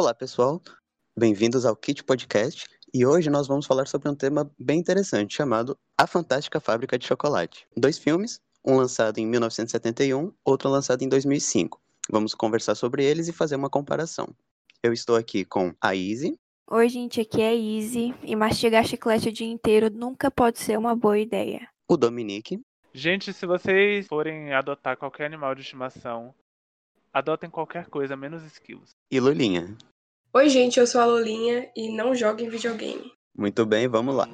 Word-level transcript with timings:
Olá, 0.00 0.14
pessoal. 0.14 0.62
Bem-vindos 1.14 1.66
ao 1.66 1.76
Kit 1.76 2.02
Podcast. 2.02 2.64
E 2.94 3.04
hoje 3.04 3.28
nós 3.28 3.46
vamos 3.46 3.66
falar 3.66 3.86
sobre 3.86 4.08
um 4.08 4.14
tema 4.14 4.50
bem 4.58 4.80
interessante 4.80 5.36
chamado 5.36 5.78
A 5.94 6.06
Fantástica 6.06 6.58
Fábrica 6.58 6.98
de 6.98 7.06
Chocolate. 7.06 7.66
Dois 7.76 7.98
filmes, 7.98 8.40
um 8.64 8.78
lançado 8.78 9.18
em 9.18 9.26
1971, 9.26 10.32
outro 10.42 10.70
lançado 10.70 11.02
em 11.02 11.08
2005. 11.10 11.78
Vamos 12.10 12.34
conversar 12.34 12.76
sobre 12.76 13.04
eles 13.04 13.28
e 13.28 13.32
fazer 13.34 13.56
uma 13.56 13.68
comparação. 13.68 14.34
Eu 14.82 14.94
estou 14.94 15.16
aqui 15.16 15.44
com 15.44 15.74
a 15.78 15.94
Izzy, 15.94 16.34
Oi, 16.70 16.88
gente, 16.88 17.20
aqui 17.20 17.42
é 17.42 17.54
Easy 17.54 18.14
e 18.22 18.34
mastigar 18.34 18.86
chiclete 18.86 19.28
o 19.28 19.32
dia 19.32 19.52
inteiro 19.52 19.90
nunca 19.90 20.30
pode 20.30 20.60
ser 20.60 20.78
uma 20.78 20.96
boa 20.96 21.18
ideia. 21.18 21.68
o 21.86 21.98
Dominique 21.98 22.58
Gente, 22.94 23.34
se 23.34 23.44
vocês 23.44 24.06
forem 24.06 24.54
adotar 24.54 24.96
qualquer 24.96 25.26
animal 25.26 25.54
de 25.54 25.60
estimação, 25.60 26.34
adotem 27.12 27.50
qualquer 27.50 27.86
coisa 27.86 28.16
menos 28.16 28.42
esquilos. 28.44 28.94
e 29.10 29.20
Lulinha. 29.20 29.76
Oi, 30.32 30.48
gente, 30.48 30.78
eu 30.78 30.86
sou 30.86 31.00
a 31.00 31.06
Lolinha 31.06 31.70
e 31.76 31.94
não 31.94 32.14
joguem 32.14 32.48
videogame. 32.48 33.12
Muito 33.36 33.66
bem, 33.66 33.88
vamos 33.88 34.14
lá. 34.14 34.28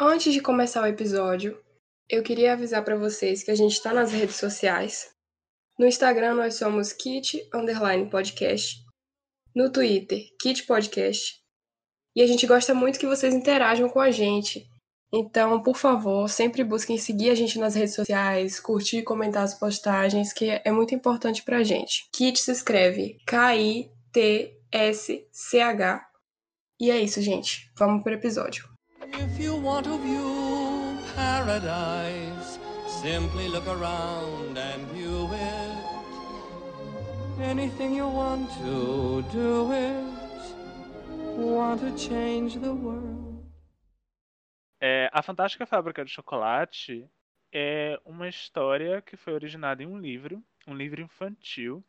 Antes 0.00 0.32
de 0.32 0.40
começar 0.40 0.82
o 0.82 0.86
episódio, 0.86 1.58
eu 2.08 2.22
queria 2.22 2.52
avisar 2.52 2.84
para 2.84 2.96
vocês 2.96 3.42
que 3.42 3.50
a 3.50 3.54
gente 3.54 3.72
está 3.72 3.92
nas 3.92 4.12
redes 4.12 4.36
sociais. 4.36 5.17
No 5.78 5.86
Instagram 5.86 6.34
nós 6.34 6.56
somos 6.56 6.92
Kit 6.92 7.48
Underline 7.54 8.10
Podcast. 8.10 8.84
No 9.54 9.70
Twitter, 9.70 10.24
Kit 10.40 10.66
Podcast. 10.66 11.36
E 12.16 12.22
a 12.22 12.26
gente 12.26 12.48
gosta 12.48 12.74
muito 12.74 12.98
que 12.98 13.06
vocês 13.06 13.32
interajam 13.32 13.88
com 13.88 14.00
a 14.00 14.10
gente. 14.10 14.66
Então, 15.12 15.62
por 15.62 15.76
favor, 15.76 16.28
sempre 16.28 16.64
busquem 16.64 16.98
seguir 16.98 17.30
a 17.30 17.34
gente 17.36 17.60
nas 17.60 17.76
redes 17.76 17.94
sociais, 17.94 18.58
curtir 18.58 18.98
e 18.98 19.04
comentar 19.04 19.44
as 19.44 19.54
postagens, 19.54 20.32
que 20.32 20.50
é 20.50 20.72
muito 20.72 20.96
importante 20.96 21.44
pra 21.44 21.62
gente. 21.62 22.08
Kit 22.12 22.40
se 22.40 22.50
escreve 22.50 23.16
K-I-T-S-C-H. 23.24 23.88
E 26.80 26.90
é 26.90 27.00
isso, 27.00 27.22
gente. 27.22 27.70
Vamos 27.78 28.02
pro 28.02 28.14
episódio. 28.14 28.68
If 29.06 29.38
you 29.40 29.62
want 29.62 29.84
to 29.84 29.96
view 29.98 30.98
paradise, 31.14 32.58
simply 33.00 33.46
look 33.48 33.68
around 33.68 34.58
and. 34.58 34.78
Anything 37.40 37.94
you 37.96 38.08
want 38.08 38.50
to 38.58 39.22
do 39.30 39.72
it. 39.72 40.04
Want 41.36 41.80
to 41.80 41.96
change 41.96 42.58
the 42.58 42.72
world. 42.72 43.46
É, 44.80 45.08
a 45.12 45.22
Fantástica 45.22 45.64
Fábrica 45.64 46.04
de 46.04 46.10
Chocolate 46.10 47.08
é 47.52 48.00
uma 48.04 48.28
história 48.28 49.00
que 49.00 49.16
foi 49.16 49.34
originada 49.34 49.84
em 49.84 49.86
um 49.86 49.96
livro, 49.96 50.42
um 50.66 50.74
livro 50.74 51.00
infantil, 51.00 51.84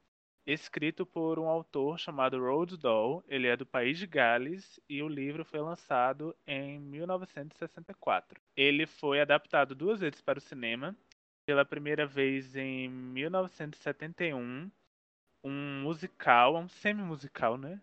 escrito 0.46 1.04
por 1.04 1.40
um 1.40 1.48
autor 1.48 1.98
chamado 1.98 2.40
Roald 2.40 2.78
Dahl. 2.78 3.24
Ele 3.28 3.48
é 3.48 3.58
do 3.58 3.66
país 3.66 3.98
de 3.98 4.06
Gales 4.06 4.80
e 4.88 5.02
o 5.02 5.08
livro 5.08 5.44
foi 5.44 5.62
lançado 5.62 6.36
em 6.46 6.80
1964. 6.80 8.40
Ele 8.56 8.86
foi 8.86 9.20
adaptado 9.20 9.74
duas 9.74 10.00
vezes 10.00 10.22
para 10.22 10.38
o 10.38 10.42
cinema. 10.42 10.96
Pela 11.44 11.66
primeira 11.66 12.06
vez 12.06 12.56
em 12.56 12.88
1971, 12.88 14.70
um 15.44 15.82
musical, 15.82 16.56
um 16.58 16.68
semi-musical, 16.68 17.58
né? 17.58 17.82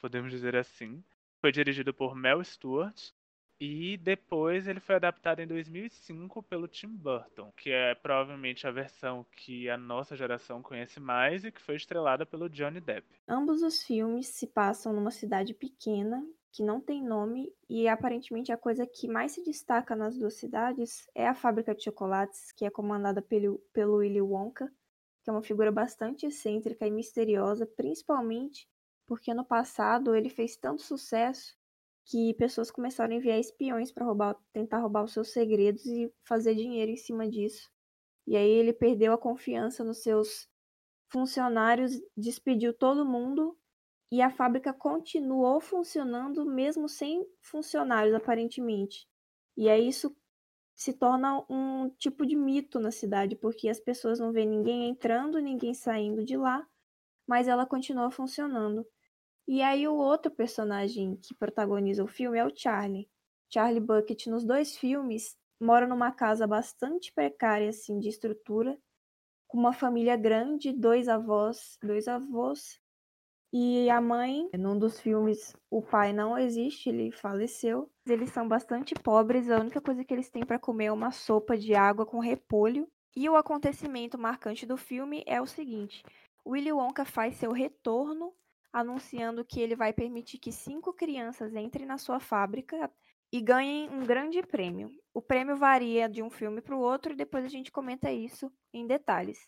Podemos 0.00 0.30
dizer 0.30 0.56
assim. 0.56 1.02
Foi 1.40 1.52
dirigido 1.52 1.92
por 1.92 2.14
Mel 2.14 2.42
Stewart. 2.42 3.12
E 3.58 3.96
depois 3.96 4.68
ele 4.68 4.80
foi 4.80 4.96
adaptado 4.96 5.40
em 5.40 5.46
2005 5.46 6.42
pelo 6.42 6.68
Tim 6.68 6.88
Burton, 6.88 7.50
que 7.56 7.70
é 7.70 7.94
provavelmente 7.94 8.66
a 8.66 8.70
versão 8.70 9.24
que 9.34 9.70
a 9.70 9.78
nossa 9.78 10.14
geração 10.14 10.62
conhece 10.62 11.00
mais 11.00 11.42
e 11.42 11.50
que 11.50 11.62
foi 11.62 11.76
estrelada 11.76 12.26
pelo 12.26 12.50
Johnny 12.50 12.80
Depp. 12.80 13.06
Ambos 13.26 13.62
os 13.62 13.82
filmes 13.82 14.26
se 14.28 14.46
passam 14.46 14.92
numa 14.92 15.10
cidade 15.10 15.54
pequena 15.54 16.22
que 16.52 16.62
não 16.62 16.80
tem 16.80 17.02
nome 17.02 17.50
e 17.68 17.88
aparentemente 17.88 18.52
a 18.52 18.56
coisa 18.58 18.86
que 18.86 19.08
mais 19.08 19.32
se 19.32 19.42
destaca 19.42 19.96
nas 19.96 20.16
duas 20.16 20.34
cidades 20.34 21.08
é 21.14 21.26
a 21.26 21.34
fábrica 21.34 21.74
de 21.74 21.84
chocolates, 21.84 22.52
que 22.52 22.64
é 22.64 22.70
comandada 22.70 23.22
pelo, 23.22 23.58
pelo 23.72 23.96
Willy 23.96 24.20
Wonka, 24.20 24.70
que 25.26 25.30
é 25.30 25.32
uma 25.32 25.42
figura 25.42 25.72
bastante 25.72 26.24
excêntrica 26.24 26.86
e 26.86 26.90
misteriosa, 26.90 27.66
principalmente 27.66 28.68
porque 29.08 29.34
no 29.34 29.44
passado 29.44 30.14
ele 30.14 30.30
fez 30.30 30.56
tanto 30.56 30.82
sucesso 30.82 31.56
que 32.04 32.32
pessoas 32.34 32.70
começaram 32.70 33.12
a 33.12 33.16
enviar 33.16 33.36
espiões 33.36 33.90
para 33.90 34.06
roubar, 34.06 34.36
tentar 34.52 34.78
roubar 34.78 35.02
os 35.02 35.12
seus 35.12 35.32
segredos 35.32 35.84
e 35.84 36.14
fazer 36.22 36.54
dinheiro 36.54 36.92
em 36.92 36.96
cima 36.96 37.28
disso. 37.28 37.68
E 38.24 38.36
aí 38.36 38.48
ele 38.48 38.72
perdeu 38.72 39.12
a 39.12 39.18
confiança 39.18 39.82
nos 39.82 40.00
seus 40.00 40.48
funcionários, 41.10 42.00
despediu 42.16 42.72
todo 42.72 43.04
mundo 43.04 43.58
e 44.12 44.22
a 44.22 44.30
fábrica 44.30 44.72
continuou 44.72 45.60
funcionando 45.60 46.46
mesmo 46.46 46.88
sem 46.88 47.26
funcionários 47.40 48.14
aparentemente. 48.14 49.08
E 49.56 49.68
aí 49.68 49.88
isso 49.88 50.16
se 50.76 50.92
torna 50.92 51.42
um 51.48 51.88
tipo 51.98 52.26
de 52.26 52.36
mito 52.36 52.78
na 52.78 52.90
cidade, 52.90 53.34
porque 53.34 53.68
as 53.68 53.80
pessoas 53.80 54.20
não 54.20 54.30
veem 54.30 54.46
ninguém 54.46 54.90
entrando, 54.90 55.38
ninguém 55.38 55.72
saindo 55.72 56.22
de 56.22 56.36
lá, 56.36 56.64
mas 57.26 57.48
ela 57.48 57.64
continua 57.64 58.10
funcionando. 58.10 58.86
E 59.48 59.62
aí 59.62 59.88
o 59.88 59.94
outro 59.94 60.30
personagem 60.30 61.16
que 61.16 61.34
protagoniza 61.34 62.04
o 62.04 62.06
filme 62.06 62.38
é 62.38 62.44
o 62.44 62.54
Charlie. 62.54 63.08
Charlie 63.48 63.80
Bucket 63.80 64.26
nos 64.26 64.44
dois 64.44 64.76
filmes 64.76 65.34
mora 65.58 65.86
numa 65.86 66.12
casa 66.12 66.46
bastante 66.46 67.10
precária 67.10 67.70
assim 67.70 67.98
de 67.98 68.10
estrutura, 68.10 68.78
com 69.48 69.56
uma 69.56 69.72
família 69.72 70.16
grande, 70.16 70.72
dois 70.72 71.08
avós, 71.08 71.78
dois 71.82 72.06
avós 72.06 72.78
e 73.52 73.88
a 73.90 74.00
mãe. 74.00 74.48
Num 74.58 74.78
dos 74.78 75.00
filmes 75.00 75.54
o 75.70 75.82
pai 75.82 76.12
não 76.12 76.36
existe, 76.38 76.88
ele 76.88 77.10
faleceu. 77.10 77.90
Eles 78.06 78.30
são 78.30 78.46
bastante 78.46 78.94
pobres, 78.94 79.50
a 79.50 79.60
única 79.60 79.80
coisa 79.80 80.04
que 80.04 80.12
eles 80.12 80.30
têm 80.30 80.44
para 80.44 80.58
comer 80.58 80.86
é 80.86 80.92
uma 80.92 81.10
sopa 81.10 81.56
de 81.56 81.74
água 81.74 82.06
com 82.06 82.18
repolho. 82.18 82.88
E 83.16 83.28
o 83.28 83.36
acontecimento 83.36 84.18
marcante 84.18 84.66
do 84.66 84.76
filme 84.76 85.22
é 85.26 85.40
o 85.40 85.46
seguinte: 85.46 86.02
Willy 86.46 86.72
Wonka 86.72 87.04
faz 87.04 87.36
seu 87.36 87.52
retorno 87.52 88.32
anunciando 88.72 89.44
que 89.44 89.58
ele 89.58 89.74
vai 89.74 89.92
permitir 89.92 90.38
que 90.38 90.52
cinco 90.52 90.92
crianças 90.92 91.54
entrem 91.54 91.86
na 91.86 91.96
sua 91.96 92.20
fábrica 92.20 92.90
e 93.32 93.40
ganhem 93.40 93.88
um 93.88 94.04
grande 94.04 94.42
prêmio. 94.42 94.90
O 95.14 95.22
prêmio 95.22 95.56
varia 95.56 96.08
de 96.08 96.22
um 96.22 96.28
filme 96.28 96.60
para 96.60 96.76
o 96.76 96.80
outro 96.80 97.12
e 97.12 97.16
depois 97.16 97.44
a 97.44 97.48
gente 97.48 97.72
comenta 97.72 98.12
isso 98.12 98.52
em 98.72 98.86
detalhes. 98.86 99.38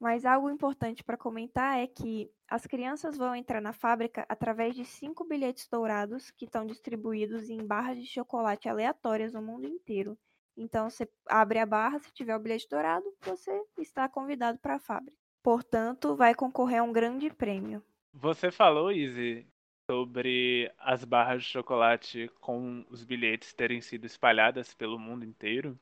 Mas 0.00 0.24
algo 0.24 0.48
importante 0.48 1.04
para 1.04 1.18
comentar 1.18 1.78
é 1.78 1.86
que 1.86 2.30
as 2.48 2.66
crianças 2.66 3.18
vão 3.18 3.36
entrar 3.36 3.60
na 3.60 3.74
fábrica 3.74 4.24
através 4.30 4.74
de 4.74 4.82
cinco 4.84 5.24
bilhetes 5.24 5.68
dourados 5.68 6.30
que 6.30 6.46
estão 6.46 6.64
distribuídos 6.64 7.50
em 7.50 7.58
barras 7.64 7.98
de 7.98 8.06
chocolate 8.06 8.66
aleatórias 8.66 9.34
no 9.34 9.42
mundo 9.42 9.66
inteiro. 9.66 10.18
Então 10.56 10.88
você 10.88 11.06
abre 11.26 11.58
a 11.58 11.66
barra, 11.66 11.98
se 11.98 12.10
tiver 12.12 12.34
o 12.34 12.40
bilhete 12.40 12.66
dourado, 12.68 13.04
você 13.20 13.62
está 13.78 14.08
convidado 14.08 14.58
para 14.58 14.76
a 14.76 14.80
fábrica. 14.80 15.16
Portanto, 15.42 16.16
vai 16.16 16.34
concorrer 16.34 16.80
a 16.80 16.82
um 16.82 16.92
grande 16.92 17.30
prêmio. 17.30 17.82
Você 18.12 18.50
falou, 18.50 18.90
Izzy, 18.90 19.46
sobre 19.90 20.72
as 20.78 21.04
barras 21.04 21.42
de 21.42 21.48
chocolate 21.48 22.30
com 22.40 22.84
os 22.88 23.04
bilhetes 23.04 23.52
terem 23.52 23.80
sido 23.80 24.06
espalhadas 24.06 24.74
pelo 24.74 24.98
mundo 24.98 25.24
inteiro. 25.24 25.78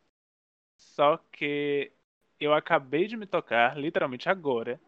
Só 0.76 1.16
que 1.32 1.92
eu 2.40 2.52
acabei 2.55 3.06
de 3.06 3.17
me 3.17 3.26
tocar, 3.26 3.76
literalmente 3.76 4.29
agora, 4.29 4.81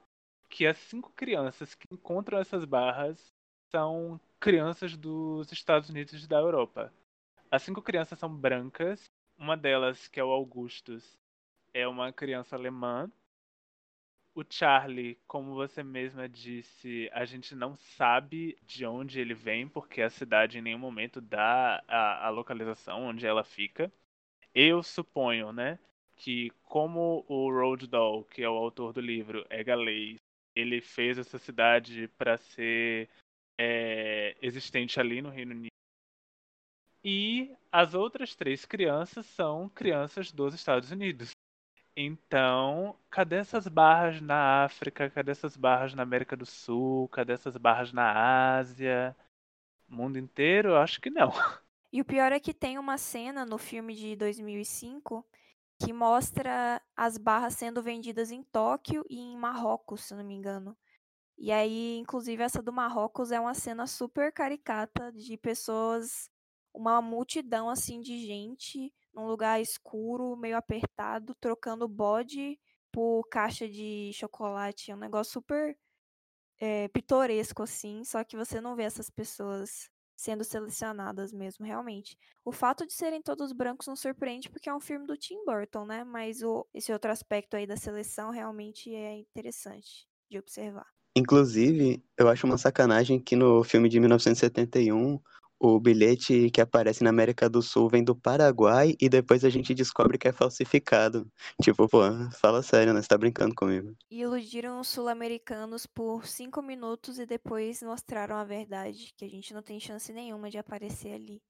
que 0.49 0.67
as 0.67 0.79
cinco 0.79 1.12
crianças 1.12 1.75
que 1.75 1.87
encontram 1.93 2.38
essas 2.38 2.64
barras 2.64 3.32
são 3.70 4.20
crianças 4.38 4.97
dos 4.97 5.50
Estados 5.52 5.88
Unidos 5.88 6.25
e 6.25 6.29
da 6.29 6.38
Europa. 6.38 6.93
As 7.50 7.62
cinco 7.62 7.82
crianças 7.82 8.19
são 8.19 8.35
brancas. 8.35 9.11
Uma 9.38 9.56
delas, 9.56 10.06
que 10.08 10.20
é 10.20 10.25
o 10.25 10.31
Augustus, 10.31 11.19
é 11.73 11.87
uma 11.88 12.12
criança 12.12 12.56
alemã. 12.56 13.11
O 14.35 14.44
Charlie, 14.49 15.19
como 15.26 15.55
você 15.55 15.82
mesma 15.82 16.29
disse, 16.29 17.11
a 17.12 17.25
gente 17.25 17.55
não 17.55 17.76
sabe 17.76 18.56
de 18.62 18.87
onde 18.87 19.20
ele 19.20 19.35
vem, 19.35 19.69
porque 19.69 20.02
a 20.02 20.11
cidade 20.11 20.58
em 20.58 20.62
nenhum 20.62 20.79
momento 20.79 21.20
dá 21.20 21.82
a, 21.88 22.26
a 22.26 22.31
localização 22.31 23.05
onde 23.06 23.26
ela 23.26 23.43
fica. 23.44 23.93
Eu 24.55 24.82
suponho, 24.82 25.52
né, 25.52 25.79
que 26.20 26.50
como 26.64 27.25
o 27.28 27.50
Roald 27.50 27.87
Dahl, 27.87 28.25
que 28.25 28.43
é 28.43 28.49
o 28.49 28.55
autor 28.55 28.93
do 28.93 29.00
livro, 29.00 29.44
é 29.49 29.64
galês, 29.64 30.19
ele 30.55 30.82
fez 30.82 31.17
essa 31.17 31.38
cidade 31.38 32.08
para 32.19 32.37
ser 32.37 33.08
é, 33.58 34.37
existente 34.43 35.00
ali 35.00 35.22
no 35.22 35.31
Reino 35.31 35.52
Unido. 35.52 35.70
E 37.02 37.56
as 37.72 37.94
outras 37.94 38.34
três 38.34 38.67
crianças 38.67 39.25
são 39.25 39.70
crianças 39.70 40.31
dos 40.31 40.52
Estados 40.52 40.90
Unidos. 40.90 41.31
Então, 41.96 42.99
cadê 43.11 43.37
essas 43.37 43.66
barras 43.66 44.20
na 44.20 44.64
África? 44.64 45.08
Cadê 45.08 45.31
essas 45.31 45.56
barras 45.56 45.94
na 45.94 46.02
América 46.02 46.37
do 46.37 46.44
Sul? 46.44 47.08
Cadê 47.08 47.32
essas 47.32 47.56
barras 47.56 47.94
na 47.94 48.58
Ásia? 48.58 49.16
Mundo 49.88 50.19
inteiro? 50.19 50.76
Acho 50.76 51.00
que 51.00 51.08
não. 51.08 51.32
E 51.90 52.00
o 52.00 52.05
pior 52.05 52.31
é 52.31 52.38
que 52.38 52.52
tem 52.52 52.78
uma 52.78 52.99
cena 52.99 53.46
no 53.46 53.56
filme 53.56 53.94
de 53.94 54.14
2005 54.16 55.26
que 55.80 55.94
mostra 55.94 56.80
as 56.94 57.16
barras 57.16 57.54
sendo 57.54 57.82
vendidas 57.82 58.30
em 58.30 58.42
Tóquio 58.42 59.02
e 59.08 59.18
em 59.18 59.36
Marrocos, 59.36 60.04
se 60.04 60.14
não 60.14 60.22
me 60.22 60.34
engano. 60.34 60.76
E 61.38 61.50
aí, 61.50 61.96
inclusive, 61.96 62.42
essa 62.42 62.62
do 62.62 62.70
Marrocos 62.70 63.32
é 63.32 63.40
uma 63.40 63.54
cena 63.54 63.86
super 63.86 64.30
caricata 64.30 65.10
de 65.10 65.38
pessoas, 65.38 66.30
uma 66.74 67.00
multidão 67.00 67.70
assim 67.70 68.00
de 68.00 68.26
gente 68.26 68.92
num 69.14 69.26
lugar 69.26 69.60
escuro, 69.60 70.36
meio 70.36 70.56
apertado, 70.56 71.34
trocando 71.40 71.88
bode 71.88 72.60
por 72.92 73.24
caixa 73.30 73.66
de 73.66 74.12
chocolate. 74.12 74.90
É 74.90 74.94
um 74.94 74.98
negócio 74.98 75.32
super 75.32 75.76
é, 76.60 76.88
pitoresco, 76.88 77.62
assim, 77.62 78.04
só 78.04 78.22
que 78.22 78.36
você 78.36 78.60
não 78.60 78.76
vê 78.76 78.82
essas 78.82 79.08
pessoas 79.08 79.90
sendo 80.20 80.44
selecionadas 80.44 81.32
mesmo, 81.32 81.64
realmente. 81.64 82.14
O 82.44 82.52
fato 82.52 82.87
de 82.87 82.93
serem 82.93 83.22
todos 83.22 83.55
brancos 83.55 83.87
não 83.87 83.96
surpreende 83.96 84.50
porque 84.50 84.69
é 84.69 84.75
um 84.75 84.81
filme 84.81 85.06
do 85.06 85.17
Tim 85.17 85.43
Burton, 85.46 85.87
né? 85.87 86.05
Mas 86.05 86.43
o, 86.43 86.67
esse 86.75 86.93
outro 86.93 87.11
aspecto 87.11 87.56
aí 87.56 87.67
da 87.67 87.75
seleção 87.75 88.31
realmente 88.31 88.94
é 88.94 89.17
interessante 89.17 90.06
de 90.31 90.38
observar. 90.38 90.87
Inclusive, 91.17 92.05
eu 92.19 92.28
acho 92.28 92.46
uma 92.46 92.58
sacanagem 92.58 93.19
que 93.19 93.34
no 93.34 93.64
filme 93.64 93.88
de 93.88 93.99
1971 93.99 95.19
o 95.60 95.78
bilhete 95.78 96.50
que 96.50 96.60
aparece 96.60 97.04
na 97.04 97.10
América 97.10 97.48
do 97.48 97.60
Sul 97.60 97.90
vem 97.90 98.02
do 98.02 98.16
Paraguai 98.16 98.94
e 98.98 99.10
depois 99.10 99.44
a 99.44 99.50
gente 99.50 99.74
descobre 99.74 100.16
que 100.16 100.26
é 100.26 100.32
falsificado. 100.32 101.30
Tipo, 101.62 101.86
pô, 101.86 102.00
fala 102.40 102.62
sério, 102.62 102.94
né? 102.94 103.02
Você 103.02 103.08
tá 103.08 103.18
brincando 103.18 103.54
comigo. 103.54 103.94
E 104.10 104.22
iludiram 104.22 104.80
os 104.80 104.88
sul-americanos 104.88 105.86
por 105.86 106.26
cinco 106.26 106.62
minutos 106.62 107.18
e 107.18 107.26
depois 107.26 107.82
mostraram 107.82 108.36
a 108.36 108.44
verdade, 108.44 109.12
que 109.14 109.24
a 109.26 109.28
gente 109.28 109.52
não 109.52 109.62
tem 109.62 109.78
chance 109.78 110.10
nenhuma 110.14 110.48
de 110.48 110.56
aparecer 110.56 111.12
ali 111.12 111.42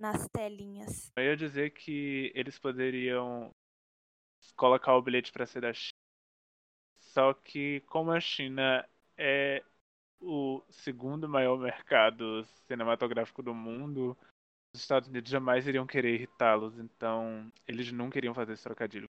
nas 0.00 0.28
telinhas. 0.28 1.12
Eu 1.16 1.24
ia 1.24 1.36
dizer 1.36 1.70
que 1.70 2.32
eles 2.34 2.58
poderiam 2.58 3.54
colocar 4.56 4.96
o 4.96 5.02
bilhete 5.02 5.30
para 5.30 5.46
ser 5.46 5.60
da 5.60 5.72
China. 5.72 5.94
Só 6.98 7.32
que 7.32 7.80
como 7.86 8.10
a 8.10 8.18
China 8.18 8.84
é 9.16 9.62
o 10.24 10.62
segundo 10.70 11.28
maior 11.28 11.58
mercado 11.58 12.44
cinematográfico 12.66 13.42
do 13.42 13.54
mundo, 13.54 14.16
os 14.74 14.80
Estados 14.80 15.08
Unidos 15.08 15.30
jamais 15.30 15.66
iriam 15.66 15.86
querer 15.86 16.14
irritá-los, 16.14 16.78
então 16.78 17.52
eles 17.66 17.92
nunca 17.92 18.18
iriam 18.18 18.34
fazer 18.34 18.54
esse 18.54 18.64
trocadilho. 18.64 19.08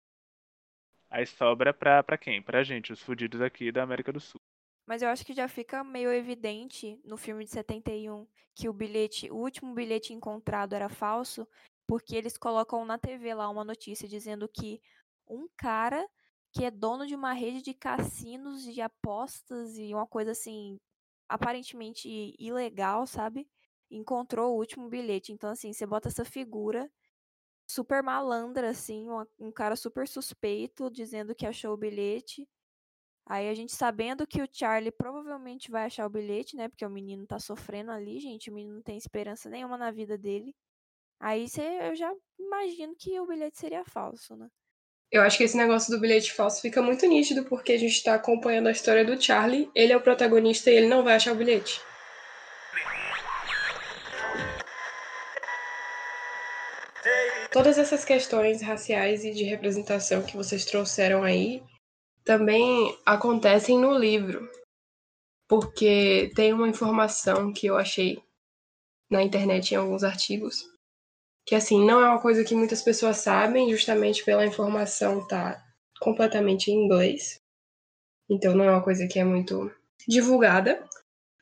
Aí 1.09 1.25
sobra 1.25 1.73
pra, 1.73 2.03
pra 2.03 2.17
quem? 2.17 2.41
Pra 2.41 2.63
gente, 2.63 2.91
os 2.91 3.01
fudidos 3.01 3.41
aqui 3.41 3.71
da 3.71 3.83
América 3.83 4.11
do 4.11 4.19
Sul. 4.19 4.39
Mas 4.85 5.01
eu 5.01 5.09
acho 5.09 5.25
que 5.25 5.33
já 5.33 5.47
fica 5.47 5.83
meio 5.83 6.11
evidente 6.11 6.99
no 7.03 7.17
filme 7.17 7.43
de 7.43 7.51
71 7.51 8.27
que 8.53 8.69
o 8.69 8.73
bilhete, 8.73 9.31
o 9.31 9.35
último 9.35 9.73
bilhete 9.73 10.13
encontrado 10.13 10.73
era 10.73 10.87
falso, 10.87 11.47
porque 11.87 12.15
eles 12.15 12.37
colocam 12.37 12.85
na 12.85 12.97
TV 12.97 13.33
lá 13.33 13.49
uma 13.49 13.63
notícia 13.63 14.07
dizendo 14.07 14.47
que 14.47 14.81
um 15.27 15.47
cara 15.57 16.07
que 16.53 16.63
é 16.63 16.71
dono 16.71 17.05
de 17.05 17.15
uma 17.15 17.33
rede 17.33 17.61
de 17.61 17.73
cassinos 17.73 18.63
de 18.63 18.79
apostas 18.79 19.77
e 19.77 19.93
uma 19.93 20.07
coisa 20.07 20.31
assim 20.31 20.77
aparentemente 21.29 22.35
ilegal, 22.39 23.05
sabe? 23.07 23.47
Encontrou 23.89 24.53
o 24.53 24.57
último 24.57 24.89
bilhete. 24.89 25.31
Então, 25.33 25.49
assim, 25.49 25.73
você 25.73 25.85
bota 25.85 26.07
essa 26.09 26.25
figura 26.25 26.91
super 27.67 28.03
malandra, 28.03 28.69
assim, 28.71 29.09
uma- 29.09 29.27
um 29.39 29.51
cara 29.51 29.75
super 29.75 30.07
suspeito, 30.07 30.89
dizendo 30.91 31.35
que 31.35 31.45
achou 31.45 31.73
o 31.73 31.77
bilhete. 31.77 32.47
Aí 33.27 33.49
a 33.49 33.53
gente 33.55 33.73
sabendo 33.75 34.27
que 34.27 34.41
o 34.41 34.47
Charlie 34.51 34.91
provavelmente 34.91 35.71
vai 35.71 35.85
achar 35.85 36.05
o 36.05 36.09
bilhete, 36.09 36.55
né? 36.55 36.69
Porque 36.69 36.85
o 36.85 36.89
menino 36.89 37.25
tá 37.27 37.39
sofrendo 37.39 37.91
ali, 37.91 38.19
gente. 38.19 38.49
O 38.51 38.53
menino 38.53 38.75
não 38.75 38.83
tem 38.83 38.97
esperança 38.97 39.49
nenhuma 39.49 39.77
na 39.77 39.91
vida 39.91 40.17
dele. 40.17 40.55
Aí 41.19 41.47
você, 41.49 41.61
eu 41.91 41.95
já 41.95 42.13
imagino 42.39 42.95
que 42.97 43.19
o 43.19 43.27
bilhete 43.27 43.59
seria 43.59 43.85
falso, 43.85 44.35
né? 44.37 44.49
Eu 45.11 45.21
acho 45.21 45.37
que 45.37 45.43
esse 45.43 45.55
negócio 45.55 45.91
do 45.91 45.99
bilhete 45.99 46.33
falso 46.33 46.61
fica 46.61 46.81
muito 46.81 47.05
nítido 47.05 47.45
porque 47.45 47.73
a 47.73 47.77
gente 47.77 48.03
tá 48.03 48.15
acompanhando 48.15 48.67
a 48.67 48.71
história 48.71 49.05
do 49.05 49.21
Charlie, 49.21 49.69
ele 49.75 49.93
é 49.93 49.97
o 49.97 50.01
protagonista 50.01 50.69
e 50.69 50.75
ele 50.75 50.87
não 50.87 51.03
vai 51.03 51.15
achar 51.15 51.31
o 51.31 51.35
bilhete. 51.35 51.79
Todas 57.51 57.77
essas 57.77 58.03
questões 58.03 58.61
raciais 58.61 59.23
e 59.23 59.31
de 59.31 59.43
representação 59.43 60.21
que 60.21 60.35
vocês 60.35 60.65
trouxeram 60.65 61.23
aí 61.23 61.63
também 62.25 62.97
acontecem 63.05 63.79
no 63.79 63.97
livro. 63.97 64.49
Porque 65.47 66.31
tem 66.35 66.51
uma 66.51 66.67
informação 66.67 67.53
que 67.53 67.67
eu 67.67 67.77
achei 67.77 68.21
na 69.09 69.23
internet 69.23 69.71
em 69.71 69.77
alguns 69.77 70.03
artigos 70.03 70.74
que 71.45 71.53
assim 71.53 71.85
não 71.85 72.01
é 72.01 72.09
uma 72.09 72.21
coisa 72.21 72.43
que 72.43 72.55
muitas 72.55 72.81
pessoas 72.81 73.17
sabem, 73.17 73.69
justamente 73.69 74.23
pela 74.23 74.45
informação 74.45 75.25
tá 75.27 75.63
completamente 75.99 76.71
em 76.71 76.85
inglês. 76.85 77.39
Então 78.29 78.55
não 78.55 78.65
é 78.65 78.71
uma 78.71 78.83
coisa 78.83 79.07
que 79.07 79.19
é 79.19 79.23
muito 79.23 79.71
divulgada. 80.07 80.83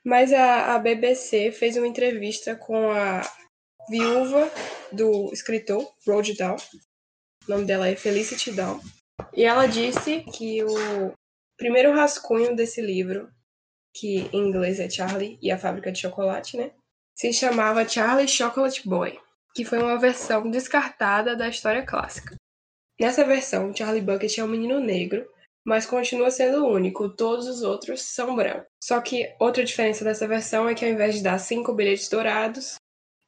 Mas 0.05 0.33
a, 0.33 0.75
a 0.75 0.79
BBC 0.79 1.51
fez 1.53 1.77
uma 1.77 1.87
entrevista 1.87 2.55
com 2.55 2.91
a 2.91 3.21
viúva 3.89 4.51
do 4.91 5.31
escritor 5.31 5.89
Roald 6.05 6.33
Dahl. 6.35 6.57
O 7.47 7.51
nome 7.51 7.65
dela 7.65 7.87
é 7.87 7.95
Felicity 7.95 8.51
Dahl. 8.51 8.81
E 9.33 9.45
ela 9.45 9.65
disse 9.65 10.21
que 10.23 10.61
o 10.63 11.13
primeiro 11.57 11.93
rascunho 11.93 12.53
desse 12.53 12.81
livro, 12.81 13.31
que 13.95 14.29
em 14.33 14.49
inglês 14.49 14.81
é 14.81 14.89
Charlie 14.89 15.39
e 15.41 15.49
a 15.49 15.57
Fábrica 15.57 15.91
de 15.91 15.99
Chocolate, 15.99 16.57
né? 16.57 16.71
Se 17.15 17.31
chamava 17.31 17.87
Charlie 17.87 18.27
Chocolate 18.27 18.87
Boy 18.87 19.17
que 19.53 19.63
foi 19.63 19.79
uma 19.79 19.97
versão 19.97 20.49
descartada 20.49 21.35
da 21.35 21.47
história 21.47 21.85
clássica. 21.85 22.35
Nessa 22.99 23.23
versão, 23.23 23.75
Charlie 23.75 24.01
Bucket 24.01 24.37
é 24.37 24.43
um 24.43 24.47
menino 24.47 24.79
negro, 24.79 25.27
mas 25.65 25.85
continua 25.85 26.29
sendo 26.29 26.65
único, 26.65 27.09
todos 27.09 27.47
os 27.47 27.61
outros 27.63 28.01
são 28.01 28.35
brancos. 28.35 28.67
Só 28.83 28.99
que 28.99 29.33
outra 29.39 29.63
diferença 29.63 30.03
dessa 30.03 30.27
versão 30.27 30.67
é 30.67 30.75
que 30.75 30.85
ao 30.85 30.91
invés 30.91 31.15
de 31.15 31.23
dar 31.23 31.37
cinco 31.37 31.73
bilhetes 31.73 32.09
dourados, 32.09 32.75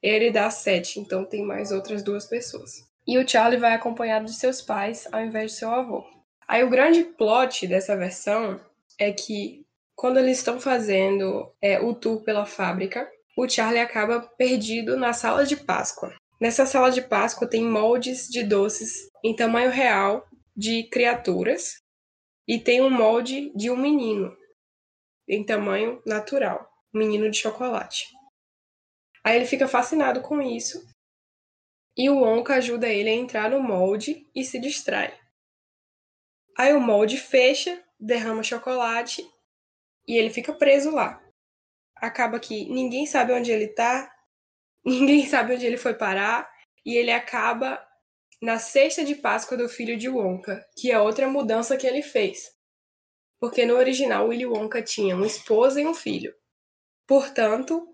ele 0.02 0.30
dá 0.30 0.50
sete, 0.50 1.00
então 1.00 1.24
tem 1.24 1.42
mais 1.42 1.72
outras 1.72 2.02
duas 2.02 2.26
pessoas. 2.26 2.86
E 3.06 3.18
o 3.18 3.26
Charlie 3.26 3.60
vai 3.60 3.74
acompanhado 3.74 4.26
de 4.26 4.34
seus 4.34 4.60
pais 4.60 5.08
ao 5.12 5.20
invés 5.20 5.52
de 5.52 5.58
seu 5.58 5.70
avô. 5.70 6.04
Aí 6.46 6.62
o 6.62 6.70
grande 6.70 7.02
plot 7.02 7.66
dessa 7.66 7.96
versão 7.96 8.60
é 8.98 9.12
que 9.12 9.64
quando 9.96 10.18
eles 10.18 10.38
estão 10.38 10.60
fazendo 10.60 11.50
é, 11.60 11.80
o 11.80 11.94
tour 11.94 12.22
pela 12.22 12.44
fábrica, 12.44 13.10
o 13.36 13.46
Charlie 13.46 13.80
acaba 13.80 14.20
perdido 14.20 14.96
na 14.96 15.12
sala 15.12 15.44
de 15.44 15.56
Páscoa. 15.56 16.16
Nessa 16.40 16.64
sala 16.64 16.90
de 16.90 17.02
Páscoa 17.02 17.48
tem 17.48 17.62
moldes 17.62 18.28
de 18.28 18.42
doces 18.42 19.10
em 19.22 19.36
tamanho 19.36 19.70
real 19.70 20.26
de 20.56 20.84
criaturas 20.84 21.82
e 22.48 22.58
tem 22.58 22.80
um 22.80 22.88
molde 22.88 23.52
de 23.54 23.70
um 23.70 23.76
menino 23.76 24.34
em 25.28 25.44
tamanho 25.44 26.00
natural, 26.06 26.66
um 26.94 26.98
menino 26.98 27.30
de 27.30 27.36
chocolate. 27.36 28.06
Aí 29.22 29.36
ele 29.36 29.44
fica 29.44 29.68
fascinado 29.68 30.22
com 30.22 30.40
isso 30.40 30.82
e 31.94 32.08
o 32.08 32.20
Wonka 32.20 32.54
ajuda 32.54 32.88
ele 32.88 33.10
a 33.10 33.14
entrar 33.14 33.50
no 33.50 33.62
molde 33.62 34.26
e 34.34 34.44
se 34.44 34.58
distrai. 34.58 35.18
Aí 36.56 36.72
o 36.72 36.80
molde 36.80 37.18
fecha, 37.18 37.82
derrama 38.00 38.42
chocolate 38.42 39.22
e 40.08 40.16
ele 40.16 40.30
fica 40.30 40.54
preso 40.54 40.90
lá 40.90 41.25
acaba 41.96 42.38
que 42.40 42.66
ninguém 42.68 43.06
sabe 43.06 43.32
onde 43.32 43.50
ele 43.50 43.68
tá, 43.68 44.10
ninguém 44.84 45.26
sabe 45.26 45.54
onde 45.54 45.66
ele 45.66 45.76
foi 45.76 45.94
parar, 45.94 46.48
e 46.84 46.94
ele 46.96 47.10
acaba 47.10 47.84
na 48.42 48.58
cesta 48.58 49.04
de 49.04 49.14
Páscoa 49.14 49.56
do 49.56 49.68
filho 49.68 49.96
de 49.96 50.08
Wonka, 50.08 50.64
que 50.76 50.92
é 50.92 51.00
outra 51.00 51.28
mudança 51.28 51.76
que 51.76 51.86
ele 51.86 52.02
fez. 52.02 52.50
Porque 53.40 53.66
no 53.66 53.74
original 53.76 54.28
Willy 54.28 54.46
Wonka 54.46 54.82
tinha 54.82 55.16
uma 55.16 55.26
esposa 55.26 55.80
e 55.80 55.86
um 55.86 55.94
filho. 55.94 56.34
Portanto, 57.06 57.86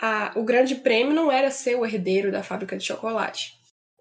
a- 0.00 0.32
o 0.36 0.44
grande 0.44 0.76
prêmio 0.76 1.14
não 1.14 1.30
era 1.30 1.50
ser 1.50 1.74
o 1.76 1.84
herdeiro 1.84 2.30
da 2.30 2.42
fábrica 2.42 2.76
de 2.76 2.84
chocolate. 2.84 3.52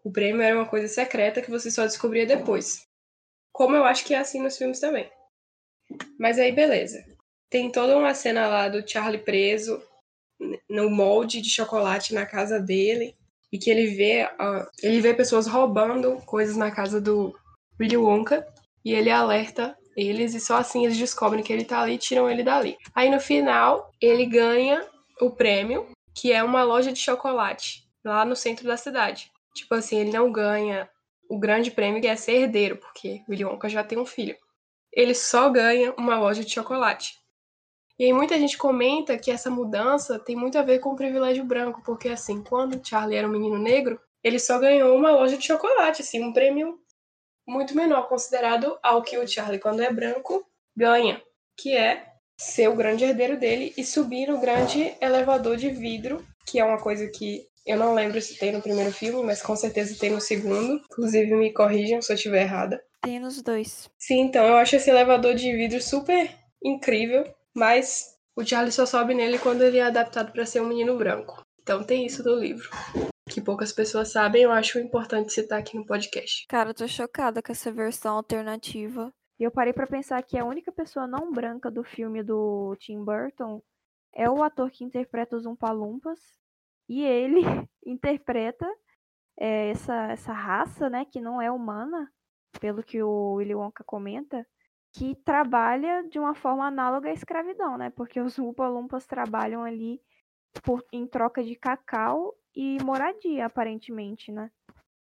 O 0.03 0.11
prêmio 0.11 0.41
era 0.41 0.55
uma 0.55 0.67
coisa 0.67 0.87
secreta 0.87 1.41
que 1.41 1.49
você 1.49 1.69
só 1.71 1.83
descobria 1.85 2.25
depois. 2.25 2.85
Como 3.51 3.75
eu 3.75 3.83
acho 3.85 4.05
que 4.05 4.13
é 4.13 4.19
assim 4.19 4.41
nos 4.41 4.57
filmes 4.57 4.79
também. 4.79 5.09
Mas 6.19 6.37
aí, 6.37 6.51
beleza. 6.51 7.03
Tem 7.49 7.71
toda 7.71 7.97
uma 7.97 8.13
cena 8.13 8.47
lá 8.47 8.69
do 8.69 8.87
Charlie 8.87 9.21
preso 9.21 9.81
no 10.69 10.89
molde 10.89 11.41
de 11.41 11.49
chocolate 11.49 12.13
na 12.13 12.25
casa 12.25 12.59
dele. 12.59 13.15
E 13.51 13.57
que 13.57 13.69
ele 13.69 13.87
vê, 13.95 14.23
ah, 14.37 14.69
ele 14.83 14.99
vê 14.99 15.13
pessoas 15.13 15.47
roubando 15.47 16.21
coisas 16.25 16.57
na 16.57 16.69
casa 16.69 16.99
do 16.99 17.33
Willy 17.79 17.97
Wonka. 17.97 18.45
E 18.83 18.93
ele 18.93 19.09
alerta 19.09 19.77
eles 19.97 20.35
e 20.35 20.39
só 20.39 20.57
assim 20.57 20.85
eles 20.85 20.97
descobrem 20.97 21.43
que 21.43 21.51
ele 21.51 21.65
tá 21.65 21.81
ali 21.81 21.95
e 21.95 21.97
tiram 21.97 22.29
ele 22.29 22.43
dali. 22.43 22.77
Aí 22.93 23.09
no 23.09 23.19
final, 23.19 23.91
ele 23.99 24.27
ganha 24.27 24.87
o 25.19 25.31
prêmio, 25.31 25.87
que 26.13 26.31
é 26.31 26.43
uma 26.43 26.63
loja 26.63 26.93
de 26.93 26.99
chocolate 26.99 27.83
lá 28.05 28.23
no 28.23 28.35
centro 28.35 28.67
da 28.67 28.77
cidade. 28.77 29.31
Tipo 29.55 29.73
assim, 29.73 29.97
ele 29.97 30.11
não 30.11 30.31
ganha 30.31 30.87
o 31.27 31.39
grande 31.39 31.71
prêmio 31.71 31.99
que 31.99 32.07
é 32.07 32.15
ser 32.15 32.43
herdeiro, 32.43 32.77
porque 32.77 33.23
Willy 33.27 33.43
Wonka 33.43 33.67
já 33.67 33.83
tem 33.83 33.97
um 33.97 34.05
filho. 34.05 34.37
Ele 34.93 35.15
só 35.15 35.49
ganha 35.49 35.93
uma 35.97 36.19
loja 36.19 36.43
de 36.43 36.51
chocolate. 36.51 37.17
E 37.99 38.05
aí 38.05 38.13
muita 38.13 38.37
gente 38.37 38.57
comenta 38.57 39.17
que 39.17 39.31
essa 39.31 39.49
mudança 39.49 40.19
tem 40.19 40.35
muito 40.35 40.57
a 40.57 40.61
ver 40.61 40.79
com 40.79 40.89
o 40.89 40.95
privilégio 40.95 41.43
branco, 41.43 41.81
porque 41.83 42.09
assim, 42.09 42.43
quando 42.43 42.85
Charlie 42.85 43.17
era 43.17 43.27
um 43.27 43.31
menino 43.31 43.57
negro, 43.57 43.99
ele 44.23 44.39
só 44.39 44.59
ganhou 44.59 44.95
uma 44.95 45.11
loja 45.11 45.37
de 45.37 45.45
chocolate, 45.45 46.01
assim, 46.01 46.23
um 46.23 46.33
prêmio 46.33 46.79
muito 47.47 47.75
menor 47.75 48.07
considerado 48.07 48.77
ao 48.83 49.01
que 49.01 49.17
o 49.17 49.27
Charlie, 49.27 49.59
quando 49.59 49.81
é 49.81 49.91
branco, 49.91 50.45
ganha, 50.75 51.21
que 51.57 51.75
é 51.75 52.05
ser 52.39 52.67
o 52.67 52.75
grande 52.75 53.03
herdeiro 53.03 53.39
dele 53.39 53.73
e 53.77 53.83
subir 53.83 54.27
no 54.27 54.39
grande 54.39 54.93
elevador 55.01 55.57
de 55.57 55.69
vidro, 55.69 56.23
que 56.45 56.59
é 56.59 56.65
uma 56.65 56.77
coisa 56.77 57.07
que 57.07 57.47
eu 57.65 57.77
não 57.77 57.93
lembro 57.93 58.21
se 58.21 58.37
tem 58.37 58.51
no 58.51 58.61
primeiro 58.61 58.93
filme, 58.93 59.21
mas 59.23 59.41
com 59.41 59.55
certeza 59.55 59.99
tem 59.99 60.09
no 60.09 60.21
segundo. 60.21 60.81
Inclusive, 60.85 61.35
me 61.35 61.51
corrijam 61.51 62.01
se 62.01 62.11
eu 62.11 62.15
estiver 62.15 62.43
errada. 62.43 62.81
Tem 63.01 63.19
nos 63.19 63.41
dois. 63.41 63.89
Sim, 63.97 64.21
então 64.21 64.45
eu 64.45 64.55
acho 64.55 64.77
esse 64.77 64.89
elevador 64.89 65.35
de 65.35 65.51
vidro 65.53 65.81
super 65.81 66.29
incrível, 66.63 67.25
mas 67.57 68.15
o 68.35 68.45
Charlie 68.45 68.71
só 68.71 68.85
sobe 68.85 69.15
nele 69.15 69.39
quando 69.39 69.63
ele 69.63 69.79
é 69.79 69.83
adaptado 69.83 70.31
para 70.31 70.45
ser 70.45 70.61
um 70.61 70.67
menino 70.67 70.95
branco. 70.95 71.41
Então 71.61 71.83
tem 71.83 72.05
isso 72.05 72.23
do 72.23 72.35
livro, 72.35 72.69
que 73.27 73.41
poucas 73.41 73.73
pessoas 73.73 74.11
sabem, 74.11 74.43
eu 74.43 74.51
acho 74.51 74.79
importante 74.79 75.33
citar 75.33 75.59
aqui 75.59 75.75
no 75.75 75.85
podcast. 75.85 76.45
Cara, 76.47 76.69
eu 76.69 76.73
tô 76.73 76.87
chocada 76.87 77.41
com 77.41 77.51
essa 77.51 77.71
versão 77.71 78.15
alternativa. 78.15 79.11
E 79.39 79.43
eu 79.43 79.51
parei 79.51 79.73
pra 79.73 79.85
pensar 79.85 80.21
que 80.23 80.37
a 80.37 80.45
única 80.45 80.71
pessoa 80.71 81.05
não 81.05 81.31
branca 81.31 81.69
do 81.69 81.83
filme 81.83 82.23
do 82.23 82.75
Tim 82.79 83.03
Burton 83.03 83.61
é 84.13 84.29
o 84.29 84.43
ator 84.43 84.71
que 84.71 84.83
interpreta 84.83 85.35
os 85.35 85.45
Umpalumpas. 85.45 86.19
E 86.87 87.03
ele 87.03 87.41
interpreta 87.85 88.65
é, 89.37 89.69
essa, 89.69 90.11
essa 90.11 90.33
raça, 90.33 90.89
né, 90.89 91.05
que 91.05 91.19
não 91.19 91.41
é 91.41 91.51
humana, 91.51 92.11
pelo 92.59 92.81
que 92.81 93.03
o 93.03 93.33
Willy 93.33 93.53
Wonka 93.53 93.83
comenta, 93.83 94.45
que 94.93 95.15
trabalha 95.23 96.03
de 96.09 96.17
uma 96.17 96.33
forma 96.33 96.65
análoga 96.65 97.09
à 97.09 97.13
escravidão, 97.13 97.77
né? 97.77 97.89
Porque 97.89 98.19
os 98.19 98.37
Umpalumpas 98.39 99.05
trabalham 99.05 99.63
ali 99.63 100.01
por, 100.63 100.83
em 100.91 101.05
troca 101.05 101.43
de 101.43 101.55
cacau 101.55 102.35
e 102.55 102.77
moradia, 102.83 103.45
aparentemente, 103.45 104.31
né? 104.31 104.49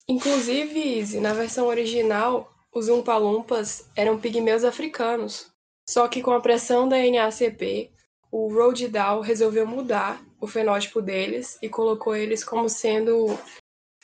Inclusive, 0.07 0.99
Izzy, 0.99 1.19
na 1.19 1.33
versão 1.33 1.67
original, 1.67 2.51
os 2.73 2.89
Umpalumpas 2.89 3.89
eram 3.95 4.19
pigmeus 4.19 4.63
africanos. 4.63 5.51
Só 5.87 6.07
que 6.07 6.21
com 6.21 6.31
a 6.31 6.41
pressão 6.41 6.87
da 6.87 6.97
NACP, 6.97 7.91
o 8.31 8.51
Roald 8.51 8.87
Dahl 8.87 9.21
resolveu 9.21 9.67
mudar 9.67 10.23
o 10.41 10.47
fenótipo 10.47 11.01
deles 11.01 11.57
e 11.61 11.69
colocou 11.69 12.15
eles 12.15 12.43
como 12.43 12.67
sendo 12.67 13.37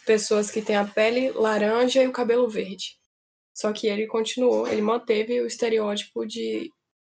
pessoas 0.05 0.51
que 0.51 0.62
têm 0.62 0.75
a 0.75 0.86
pele 0.86 1.31
laranja 1.31 2.03
e 2.03 2.07
o 2.07 2.12
cabelo 2.12 2.48
verde. 2.48 2.99
Só 3.60 3.74
que 3.74 3.88
ele 3.88 4.08
continuou, 4.08 4.66
ele 4.66 4.82
manteve 4.82 5.42
o 5.42 5.46
estereótipo 5.46 6.25
de 6.25 6.72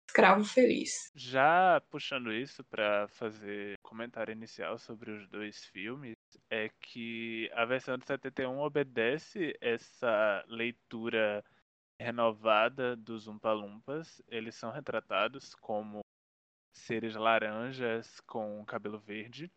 escravo 0.08 0.44
feliz. 0.44 1.10
Já 1.12 1.82
puxando 1.90 2.32
isso 2.32 2.62
para 2.62 3.08
fazer 3.08 3.74
comentário 3.82 4.30
inicial 4.30 4.78
sobre 4.78 5.10
os 5.10 5.28
dois 5.28 5.64
filmes, 5.64 6.14
é 6.48 6.70
que 6.80 7.50
a 7.52 7.64
versão 7.64 7.98
de 7.98 8.06
71 8.06 8.60
obedece 8.60 9.58
essa 9.60 10.44
leitura 10.46 11.44
renovada 12.00 12.94
dos 12.94 13.26
Umpalumpas. 13.26 14.22
Eles 14.28 14.54
são 14.54 14.70
retratados 14.70 15.52
como 15.56 15.98
seres 16.72 17.16
laranjas 17.16 18.20
com 18.20 18.64
cabelo 18.64 19.00
verde. 19.00 19.50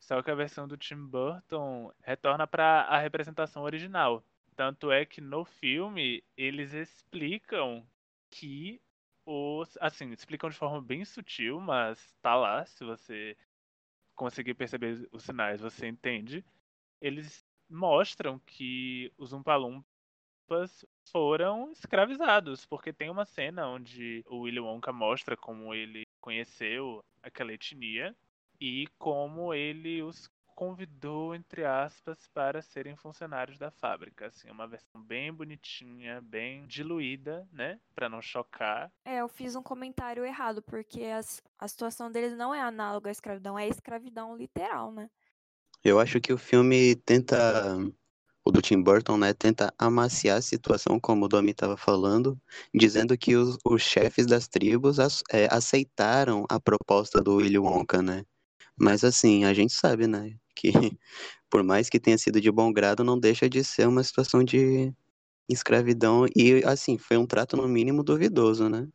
Só 0.00 0.22
que 0.22 0.30
a 0.30 0.36
versão 0.36 0.68
do 0.68 0.76
Tim 0.76 1.08
Burton 1.08 1.92
retorna 2.04 2.46
para 2.46 2.82
a 2.82 3.00
representação 3.00 3.64
original. 3.64 4.22
Tanto 4.56 4.90
é 4.90 5.04
que 5.04 5.20
no 5.20 5.44
filme 5.44 6.24
eles 6.36 6.72
explicam 6.72 7.86
que 8.30 8.80
os. 9.24 9.76
Assim, 9.80 10.10
explicam 10.12 10.48
de 10.48 10.56
forma 10.56 10.80
bem 10.80 11.04
sutil, 11.04 11.60
mas 11.60 12.14
tá 12.22 12.34
lá. 12.34 12.64
Se 12.64 12.82
você 12.84 13.36
conseguir 14.14 14.54
perceber 14.54 15.06
os 15.12 15.24
sinais, 15.24 15.60
você 15.60 15.86
entende. 15.86 16.44
Eles 17.00 17.44
mostram 17.68 18.38
que 18.38 19.12
os 19.18 19.32
Umpalumpas 19.34 19.84
foram 21.10 21.70
escravizados, 21.72 22.64
porque 22.64 22.92
tem 22.92 23.10
uma 23.10 23.26
cena 23.26 23.68
onde 23.68 24.24
o 24.26 24.40
Willy 24.42 24.60
Wonka 24.60 24.92
mostra 24.92 25.36
como 25.36 25.74
ele 25.74 26.06
conheceu 26.20 27.04
aquela 27.22 27.52
etnia 27.52 28.16
e 28.60 28.86
como 28.98 29.52
ele 29.52 30.02
os 30.02 30.30
convidou, 30.56 31.34
entre 31.34 31.64
aspas, 31.64 32.26
para 32.34 32.62
serem 32.62 32.96
funcionários 32.96 33.58
da 33.58 33.70
fábrica. 33.70 34.26
Assim, 34.26 34.50
uma 34.50 34.66
versão 34.66 35.00
bem 35.02 35.32
bonitinha, 35.32 36.20
bem 36.22 36.66
diluída, 36.66 37.46
né? 37.52 37.78
Para 37.94 38.08
não 38.08 38.22
chocar. 38.22 38.90
É, 39.04 39.20
eu 39.20 39.28
fiz 39.28 39.54
um 39.54 39.62
comentário 39.62 40.24
errado, 40.24 40.62
porque 40.62 41.04
as- 41.04 41.42
a 41.58 41.68
situação 41.68 42.10
deles 42.10 42.36
não 42.36 42.54
é 42.54 42.60
análoga 42.60 43.10
à 43.10 43.12
escravidão, 43.12 43.58
é 43.58 43.68
escravidão 43.68 44.34
literal, 44.36 44.90
né? 44.90 45.08
Eu 45.84 46.00
acho 46.00 46.20
que 46.20 46.32
o 46.32 46.38
filme 46.38 46.96
tenta, 46.96 47.76
o 48.44 48.50
do 48.50 48.62
Tim 48.62 48.82
Burton, 48.82 49.16
né, 49.18 49.32
tenta 49.34 49.72
amaciar 49.78 50.38
a 50.38 50.42
situação, 50.42 50.98
como 50.98 51.26
o 51.26 51.28
Domi 51.28 51.50
estava 51.50 51.76
falando, 51.76 52.40
dizendo 52.74 53.16
que 53.16 53.36
os, 53.36 53.58
os 53.64 53.82
chefes 53.82 54.26
das 54.26 54.48
tribos 54.48 54.98
é, 55.30 55.46
aceitaram 55.50 56.44
a 56.48 56.58
proposta 56.60 57.20
do 57.22 57.36
Willy 57.36 57.58
Wonka, 57.58 58.02
né? 58.02 58.24
Mas 58.78 59.04
assim, 59.04 59.44
a 59.44 59.54
gente 59.54 59.74
sabe, 59.74 60.06
né, 60.06 60.36
que 60.56 60.72
por 61.50 61.62
mais 61.62 61.88
que 61.90 62.00
tenha 62.00 62.18
sido 62.18 62.40
de 62.40 62.50
bom 62.50 62.72
grado, 62.72 63.04
não 63.04 63.18
deixa 63.18 63.48
de 63.48 63.62
ser 63.62 63.86
uma 63.86 64.02
situação 64.02 64.42
de 64.42 64.92
escravidão 65.48 66.26
e, 66.34 66.64
assim, 66.64 66.98
foi 66.98 67.16
um 67.16 67.26
trato 67.26 67.56
no 67.56 67.68
mínimo 67.68 68.02
duvidoso, 68.02 68.68
né? 68.68 68.88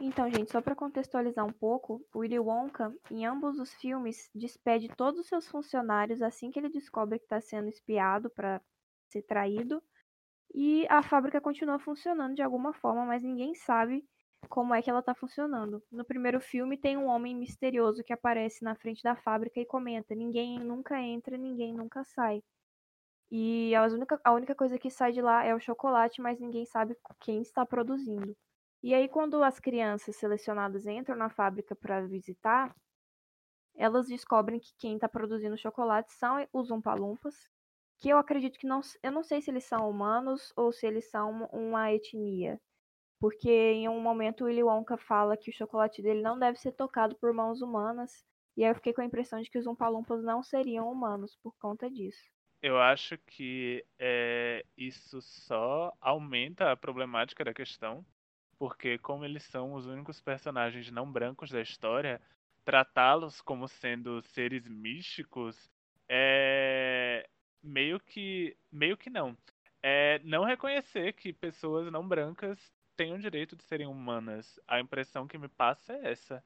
Então, 0.00 0.28
gente, 0.30 0.50
só 0.50 0.60
para 0.60 0.74
contextualizar 0.74 1.46
um 1.46 1.52
pouco, 1.52 2.04
o 2.14 2.20
Willy 2.20 2.38
Wonka, 2.38 2.92
em 3.10 3.24
ambos 3.24 3.58
os 3.58 3.72
filmes, 3.74 4.28
despede 4.34 4.88
todos 4.88 5.20
os 5.20 5.26
seus 5.28 5.46
funcionários 5.46 6.20
assim 6.20 6.50
que 6.50 6.58
ele 6.58 6.68
descobre 6.68 7.18
que 7.18 7.24
está 7.24 7.40
sendo 7.40 7.68
espiado 7.68 8.28
para 8.30 8.60
ser 9.08 9.22
traído. 9.22 9.82
E 10.54 10.86
a 10.88 11.02
fábrica 11.02 11.40
continua 11.40 11.78
funcionando 11.78 12.34
de 12.34 12.42
alguma 12.42 12.72
forma, 12.72 13.04
mas 13.04 13.22
ninguém 13.22 13.54
sabe 13.54 14.04
como 14.48 14.74
é 14.74 14.82
que 14.82 14.90
ela 14.90 15.00
está 15.00 15.14
funcionando. 15.14 15.82
No 15.90 16.04
primeiro 16.04 16.40
filme 16.40 16.76
tem 16.76 16.96
um 16.96 17.06
homem 17.06 17.34
misterioso 17.34 18.02
que 18.04 18.12
aparece 18.12 18.64
na 18.64 18.74
frente 18.74 19.02
da 19.02 19.16
fábrica 19.16 19.60
e 19.60 19.66
comenta: 19.66 20.14
ninguém 20.14 20.58
nunca 20.58 21.00
entra, 21.00 21.36
ninguém 21.36 21.74
nunca 21.74 22.04
sai. 22.04 22.42
E 23.30 23.74
as 23.74 23.92
única, 23.92 24.20
a 24.24 24.32
única 24.32 24.54
coisa 24.54 24.78
que 24.78 24.90
sai 24.90 25.12
de 25.12 25.20
lá 25.22 25.44
é 25.44 25.54
o 25.54 25.60
chocolate, 25.60 26.20
mas 26.20 26.40
ninguém 26.40 26.64
sabe 26.66 26.96
quem 27.20 27.42
está 27.42 27.66
produzindo. 27.66 28.36
E 28.82 28.94
aí, 28.94 29.08
quando 29.08 29.42
as 29.42 29.58
crianças 29.58 30.16
selecionadas 30.16 30.86
entram 30.86 31.16
na 31.16 31.30
fábrica 31.30 31.74
para 31.74 32.06
visitar, 32.06 32.74
elas 33.74 34.06
descobrem 34.08 34.60
que 34.60 34.74
quem 34.78 34.94
está 34.94 35.08
produzindo 35.08 35.56
chocolate 35.56 36.12
são 36.12 36.46
os 36.52 36.70
Umpalumpas, 36.70 37.34
que 37.98 38.08
eu 38.08 38.18
acredito 38.18 38.58
que 38.58 38.66
não. 38.66 38.80
Eu 39.02 39.12
não 39.12 39.24
sei 39.24 39.40
se 39.40 39.50
eles 39.50 39.64
são 39.64 39.88
humanos 39.88 40.52
ou 40.56 40.72
se 40.72 40.86
eles 40.86 41.10
são 41.10 41.48
uma 41.52 41.92
etnia. 41.92 42.60
Porque 43.20 43.50
em 43.50 43.88
um 43.88 44.00
momento 44.00 44.42
o 44.42 44.46
Willy 44.46 44.62
Wonka 44.62 44.96
fala 44.96 45.36
que 45.36 45.50
o 45.50 45.54
chocolate 45.54 46.02
dele 46.02 46.22
não 46.22 46.38
deve 46.38 46.58
ser 46.58 46.72
tocado 46.72 47.16
por 47.16 47.32
mãos 47.32 47.62
humanas. 47.62 48.24
E 48.56 48.62
aí 48.64 48.70
eu 48.70 48.74
fiquei 48.74 48.92
com 48.92 49.00
a 49.00 49.04
impressão 49.04 49.40
de 49.40 49.50
que 49.50 49.58
os 49.58 49.66
Umpalumpas 49.66 50.22
não 50.22 50.42
seriam 50.42 50.90
humanos 50.90 51.36
por 51.42 51.54
conta 51.58 51.90
disso. 51.90 52.22
Eu 52.62 52.80
acho 52.80 53.18
que 53.26 53.84
é, 53.98 54.64
isso 54.76 55.20
só 55.20 55.92
aumenta 56.00 56.72
a 56.72 56.76
problemática 56.76 57.44
da 57.44 57.52
questão, 57.52 58.04
porque 58.58 58.96
como 58.98 59.24
eles 59.24 59.42
são 59.42 59.74
os 59.74 59.86
únicos 59.86 60.20
personagens 60.20 60.90
não 60.90 61.10
brancos 61.10 61.50
da 61.50 61.60
história, 61.60 62.20
tratá-los 62.64 63.42
como 63.42 63.68
sendo 63.68 64.22
seres 64.22 64.66
místicos 64.66 65.70
é 66.08 67.28
meio 67.62 68.00
que 68.00 68.56
meio 68.72 68.96
que 68.96 69.10
não. 69.10 69.36
É 69.82 70.18
não 70.24 70.44
reconhecer 70.44 71.12
que 71.12 71.32
pessoas 71.32 71.90
não 71.92 72.06
brancas 72.06 72.58
têm 72.96 73.12
o 73.12 73.18
direito 73.18 73.56
de 73.56 73.64
serem 73.64 73.86
humanas. 73.86 74.58
A 74.66 74.80
impressão 74.80 75.26
que 75.26 75.38
me 75.38 75.48
passa 75.48 75.92
é 75.92 76.12
essa. 76.12 76.44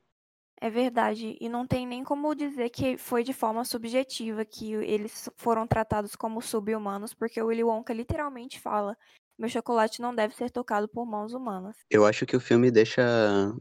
É 0.61 0.69
verdade. 0.69 1.37
E 1.41 1.49
não 1.49 1.67
tem 1.67 1.87
nem 1.87 2.03
como 2.03 2.35
dizer 2.35 2.71
que 2.71 2.99
foi 2.99 3.23
de 3.23 3.33
forma 3.33 3.65
subjetiva 3.65 4.45
que 4.45 4.73
eles 4.73 5.29
foram 5.37 5.67
tratados 5.67 6.17
como 6.17 6.43
sub-humanos, 6.43 7.15
porque 7.15 7.41
o 7.41 7.47
Willy 7.47 7.63
Wonka 7.63 7.93
literalmente 7.93 8.59
fala: 8.59 8.97
meu 9.39 9.49
chocolate 9.49 10.03
não 10.03 10.13
deve 10.13 10.35
ser 10.35 10.51
tocado 10.51 10.89
por 10.89 11.07
mãos 11.07 11.33
humanas. 11.33 11.77
Eu 11.89 12.05
acho 12.05 12.27
que 12.27 12.37
o 12.37 12.41
filme 12.41 12.73
deixa, 12.73 13.03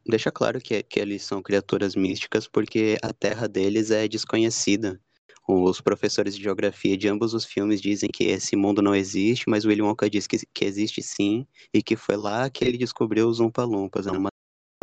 deixa 0.03 0.31
claro 0.31 0.59
que, 0.59 0.81
que 0.81 0.99
eles 0.99 1.21
são 1.21 1.39
criaturas 1.39 1.95
místicas 1.95 2.47
porque 2.47 2.97
a 3.03 3.13
terra 3.13 3.47
deles 3.47 3.91
é 3.91 4.07
desconhecida. 4.07 4.99
Os 5.49 5.79
professores 5.79 6.35
de 6.35 6.43
geografia 6.43 6.97
de 6.97 7.07
ambos 7.07 7.33
os 7.33 7.45
filmes 7.45 7.81
dizem 7.81 8.09
que 8.13 8.25
esse 8.25 8.57
mundo 8.57 8.81
não 8.81 8.93
existe, 8.93 9.49
mas 9.49 9.63
Willy 9.63 9.81
Wonka 9.81 10.09
diz 10.09 10.27
que, 10.27 10.37
que 10.53 10.65
existe 10.65 11.01
sim, 11.01 11.47
e 11.73 11.81
que 11.81 11.95
foi 11.95 12.17
lá 12.17 12.49
que 12.49 12.65
ele 12.65 12.77
descobriu 12.77 13.29
os 13.29 13.39
Umpa-Lumpas, 13.39 14.07
é 14.07 14.11
uma 14.11 14.29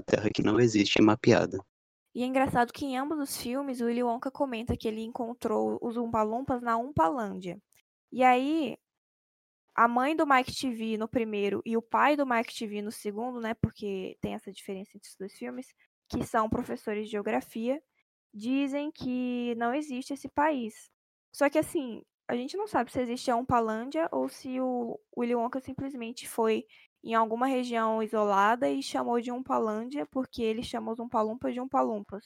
terra 0.07 0.31
que 0.35 0.43
não 0.43 0.59
existe 0.59 1.03
mapeada. 1.03 1.59
E 2.15 2.23
é 2.23 2.27
engraçado 2.27 2.73
que 2.73 2.87
em 2.87 2.97
ambos 2.97 3.19
os 3.19 3.37
filmes 3.37 3.81
o 3.81 3.87
Willy 3.87 4.03
Wonka 4.03 4.31
comenta 4.31 4.77
que 4.77 4.89
ele 4.89 5.03
encontrou 5.03 5.79
os 5.83 5.99
Umpa-Lumpas 5.99 6.63
na 6.63 6.79
Umpalândia. 6.79 7.61
E 8.11 8.23
aí, 8.23 8.79
a 9.75 9.87
mãe 9.87 10.17
do 10.17 10.27
Mike 10.27 10.55
TV 10.55 10.97
no 10.97 11.09
primeiro 11.09 11.61
e 11.67 11.77
o 11.77 11.83
pai 11.83 12.17
do 12.17 12.25
Mike 12.25 12.57
TV 12.57 12.81
no 12.81 12.93
segundo, 12.93 13.41
né? 13.41 13.53
Porque 13.55 14.17
tem 14.21 14.33
essa 14.35 14.51
diferença 14.53 14.93
entre 14.97 15.11
os 15.11 15.17
dois 15.17 15.35
filmes, 15.35 15.67
que 16.09 16.25
são 16.25 16.49
professores 16.49 17.07
de 17.07 17.13
geografia, 17.13 17.83
dizem 18.35 18.91
que 18.91 19.55
não 19.57 19.73
existe 19.73 20.13
esse 20.13 20.29
país. 20.29 20.91
Só 21.33 21.49
que 21.49 21.59
assim, 21.59 22.03
a 22.27 22.37
gente 22.37 22.57
não 22.57 22.67
sabe 22.67 22.91
se 22.91 23.01
existe 23.01 23.31
a 23.31 23.37
Umpalândia 23.37 24.09
ou 24.11 24.29
se 24.29 24.61
o 24.61 24.99
Willy 25.17 25.35
Wonka 25.35 25.61
simplesmente 25.61 26.29
foi 26.29 26.67
em 27.03 27.15
alguma 27.15 27.47
região 27.47 28.03
isolada 28.03 28.69
e 28.69 28.83
chamou 28.83 29.21
de 29.21 29.31
Umpalândia 29.31 30.07
porque 30.07 30.43
ele 30.43 30.63
chama 30.63 30.93
os 30.93 30.99
Umpalumpas 30.99 31.53
de 31.55 31.61
Umpalumpas. 31.61 32.25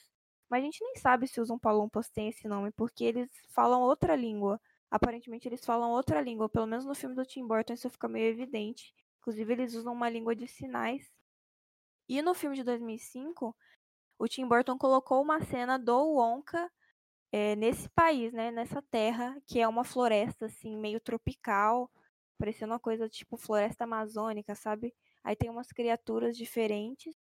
Mas 0.49 0.61
a 0.61 0.65
gente 0.65 0.83
nem 0.83 0.95
sabe 0.95 1.27
se 1.27 1.39
os 1.39 1.49
Umpalumpas 1.49 2.09
têm 2.09 2.29
esse 2.29 2.47
nome 2.47 2.71
porque 2.71 3.03
eles 3.03 3.29
falam 3.53 3.81
outra 3.81 4.15
língua. 4.15 4.59
Aparentemente 4.89 5.47
eles 5.47 5.63
falam 5.65 5.91
outra 5.91 6.21
língua, 6.21 6.49
pelo 6.49 6.65
menos 6.65 6.85
no 6.85 6.95
filme 6.95 7.15
do 7.15 7.25
Tim 7.25 7.45
Burton 7.45 7.73
isso 7.73 7.89
fica 7.89 8.07
meio 8.07 8.27
evidente. 8.31 8.93
Inclusive 9.19 9.53
eles 9.53 9.75
usam 9.75 9.93
uma 9.93 10.09
língua 10.09 10.35
de 10.35 10.47
sinais. 10.47 11.11
E 12.07 12.21
no 12.21 12.33
filme 12.33 12.55
de 12.55 12.63
2005, 12.63 13.55
o 14.19 14.27
Tim 14.27 14.47
Burton 14.47 14.77
colocou 14.77 15.21
uma 15.21 15.41
cena 15.45 15.79
do 15.79 15.97
Wonka 16.15 16.69
é, 17.31 17.55
nesse 17.55 17.89
país, 17.89 18.33
né, 18.33 18.51
nessa 18.51 18.81
terra, 18.91 19.37
que 19.47 19.59
é 19.59 19.67
uma 19.67 19.83
floresta 19.83 20.47
assim 20.47 20.77
meio 20.77 20.99
tropical, 20.99 21.89
parecendo 22.37 22.73
uma 22.73 22.79
coisa 22.79 23.09
tipo 23.09 23.37
floresta 23.37 23.85
amazônica, 23.85 24.55
sabe? 24.55 24.93
Aí 25.23 25.35
tem 25.35 25.49
umas 25.49 25.69
criaturas 25.69 26.37
diferentes. 26.37 27.15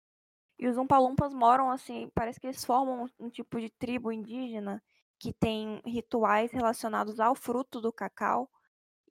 E 0.60 0.68
os 0.68 0.78
Umpalumpas 0.78 1.34
moram 1.34 1.72
assim, 1.72 2.10
parece 2.16 2.40
que 2.40 2.48
eles 2.48 2.66
formam 2.66 3.06
um, 3.20 3.28
um 3.28 3.30
tipo 3.30 3.60
de 3.60 3.70
tribo 3.72 4.12
indígena 4.12 4.84
que 5.20 5.34
tem 5.34 5.82
rituais 5.86 6.52
relacionados 6.52 7.20
ao 7.20 7.36
fruto 7.36 7.82
do 7.82 7.94
cacau. 7.94 8.50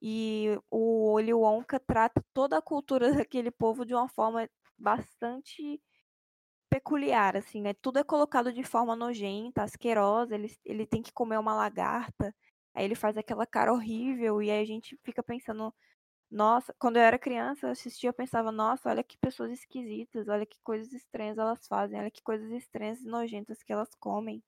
E 0.01 0.59
o 0.71 1.13
Willy 1.15 1.33
Wonka 1.33 1.79
trata 1.79 2.23
toda 2.33 2.57
a 2.57 2.61
cultura 2.61 3.11
daquele 3.25 3.51
povo 3.51 3.85
de 3.85 3.93
uma 3.95 4.09
forma 4.09 4.49
bastante 4.77 5.81
peculiar, 6.69 7.35
assim, 7.35 7.61
né? 7.61 7.73
Tudo 7.73 7.99
é 7.99 8.03
colocado 8.03 8.51
de 8.51 8.63
forma 8.63 8.95
nojenta, 8.95 9.63
asquerosa, 9.63 10.35
ele, 10.35 10.51
ele 10.65 10.85
tem 10.85 11.01
que 11.01 11.11
comer 11.11 11.37
uma 11.37 11.55
lagarta, 11.55 12.33
aí 12.73 12.85
ele 12.85 12.95
faz 12.95 13.17
aquela 13.17 13.45
cara 13.45 13.73
horrível, 13.73 14.41
e 14.41 14.51
aí 14.51 14.61
a 14.61 14.65
gente 14.65 14.97
fica 15.03 15.23
pensando, 15.23 15.73
nossa, 16.29 16.73
quando 16.77 16.97
eu 16.97 17.03
era 17.03 17.17
criança, 17.17 17.67
eu 17.67 17.71
assistia, 17.71 18.09
eu 18.09 18.13
pensava, 18.13 18.51
nossa, 18.51 18.89
olha 18.89 19.03
que 19.03 19.17
pessoas 19.17 19.51
esquisitas, 19.51 20.27
olha 20.27 20.45
que 20.45 20.57
coisas 20.63 20.91
estranhas 20.93 21.37
elas 21.37 21.65
fazem, 21.67 21.99
olha 21.99 22.11
que 22.11 22.21
coisas 22.21 22.51
estranhas 22.51 23.01
e 23.01 23.07
nojentas 23.07 23.63
que 23.63 23.71
elas 23.71 23.89
comem. 23.99 24.43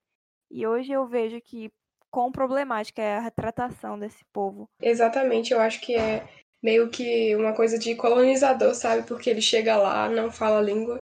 E 0.52 0.68
hoje 0.68 0.92
eu 0.92 1.08
vejo 1.08 1.40
que 1.42 1.72
quão 2.12 2.32
problemática 2.32 3.02
é 3.02 3.18
a 3.18 3.22
retratação 3.22 3.98
desse 3.98 4.26
povo. 4.34 4.70
Exatamente, 4.82 5.54
eu 5.54 5.62
acho 5.62 5.80
que 5.80 5.96
é 5.96 6.28
meio 6.62 6.90
que 6.90 7.36
uma 7.36 7.54
coisa 7.54 7.80
de 7.80 7.96
colonizador, 7.96 8.76
sabe? 8.76 9.08
Porque 9.08 9.30
ele 9.30 9.42
chega 9.42 9.78
lá, 9.78 10.10
não 10.10 10.32
fala 10.32 10.58
a 10.58 10.62
língua, 10.62 10.98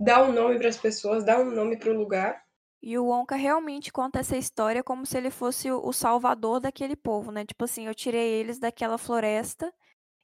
dá 0.00 0.22
um 0.22 0.32
nome 0.32 0.58
para 0.58 0.68
as 0.68 0.78
pessoas, 0.78 1.22
dá 1.22 1.38
um 1.38 1.50
nome 1.50 1.76
para 1.76 1.90
o 1.90 1.96
lugar. 1.96 2.42
E 2.82 2.96
o 2.98 3.04
Wonka 3.04 3.36
realmente 3.36 3.92
conta 3.92 4.20
essa 4.20 4.38
história 4.38 4.82
como 4.82 5.04
se 5.04 5.18
ele 5.18 5.30
fosse 5.30 5.70
o 5.70 5.92
salvador 5.92 6.60
daquele 6.60 6.96
povo, 6.96 7.30
né? 7.30 7.44
Tipo 7.44 7.64
assim, 7.64 7.86
eu 7.86 7.94
tirei 7.94 8.32
eles 8.32 8.58
daquela 8.58 8.96
floresta 8.96 9.70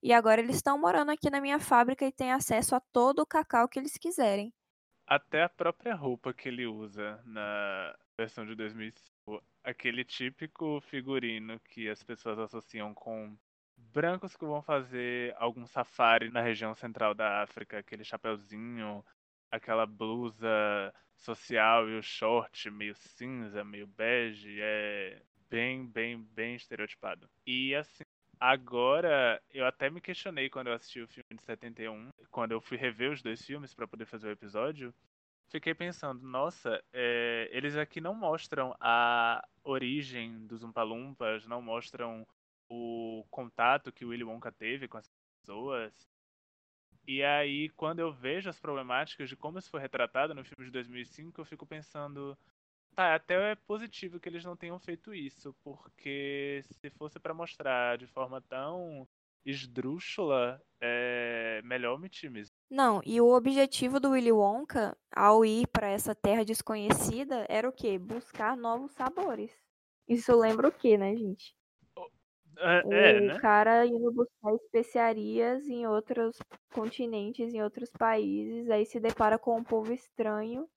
e 0.03 0.13
agora 0.13 0.41
eles 0.41 0.57
estão 0.57 0.81
morando 0.81 1.11
aqui 1.11 1.29
na 1.29 1.41
minha 1.41 1.59
fábrica 1.59 2.07
e 2.07 2.13
têm 2.13 2.33
acesso 2.33 2.75
a 2.75 2.81
todo 2.81 3.21
o 3.21 3.27
cacau 3.27 3.69
que 3.69 3.79
eles 3.79 3.99
quiserem. 3.99 4.55
Até 5.07 5.43
a 5.43 5.49
própria 5.51 5.95
roupa 5.95 6.33
que 6.33 6.49
ele 6.49 6.67
usa 6.67 7.21
na 7.27 7.95
versão 8.19 8.47
de 8.47 8.55
2005. 8.55 9.43
Aquele 9.63 10.03
típico 10.03 10.81
figurino 10.81 11.61
que 11.61 11.91
as 11.91 12.03
pessoas 12.03 12.39
associam 12.39 12.95
com 12.95 13.37
brancos 13.77 14.35
que 14.35 14.47
vão 14.47 14.63
fazer 14.63 15.35
algum 15.39 15.67
safari 15.67 16.31
na 16.31 16.41
região 16.41 16.75
central 16.75 17.15
da 17.15 17.43
África. 17.43 17.79
Aquele 17.79 18.03
chapeuzinho, 18.03 19.05
aquela 19.51 19.87
blusa 19.87 20.93
social 21.17 21.89
e 21.89 21.99
o 21.99 22.03
short 22.03 22.71
meio 22.71 22.95
cinza, 22.95 23.65
meio 23.65 23.87
bege. 23.87 24.59
É 24.61 25.23
bem, 25.49 25.87
bem, 25.87 26.23
bem 26.35 26.55
estereotipado. 26.57 27.29
E 27.47 27.75
assim, 27.75 28.05
Agora, 28.39 29.43
eu 29.51 29.65
até 29.65 29.89
me 29.89 30.01
questionei 30.01 30.51
quando 30.51 30.67
eu 30.67 30.75
assisti 30.75 31.01
o 31.01 31.09
filme 31.09 31.39
de 31.39 31.43
71, 31.43 32.11
quando 32.31 32.53
eu 32.53 32.61
fui 32.61 32.77
rever 32.77 33.11
os 33.11 33.23
dois 33.23 33.43
filmes 33.43 33.73
para 33.73 33.89
poder 33.89 34.05
fazer 34.05 34.29
o 34.29 34.31
episódio. 34.31 34.95
Fiquei 35.49 35.75
pensando, 35.75 36.27
nossa, 36.27 36.83
é, 36.93 37.49
eles 37.51 37.77
aqui 37.77 37.99
não 37.99 38.15
mostram 38.15 38.77
a 38.79 39.43
origem 39.65 40.47
dos 40.47 40.63
Umpalumpas, 40.63 41.47
não 41.47 41.63
mostram 41.63 42.27
o 42.69 43.25
contato 43.31 43.93
que 43.93 44.05
o 44.05 44.09
Willy 44.09 44.25
Wonka 44.25 44.53
teve 44.53 44.87
com 44.87 44.99
as 44.99 45.11
pessoas. 45.41 45.93
E 47.07 47.23
aí, 47.23 47.69
quando 47.71 48.01
eu 48.01 48.13
vejo 48.13 48.51
as 48.51 48.59
problemáticas 48.59 49.29
de 49.29 49.37
como 49.37 49.59
isso 49.59 49.71
foi 49.71 49.81
retratado 49.81 50.35
no 50.35 50.45
filme 50.45 50.65
de 50.65 50.71
2005, 50.73 51.41
eu 51.41 51.45
fico 51.45 51.67
pensando, 51.67 52.37
Tá, 52.97 53.15
até 53.15 53.53
é 53.53 53.55
positivo 53.55 54.19
que 54.19 54.27
eles 54.27 54.43
não 54.43 54.57
tenham 54.57 54.79
feito 54.81 55.15
isso, 55.15 55.55
porque 55.63 56.63
se 56.65 56.89
fosse 56.89 57.21
para 57.21 57.35
mostrar 57.35 57.99
de 57.99 58.07
forma 58.07 58.41
tão 58.41 59.07
esdrúxula, 59.45 60.63
é 60.81 61.61
melhor 61.63 61.95
omitir 61.95 62.31
mesmo. 62.31 62.57
Não, 62.71 63.03
e 63.05 63.21
o 63.21 63.29
objetivo 63.29 64.01
do 64.01 64.13
Willy 64.13 64.33
Wonka, 64.33 64.97
ao 65.15 65.45
ir 65.45 65.67
para 65.69 65.89
essa 65.89 66.15
terra 66.15 66.43
desconhecida, 66.43 67.45
era 67.51 67.69
o 67.69 67.73
quê? 67.73 67.99
Buscar 67.99 68.57
novos 68.57 68.93
sabores. 68.93 69.53
Isso 70.09 70.35
lembra 70.35 70.69
o 70.69 70.73
quê, 70.73 70.97
né, 70.97 71.15
gente? 71.15 71.55
É, 72.59 72.87
o 72.87 72.93
é, 72.93 73.21
né? 73.21 73.39
cara 73.39 73.87
indo 73.87 74.11
buscar 74.13 74.55
especiarias 74.55 75.67
em 75.69 75.87
outros 75.87 76.39
continentes, 76.73 77.53
em 77.53 77.63
outros 77.63 77.91
países, 77.91 78.71
aí 78.71 78.87
se 78.87 78.99
depara 78.99 79.39
com 79.39 79.57
um 79.57 79.65
povo 79.65 79.93
estranho 79.93 80.69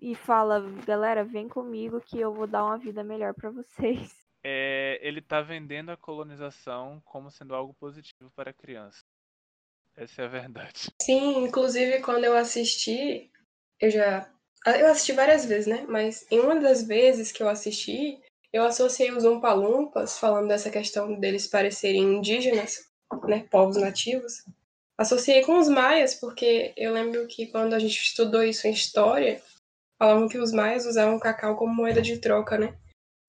e 0.00 0.14
fala, 0.14 0.60
galera, 0.84 1.24
vem 1.24 1.48
comigo 1.48 2.00
que 2.00 2.20
eu 2.20 2.32
vou 2.32 2.46
dar 2.46 2.64
uma 2.64 2.76
vida 2.76 3.02
melhor 3.02 3.34
para 3.34 3.50
vocês. 3.50 4.14
É, 4.46 5.00
ele 5.00 5.22
tá 5.22 5.40
vendendo 5.40 5.90
a 5.90 5.96
colonização 5.96 7.00
como 7.06 7.30
sendo 7.30 7.54
algo 7.54 7.72
positivo 7.72 8.30
para 8.36 8.50
a 8.50 8.52
criança. 8.52 9.02
Essa 9.96 10.20
é 10.20 10.24
a 10.26 10.28
verdade. 10.28 10.90
Sim, 11.00 11.44
inclusive 11.44 12.02
quando 12.02 12.24
eu 12.24 12.36
assisti, 12.36 13.30
eu 13.80 13.90
já. 13.90 14.30
Eu 14.66 14.88
assisti 14.88 15.12
várias 15.12 15.46
vezes, 15.46 15.66
né? 15.66 15.86
Mas 15.88 16.30
em 16.30 16.40
uma 16.40 16.60
das 16.60 16.86
vezes 16.86 17.32
que 17.32 17.42
eu 17.42 17.48
assisti, 17.48 18.20
eu 18.54 18.64
associei 18.64 19.10
os 19.10 19.24
Umpalumpas, 19.24 20.16
falando 20.16 20.46
dessa 20.46 20.70
questão 20.70 21.18
deles 21.18 21.44
parecerem 21.44 22.04
indígenas, 22.04 22.84
né? 23.24 23.44
Povos 23.50 23.76
nativos. 23.76 24.44
Associei 24.96 25.42
com 25.42 25.58
os 25.58 25.68
maias, 25.68 26.14
porque 26.14 26.72
eu 26.76 26.92
lembro 26.92 27.26
que 27.26 27.48
quando 27.48 27.74
a 27.74 27.80
gente 27.80 28.00
estudou 28.00 28.44
isso 28.44 28.68
em 28.68 28.70
história, 28.70 29.42
falavam 29.98 30.28
que 30.28 30.38
os 30.38 30.52
maias 30.52 30.86
usavam 30.86 31.18
cacau 31.18 31.56
como 31.56 31.74
moeda 31.74 32.00
de 32.00 32.18
troca, 32.18 32.56
né? 32.56 32.76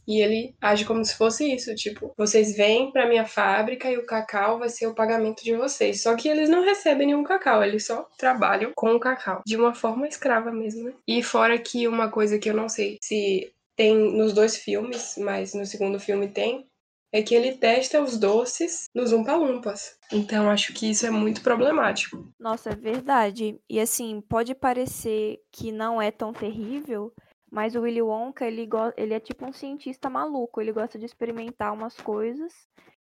E 0.08 0.22
ele 0.22 0.56
age 0.62 0.86
como 0.86 1.04
se 1.04 1.16
fosse 1.18 1.52
isso, 1.52 1.74
tipo, 1.74 2.14
vocês 2.16 2.56
vêm 2.56 2.92
para 2.92 3.10
minha 3.10 3.26
fábrica 3.26 3.90
e 3.90 3.98
o 3.98 4.06
cacau 4.06 4.60
vai 4.60 4.70
ser 4.70 4.86
o 4.86 4.94
pagamento 4.94 5.44
de 5.44 5.56
vocês. 5.56 6.04
Só 6.04 6.16
que 6.16 6.30
eles 6.30 6.48
não 6.48 6.64
recebem 6.64 7.08
nenhum 7.08 7.24
cacau, 7.24 7.64
eles 7.64 7.88
só 7.88 8.08
trabalham 8.16 8.72
com 8.76 8.94
o 8.94 9.00
cacau, 9.00 9.42
de 9.44 9.58
uma 9.58 9.74
forma 9.74 10.08
escrava 10.08 10.52
mesmo, 10.52 10.84
né? 10.84 10.94
E 11.08 11.24
fora 11.24 11.58
que 11.58 11.88
uma 11.88 12.12
coisa 12.12 12.38
que 12.38 12.48
eu 12.48 12.54
não 12.54 12.70
sei 12.70 13.00
se 13.02 13.52
tem 13.76 13.96
nos 13.96 14.34
dois 14.34 14.56
filmes, 14.58 15.16
mas 15.18 15.54
no 15.54 15.66
segundo 15.66 16.00
filme 16.00 16.28
tem, 16.30 16.68
é 17.12 17.22
que 17.22 17.34
ele 17.34 17.58
testa 17.58 18.02
os 18.02 18.18
doces 18.18 18.90
nos 18.94 19.14
Umpa-Lumpas. 19.14 19.98
Então 20.12 20.50
acho 20.50 20.74
que 20.74 20.90
isso 20.92 21.06
é 21.06 21.10
muito 21.10 21.42
problemático. 21.42 22.30
Nossa, 22.38 22.72
é 22.72 22.76
verdade. 22.76 23.60
E 23.70 23.80
assim, 23.80 24.22
pode 24.22 24.54
parecer 24.54 25.40
que 25.52 25.72
não 25.72 26.02
é 26.02 26.12
tão 26.12 26.34
terrível, 26.34 27.14
mas 27.50 27.74
o 27.74 27.82
Willy 27.82 28.02
Wonka, 28.02 28.46
ele, 28.46 28.68
ele 28.98 29.14
é 29.14 29.20
tipo 29.20 29.46
um 29.46 29.54
cientista 29.54 30.10
maluco, 30.10 30.60
ele 30.60 30.74
gosta 30.74 31.00
de 31.00 31.06
experimentar 31.06 31.74
umas 31.74 31.96
coisas. 31.96 32.52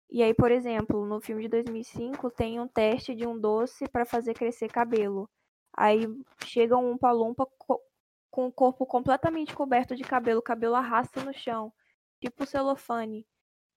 E 0.09 0.23
aí, 0.23 0.33
por 0.33 0.51
exemplo, 0.51 1.05
no 1.05 1.21
filme 1.21 1.43
de 1.43 1.49
2005 1.49 2.31
tem 2.31 2.59
um 2.59 2.67
teste 2.67 3.13
de 3.13 3.27
um 3.27 3.39
doce 3.39 3.87
para 3.87 4.03
fazer 4.03 4.33
crescer 4.33 4.67
cabelo. 4.67 5.29
Aí 5.77 6.07
chega 6.43 6.75
um 6.75 6.97
Palumpa 6.97 7.47
com 8.31 8.47
o 8.47 8.51
corpo 8.51 8.85
completamente 8.85 9.53
coberto 9.53 9.95
de 9.95 10.03
cabelo, 10.03 10.41
cabelo 10.41 10.75
arrasta 10.75 11.23
no 11.23 11.33
chão, 11.33 11.71
tipo 12.19 12.45
celofane. 12.45 13.27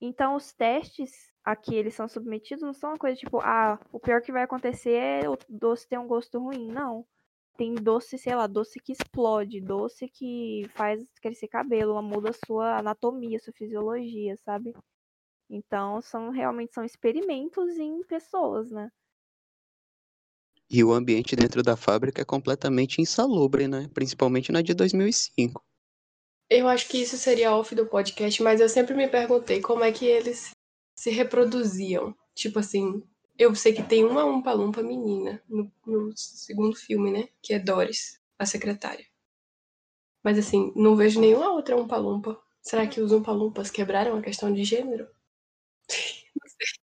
Então 0.00 0.36
os 0.36 0.52
testes 0.52 1.32
a 1.44 1.54
que 1.54 1.74
eles 1.74 1.94
são 1.94 2.08
submetidos 2.08 2.62
não 2.62 2.72
são 2.72 2.90
uma 2.90 2.98
coisa 2.98 3.16
tipo, 3.16 3.38
ah, 3.40 3.78
o 3.92 4.00
pior 4.00 4.22
que 4.22 4.32
vai 4.32 4.42
acontecer 4.44 4.92
é 4.94 5.28
o 5.28 5.36
doce 5.48 5.88
ter 5.88 5.98
um 5.98 6.06
gosto 6.06 6.38
ruim. 6.38 6.68
Não. 6.68 7.06
Tem 7.56 7.74
doce, 7.74 8.18
sei 8.18 8.34
lá, 8.34 8.46
doce 8.46 8.80
que 8.80 8.92
explode, 8.92 9.60
doce 9.60 10.08
que 10.08 10.62
faz 10.74 11.04
crescer 11.20 11.48
cabelo, 11.48 12.00
muda 12.02 12.30
a 12.30 12.46
sua 12.46 12.78
anatomia, 12.78 13.38
sua 13.38 13.52
fisiologia, 13.52 14.36
sabe? 14.38 14.74
Então, 15.48 16.00
são 16.00 16.30
realmente 16.30 16.74
são 16.74 16.84
experimentos 16.84 17.76
em 17.78 18.02
pessoas, 18.04 18.70
né? 18.70 18.90
E 20.70 20.82
o 20.82 20.92
ambiente 20.92 21.36
dentro 21.36 21.62
da 21.62 21.76
fábrica 21.76 22.22
é 22.22 22.24
completamente 22.24 23.00
insalubre, 23.00 23.68
né? 23.68 23.88
Principalmente 23.92 24.50
na 24.50 24.62
de 24.62 24.74
2005. 24.74 25.62
Eu 26.48 26.68
acho 26.68 26.88
que 26.88 26.98
isso 26.98 27.16
seria 27.16 27.54
off 27.54 27.74
do 27.74 27.86
podcast, 27.86 28.42
mas 28.42 28.60
eu 28.60 28.68
sempre 28.68 28.94
me 28.94 29.08
perguntei 29.08 29.60
como 29.60 29.82
é 29.82 29.92
que 29.92 30.04
eles 30.04 30.50
se 30.96 31.10
reproduziam. 31.10 32.14
Tipo 32.34 32.58
assim, 32.58 33.02
eu 33.38 33.54
sei 33.54 33.72
que 33.72 33.82
tem 33.82 34.04
uma 34.04 34.24
Umpa-Lumpa 34.24 34.82
menina 34.82 35.42
no, 35.48 35.70
no 35.86 36.12
segundo 36.16 36.76
filme, 36.76 37.10
né? 37.10 37.28
Que 37.42 37.54
é 37.54 37.58
Doris, 37.58 38.20
a 38.38 38.46
secretária. 38.46 39.06
Mas 40.22 40.38
assim, 40.38 40.72
não 40.74 40.96
vejo 40.96 41.20
nenhuma 41.20 41.52
outra 41.52 41.76
Umpa-Lumpa. 41.76 42.40
Será 42.62 42.86
que 42.86 43.00
os 43.00 43.12
Umpa-Lumpas 43.12 43.70
quebraram 43.70 44.16
a 44.16 44.22
questão 44.22 44.52
de 44.52 44.64
gênero? 44.64 45.06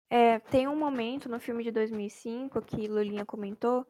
É, 0.09 0.39
tem 0.39 0.67
um 0.67 0.75
momento 0.75 1.27
no 1.27 1.39
filme 1.39 1.63
de 1.63 1.71
2005 1.71 2.61
que 2.61 2.87
Lulinha 2.87 3.25
comentou 3.25 3.85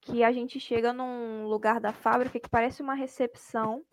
que 0.00 0.24
a 0.24 0.32
gente 0.32 0.58
chega 0.58 0.92
num 0.92 1.46
lugar 1.46 1.80
da 1.80 1.92
fábrica 1.92 2.40
que 2.40 2.48
parece 2.48 2.82
uma 2.82 2.94
recepção, 2.94 3.84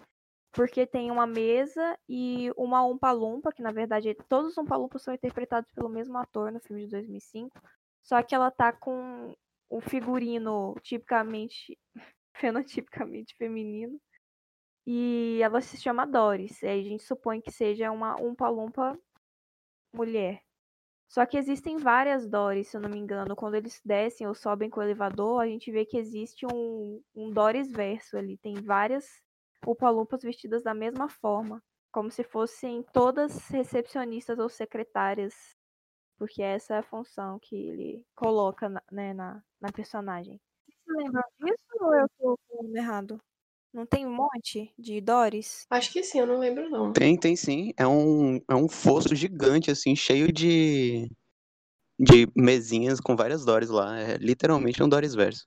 porque 0.52 0.88
tem 0.88 1.12
uma 1.12 1.28
mesa 1.28 1.98
e 2.08 2.52
uma 2.56 2.84
Umpa-Lumpa, 2.86 3.52
que 3.52 3.62
na 3.62 3.72
verdade 3.72 4.16
todos 4.30 4.52
os 4.52 4.58
Umpa-Lumpas 4.58 5.04
são 5.04 5.14
interpretados 5.14 5.72
pelo 5.74 5.90
mesmo 5.90 6.18
ator 6.18 6.52
no 6.52 6.60
filme 6.60 6.86
de 6.86 6.92
2005, 6.92 7.62
só 8.02 8.24
que 8.24 8.34
ela 8.34 8.50
tá 8.50 8.72
com 8.72 9.36
o 9.70 9.82
figurino 9.82 10.76
tipicamente, 10.82 11.78
fenotipicamente 12.36 13.36
feminino, 13.36 14.00
e 14.86 15.40
ela 15.42 15.62
se 15.62 15.78
chama 15.78 16.08
Doris, 16.08 16.64
e 16.64 16.68
a 16.68 16.82
gente 16.82 17.04
supõe 17.04 17.42
que 17.42 17.52
seja 17.52 17.92
uma 17.92 18.16
Umpa-Lumpa 18.16 18.98
mulher. 19.94 20.47
Só 21.08 21.26
que 21.26 21.38
existem 21.38 21.78
várias 21.78 22.28
Doris, 22.28 22.68
se 22.68 22.78
eu 22.78 22.82
não 22.82 22.90
me 22.90 22.98
engano. 22.98 23.36
Quando 23.36 23.56
eles 23.56 23.82
descem 23.84 24.28
ou 24.28 24.36
sobem 24.36 24.70
com 24.70 24.80
o 24.80 24.84
elevador, 24.84 25.42
a 25.42 25.48
gente 25.48 25.72
vê 25.72 25.86
que 25.86 25.98
existe 25.98 26.46
um, 26.46 27.02
um 27.16 27.32
Doris 27.32 27.72
verso 27.72 28.18
ali. 28.18 28.38
Tem 28.38 28.56
várias 28.56 29.06
Upalupas 29.66 30.22
vestidas 30.22 30.64
da 30.64 30.74
mesma 30.74 31.10
forma. 31.10 31.64
Como 31.92 32.12
se 32.12 32.24
fossem 32.24 32.84
todas 32.94 33.48
recepcionistas 33.50 34.38
ou 34.38 34.50
secretárias. 34.50 35.34
Porque 36.18 36.42
essa 36.42 36.76
é 36.76 36.78
a 36.80 36.84
função 36.84 37.40
que 37.40 37.56
ele 37.56 38.06
coloca 38.16 38.68
na, 38.68 38.82
né, 38.92 39.14
na, 39.14 39.42
na 39.62 39.72
personagem. 39.72 40.40
Vocês 40.68 40.98
lembram 40.98 41.24
disso 41.40 41.58
ou 41.80 41.96
eu 41.96 42.10
tô 42.18 42.40
falando 42.50 42.76
errado? 42.76 43.22
Não 43.74 43.86
tem 43.86 44.06
um 44.06 44.14
monte 44.14 44.74
de 44.78 45.00
Doris? 45.02 45.66
Acho 45.70 45.92
que 45.92 46.04
sim, 46.04 46.20
eu 46.20 46.26
não 46.26 46.40
lembro 46.40 46.70
não. 46.70 46.94
Tem, 46.94 47.18
tem 47.18 47.36
sim. 47.36 47.74
É 47.78 47.86
um, 47.86 48.38
é 48.50 48.56
um 48.56 48.68
fosso 48.68 49.14
gigante, 49.14 49.70
assim, 49.70 49.96
cheio 49.96 50.32
de, 50.32 51.12
de 52.00 52.28
mesinhas 52.36 53.00
com 53.00 53.16
várias 53.16 53.46
Doris 53.46 53.70
lá. 53.70 54.00
É 54.00 54.18
literalmente 54.18 54.82
um 54.82 54.90
Doris 54.90 55.14
verso. 55.14 55.46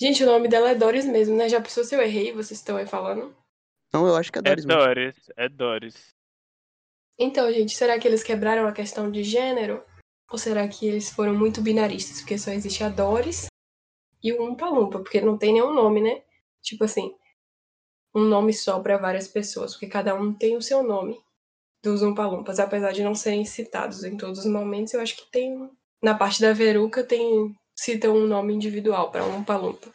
Gente, 0.00 0.24
o 0.24 0.26
nome 0.26 0.48
dela 0.48 0.70
é 0.70 0.74
Doris 0.74 1.04
mesmo, 1.04 1.36
né? 1.36 1.48
Já 1.48 1.60
pensou 1.60 1.84
se 1.84 1.94
eu 1.94 2.00
errei, 2.00 2.32
vocês 2.32 2.58
estão 2.58 2.76
aí 2.76 2.86
falando? 2.86 3.36
Não, 3.92 4.06
eu 4.06 4.16
acho 4.16 4.32
que 4.32 4.38
é 4.38 4.40
É 4.40 4.42
Doris 4.42 4.64
mesmo. 4.64 4.82
Doris, 4.82 5.16
é 5.36 5.48
Doris. 5.48 6.14
Então, 7.18 7.52
gente, 7.52 7.76
será 7.76 7.98
que 7.98 8.08
eles 8.08 8.22
quebraram 8.22 8.66
a 8.66 8.72
questão 8.72 9.10
de 9.10 9.22
gênero? 9.22 9.84
Ou 10.30 10.38
será 10.38 10.66
que 10.66 10.86
eles 10.88 11.10
foram 11.10 11.34
muito 11.34 11.60
binaristas? 11.60 12.20
Porque 12.20 12.38
só 12.38 12.50
existe 12.50 12.82
a 12.82 12.88
Doris 12.88 13.46
e 14.22 14.32
o 14.32 14.42
Umpa 14.42 14.68
Lumpa, 14.70 15.00
porque 15.00 15.20
não 15.20 15.36
tem 15.36 15.52
nenhum 15.52 15.74
nome, 15.74 16.00
né? 16.00 16.22
Tipo 16.62 16.84
assim, 16.84 17.14
um 18.14 18.24
nome 18.24 18.52
só 18.52 18.80
para 18.80 18.96
várias 18.98 19.28
pessoas, 19.28 19.72
porque 19.72 19.86
cada 19.86 20.14
um 20.14 20.32
tem 20.32 20.56
o 20.56 20.62
seu 20.62 20.82
nome 20.82 21.18
dos 21.82 22.02
Umpa 22.02 22.26
Lumpas, 22.26 22.58
apesar 22.60 22.92
de 22.92 23.02
não 23.02 23.14
serem 23.14 23.44
citados 23.44 24.04
em 24.04 24.16
todos 24.16 24.40
os 24.40 24.46
momentos, 24.46 24.92
eu 24.92 25.00
acho 25.00 25.16
que 25.16 25.30
tem. 25.30 25.70
Na 26.02 26.14
parte 26.14 26.40
da 26.40 26.52
Veruca 26.52 27.02
tem. 27.04 27.54
citam 27.74 28.14
um 28.14 28.26
nome 28.26 28.52
individual 28.52 29.10
para 29.10 29.24
um 29.24 29.36
Umpa 29.38 29.56
Lumpa. 29.56 29.88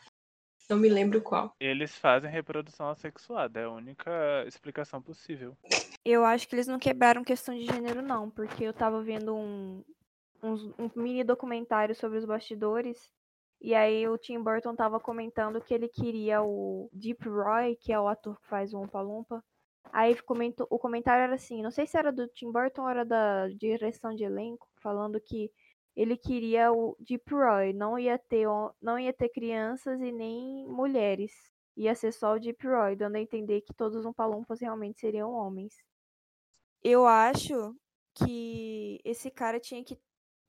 Não 0.69 0.77
me 0.77 0.89
lembro 0.89 1.21
qual. 1.21 1.51
Eles 1.59 1.95
fazem 1.95 2.29
reprodução 2.29 2.89
assexuada, 2.89 3.59
é 3.59 3.65
a 3.65 3.69
única 3.69 4.43
explicação 4.47 4.99
possível. 5.01 5.55
Eu 6.03 6.25
acho 6.25 6.47
que 6.47 6.55
eles 6.55 6.67
não 6.67 6.79
quebraram 6.79 7.23
questão 7.23 7.55
de 7.55 7.65
gênero, 7.65 8.01
não, 8.01 8.29
porque 8.29 8.63
eu 8.63 8.73
tava 8.73 9.01
vendo 9.03 9.35
um, 9.35 9.83
uns- 10.41 10.73
um 10.79 10.89
mini 10.95 11.23
documentário 11.23 11.93
sobre 11.95 12.17
os 12.17 12.25
bastidores. 12.25 13.11
E 13.65 13.73
aí 13.73 14.07
o 14.07 14.15
Tim 14.15 14.43
Burton 14.43 14.75
tava 14.75 14.99
comentando 14.99 15.59
que 15.59 15.73
ele 15.73 15.87
queria 15.87 16.43
o 16.43 16.87
Deep 16.93 17.27
Roy, 17.27 17.75
que 17.75 17.91
é 17.91 17.99
o 17.99 18.07
ator 18.07 18.39
que 18.39 18.45
faz 18.45 18.75
o 18.75 18.79
Umpa 18.79 19.01
Lumpa. 19.01 19.43
Aí 19.91 20.15
comentou, 20.21 20.67
o 20.69 20.77
comentário 20.77 21.23
era 21.23 21.33
assim, 21.33 21.63
não 21.63 21.71
sei 21.71 21.87
se 21.87 21.97
era 21.97 22.11
do 22.11 22.27
Tim 22.27 22.51
Burton 22.51 22.83
ou 22.83 22.89
era 22.89 23.03
da 23.03 23.47
direção 23.47 24.13
de 24.13 24.23
elenco, 24.23 24.69
falando 24.75 25.19
que 25.19 25.51
ele 25.95 26.15
queria 26.15 26.71
o 26.71 26.95
Deep 26.99 27.33
Roy, 27.33 27.73
não 27.73 27.97
ia 27.97 28.19
ter, 28.19 28.45
não 28.79 28.99
ia 28.99 29.11
ter 29.11 29.29
crianças 29.29 29.99
e 29.99 30.11
nem 30.11 30.67
mulheres. 30.67 31.31
Ia 31.75 31.95
ser 31.95 32.11
só 32.13 32.35
o 32.35 32.39
Deep 32.39 32.67
Roy, 32.67 32.95
dando 32.95 33.15
a 33.15 33.19
entender 33.19 33.61
que 33.61 33.73
todos 33.73 33.97
os 33.97 34.05
Umpa 34.05 34.27
Lumpas 34.27 34.61
realmente 34.61 34.99
seriam 34.99 35.31
homens. 35.31 35.73
Eu 36.83 37.07
acho 37.07 37.75
que 38.13 39.01
esse 39.03 39.31
cara 39.31 39.59
tinha 39.59 39.83
que 39.83 39.97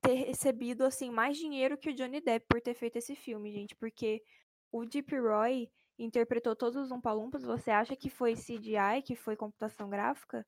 ter 0.07 0.14
recebido 0.14 0.85
assim 0.85 1.11
mais 1.11 1.37
dinheiro 1.37 1.77
que 1.77 1.90
o 1.90 1.95
Johnny 1.95 2.21
Depp 2.21 2.47
por 2.49 2.61
ter 2.61 2.75
feito 2.75 2.97
esse 2.97 3.16
filme, 3.16 3.51
gente, 3.51 3.75
porque 3.75 4.23
o 4.71 4.85
Deep 4.85 5.19
Roy 5.19 5.69
interpretou 5.99 6.55
todos 6.55 6.77
os 6.77 6.90
Umpa-Lumpas, 6.90 7.42
você 7.42 7.71
acha 7.71 7.97
que 7.97 8.09
foi 8.09 8.35
CGI, 8.35 9.03
que 9.05 9.16
foi 9.16 9.35
computação 9.37 9.88
gráfica? 9.88 10.47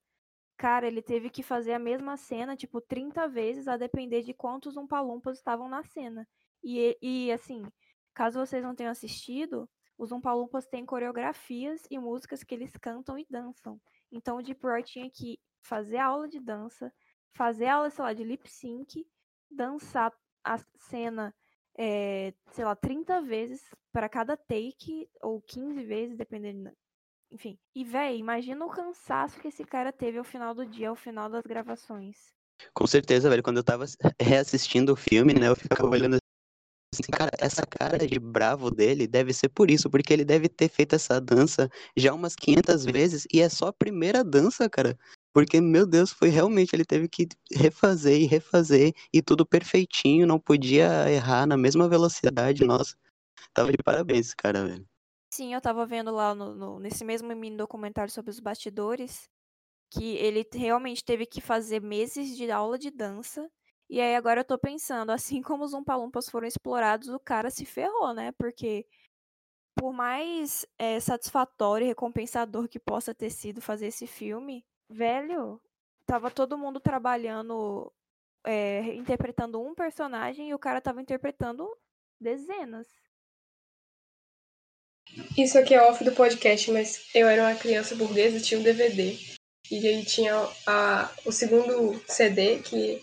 Cara, 0.56 0.86
ele 0.86 1.02
teve 1.02 1.30
que 1.30 1.42
fazer 1.42 1.72
a 1.72 1.78
mesma 1.78 2.16
cena, 2.16 2.56
tipo, 2.56 2.80
30 2.80 3.28
vezes, 3.28 3.68
a 3.68 3.76
depender 3.76 4.22
de 4.22 4.34
quantos 4.34 4.76
Umpa-Lumpas 4.76 5.38
estavam 5.38 5.68
na 5.68 5.82
cena. 5.82 6.28
E, 6.62 6.96
e, 7.00 7.32
assim, 7.32 7.62
caso 8.12 8.38
vocês 8.38 8.62
não 8.62 8.74
tenham 8.74 8.90
assistido, 8.90 9.68
os 9.96 10.12
Umpa-Lumpas 10.12 10.66
têm 10.66 10.84
coreografias 10.84 11.82
e 11.90 11.98
músicas 11.98 12.44
que 12.44 12.54
eles 12.54 12.76
cantam 12.76 13.18
e 13.18 13.26
dançam. 13.28 13.80
Então 14.12 14.38
o 14.38 14.42
Deep 14.42 14.60
Roy 14.64 14.82
tinha 14.82 15.10
que 15.10 15.40
fazer 15.62 15.98
aula 15.98 16.28
de 16.28 16.40
dança, 16.40 16.92
fazer 17.32 17.66
aula, 17.66 17.90
sei 17.90 18.04
lá, 18.04 18.12
de 18.12 18.24
lip 18.24 18.48
sync, 18.48 19.04
dançar 19.50 20.12
a 20.44 20.58
cena, 20.76 21.34
eh, 21.76 22.32
sei 22.52 22.64
lá, 22.64 22.74
30 22.74 23.20
vezes 23.20 23.62
para 23.92 24.08
cada 24.08 24.36
take, 24.36 25.08
ou 25.22 25.40
15 25.42 25.82
vezes, 25.84 26.16
dependendo. 26.16 26.70
Enfim. 27.30 27.58
E, 27.74 27.84
véi, 27.84 28.18
imagina 28.18 28.64
o 28.64 28.70
cansaço 28.70 29.38
que 29.40 29.48
esse 29.48 29.64
cara 29.64 29.92
teve 29.92 30.18
ao 30.18 30.24
final 30.24 30.54
do 30.54 30.64
dia, 30.64 30.88
ao 30.88 30.96
final 30.96 31.28
das 31.28 31.42
gravações. 31.42 32.16
Com 32.72 32.86
certeza, 32.86 33.28
velho. 33.28 33.42
Quando 33.42 33.58
eu 33.58 33.64
tava 33.64 33.84
reassistindo 34.20 34.92
o 34.92 34.96
filme, 34.96 35.34
né, 35.34 35.48
eu 35.48 35.56
ficava 35.56 35.88
olhando 35.88 36.16
assim, 36.94 37.02
cara, 37.12 37.30
essa 37.38 37.66
cara 37.66 37.98
de 37.98 38.18
bravo 38.18 38.70
dele 38.70 39.06
deve 39.06 39.32
ser 39.32 39.48
por 39.50 39.70
isso, 39.70 39.90
porque 39.90 40.12
ele 40.12 40.24
deve 40.24 40.48
ter 40.48 40.68
feito 40.68 40.94
essa 40.94 41.20
dança 41.20 41.68
já 41.96 42.14
umas 42.14 42.34
500 42.34 42.84
vezes 42.84 43.26
e 43.32 43.40
é 43.40 43.48
só 43.48 43.68
a 43.68 43.72
primeira 43.72 44.24
dança, 44.24 44.68
cara. 44.68 44.98
Porque, 45.32 45.60
meu 45.60 45.86
Deus, 45.86 46.12
foi 46.12 46.28
realmente, 46.30 46.74
ele 46.74 46.84
teve 46.84 47.08
que 47.08 47.28
refazer 47.52 48.20
e 48.20 48.26
refazer 48.26 48.92
e 49.12 49.22
tudo 49.22 49.46
perfeitinho, 49.46 50.26
não 50.26 50.38
podia 50.40 51.10
errar 51.10 51.46
na 51.46 51.56
mesma 51.56 51.88
velocidade. 51.88 52.64
Nossa, 52.64 52.96
tava 53.54 53.72
de 53.72 53.78
parabéns 53.84 54.34
cara, 54.34 54.66
velho. 54.66 54.86
Sim, 55.30 55.52
eu 55.54 55.60
tava 55.60 55.84
vendo 55.86 56.10
lá 56.10 56.34
no, 56.34 56.54
no- 56.54 56.78
nesse 56.80 57.04
mesmo 57.04 57.28
mini 57.34 57.56
documentário 57.56 58.12
sobre 58.12 58.30
os 58.30 58.40
bastidores 58.40 59.28
que 59.90 60.16
ele 60.16 60.46
realmente 60.52 61.04
teve 61.04 61.26
que 61.26 61.40
fazer 61.40 61.82
meses 61.82 62.36
de 62.36 62.50
aula 62.50 62.78
de 62.78 62.90
dança. 62.90 63.50
E 63.90 64.00
aí 64.00 64.16
agora 64.16 64.42
eu 64.42 64.46
tô 64.46 64.58
pensando, 64.58 65.10
assim 65.12 65.42
como 65.42 65.64
os 65.64 65.74
Umpalumpas 65.74 66.28
foram 66.30 66.48
explorados, 66.48 67.08
o 67.10 67.20
cara 67.20 67.50
se 67.50 67.64
ferrou, 67.66 68.14
né? 68.14 68.32
Porque 68.32 68.86
por 69.76 69.92
mais 69.92 70.66
eh, 70.78 71.00
satisfatório 71.00 71.84
e 71.86 71.88
recompensador 71.88 72.68
que 72.68 72.80
possa 72.80 73.14
ter 73.14 73.30
sido 73.30 73.60
fazer 73.62 73.88
esse 73.88 74.06
filme, 74.06 74.64
velho, 74.88 75.60
tava 76.06 76.30
todo 76.30 76.58
mundo 76.58 76.80
trabalhando, 76.80 77.92
eh, 78.44 78.94
interpretando 78.94 79.60
um 79.60 79.74
personagem 79.74 80.50
e 80.50 80.54
o 80.54 80.58
cara 80.58 80.80
tava 80.80 81.02
interpretando 81.02 81.68
dezenas. 82.20 82.86
Isso 85.36 85.58
aqui 85.58 85.74
é 85.74 85.82
off 85.82 86.02
do 86.04 86.12
podcast, 86.12 86.70
mas 86.70 87.08
eu 87.14 87.28
era 87.28 87.42
uma 87.42 87.58
criança 87.58 87.94
burguesa 87.94 88.38
e 88.38 88.42
tinha 88.42 88.60
um 88.60 88.62
DVD. 88.62 89.16
E 89.70 89.86
aí 89.86 90.04
tinha 90.04 90.34
a, 90.66 91.10
o 91.24 91.32
segundo 91.32 91.98
CD 92.06 92.60
que 92.60 93.00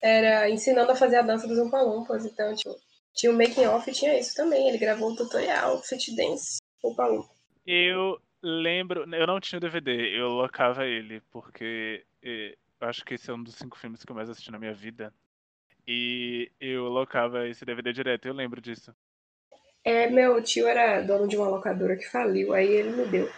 era 0.00 0.48
ensinando 0.48 0.92
a 0.92 0.96
fazer 0.96 1.16
a 1.16 1.22
dança 1.22 1.46
dos 1.46 1.58
Umpalumpas. 1.58 2.24
Então, 2.24 2.54
tipo, 2.54 2.74
tinha 3.14 3.32
o 3.32 3.36
making 3.36 3.66
off 3.66 3.90
e 3.90 3.94
tinha 3.94 4.18
isso 4.18 4.34
também. 4.34 4.68
Ele 4.68 4.78
gravou 4.78 5.10
um 5.10 5.16
tutorial, 5.16 5.82
fit 5.82 6.14
dance, 6.14 6.58
Umpalumpa. 6.84 7.30
Eu 7.66 8.18
lembro. 8.42 9.02
Eu 9.14 9.26
não 9.26 9.40
tinha 9.40 9.58
o 9.58 9.60
DVD, 9.60 10.18
eu 10.18 10.28
locava 10.28 10.86
ele, 10.86 11.20
porque 11.30 12.04
eh, 12.22 12.56
acho 12.80 13.04
que 13.04 13.14
esse 13.14 13.30
é 13.30 13.34
um 13.34 13.42
dos 13.42 13.54
cinco 13.54 13.78
filmes 13.78 14.04
que 14.04 14.10
eu 14.10 14.16
mais 14.16 14.30
assisti 14.30 14.50
na 14.50 14.58
minha 14.58 14.74
vida. 14.74 15.12
E 15.86 16.50
eu 16.60 16.84
locava 16.84 17.48
esse 17.48 17.64
DVD 17.64 17.92
direto, 17.92 18.26
eu 18.26 18.34
lembro 18.34 18.60
disso. 18.60 18.94
É, 19.84 20.08
meu 20.08 20.42
tio 20.42 20.68
era 20.68 21.00
dono 21.00 21.26
de 21.26 21.36
uma 21.36 21.48
locadora 21.48 21.96
que 21.96 22.08
faliu, 22.08 22.52
aí 22.52 22.68
ele 22.68 22.90
me 22.90 23.06
deu. 23.06 23.30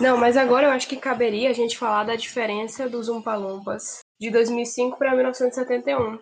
Não, 0.00 0.16
mas 0.16 0.36
agora 0.36 0.66
eu 0.66 0.70
acho 0.70 0.88
que 0.88 0.96
caberia 0.96 1.50
a 1.50 1.52
gente 1.52 1.78
falar 1.78 2.04
da 2.04 2.16
diferença 2.16 2.88
dos 2.88 3.08
Umpalumpas 3.08 4.00
de 4.20 4.30
2005 4.30 4.98
para 4.98 5.14
1971. 5.14 6.18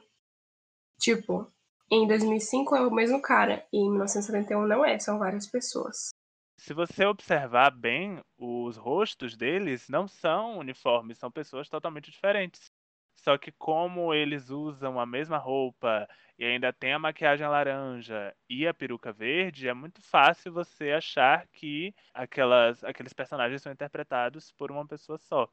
Tipo, 1.01 1.53
em 1.91 2.07
2005 2.07 2.75
é 2.77 2.87
o 2.87 2.91
mesmo 2.91 3.21
cara 3.21 3.67
e 3.73 3.79
em 3.79 3.91
1971 3.91 4.67
não 4.67 4.85
é, 4.85 4.99
são 4.99 5.19
várias 5.19 5.47
pessoas. 5.47 6.11
Se 6.59 6.73
você 6.73 7.05
observar 7.05 7.71
bem, 7.71 8.23
os 8.39 8.77
rostos 8.77 9.37
deles 9.37 9.89
não 9.89 10.09
são 10.09 10.59
uniformes, 10.59 11.19
são 11.19 11.31
pessoas 11.31 11.69
totalmente 11.69 12.11
diferentes. 12.11 12.73
Só 13.17 13.39
que 13.39 13.53
como 13.53 14.13
eles 14.13 14.51
usam 14.51 14.99
a 14.99 15.07
mesma 15.07 15.39
roupa 15.39 16.09
e 16.39 16.45
ainda 16.45 16.73
tem 16.73 16.93
a 16.93 16.99
maquiagem 16.99 17.47
laranja 17.47 18.35
e 18.49 18.67
a 18.67 18.75
peruca 18.75 19.13
verde, 19.13 19.69
é 19.69 19.75
muito 19.75 20.03
fácil 20.03 20.53
você 20.53 20.91
achar 20.93 21.47
que 21.49 21.95
aquelas, 22.13 22.83
aqueles 22.85 23.13
personagens 23.13 23.63
são 23.63 23.73
interpretados 23.73 24.53
por 24.53 24.71
uma 24.71 24.87
pessoa 24.87 25.19
só. 25.19 25.49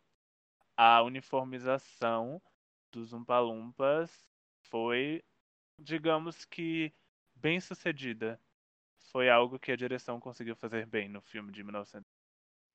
A 0.75 1.01
uniformização 1.03 2.41
dos 2.91 3.13
Umpalumpas 3.13 4.11
foi, 4.69 5.23
digamos 5.81 6.45
que, 6.45 6.93
bem 7.35 7.59
sucedida. 7.59 8.39
Foi 9.11 9.29
algo 9.29 9.59
que 9.59 9.71
a 9.71 9.75
direção 9.75 10.19
conseguiu 10.19 10.55
fazer 10.55 10.85
bem 10.85 11.09
no 11.09 11.21
filme 11.21 11.51
de 11.51 11.63
1900. 11.63 12.07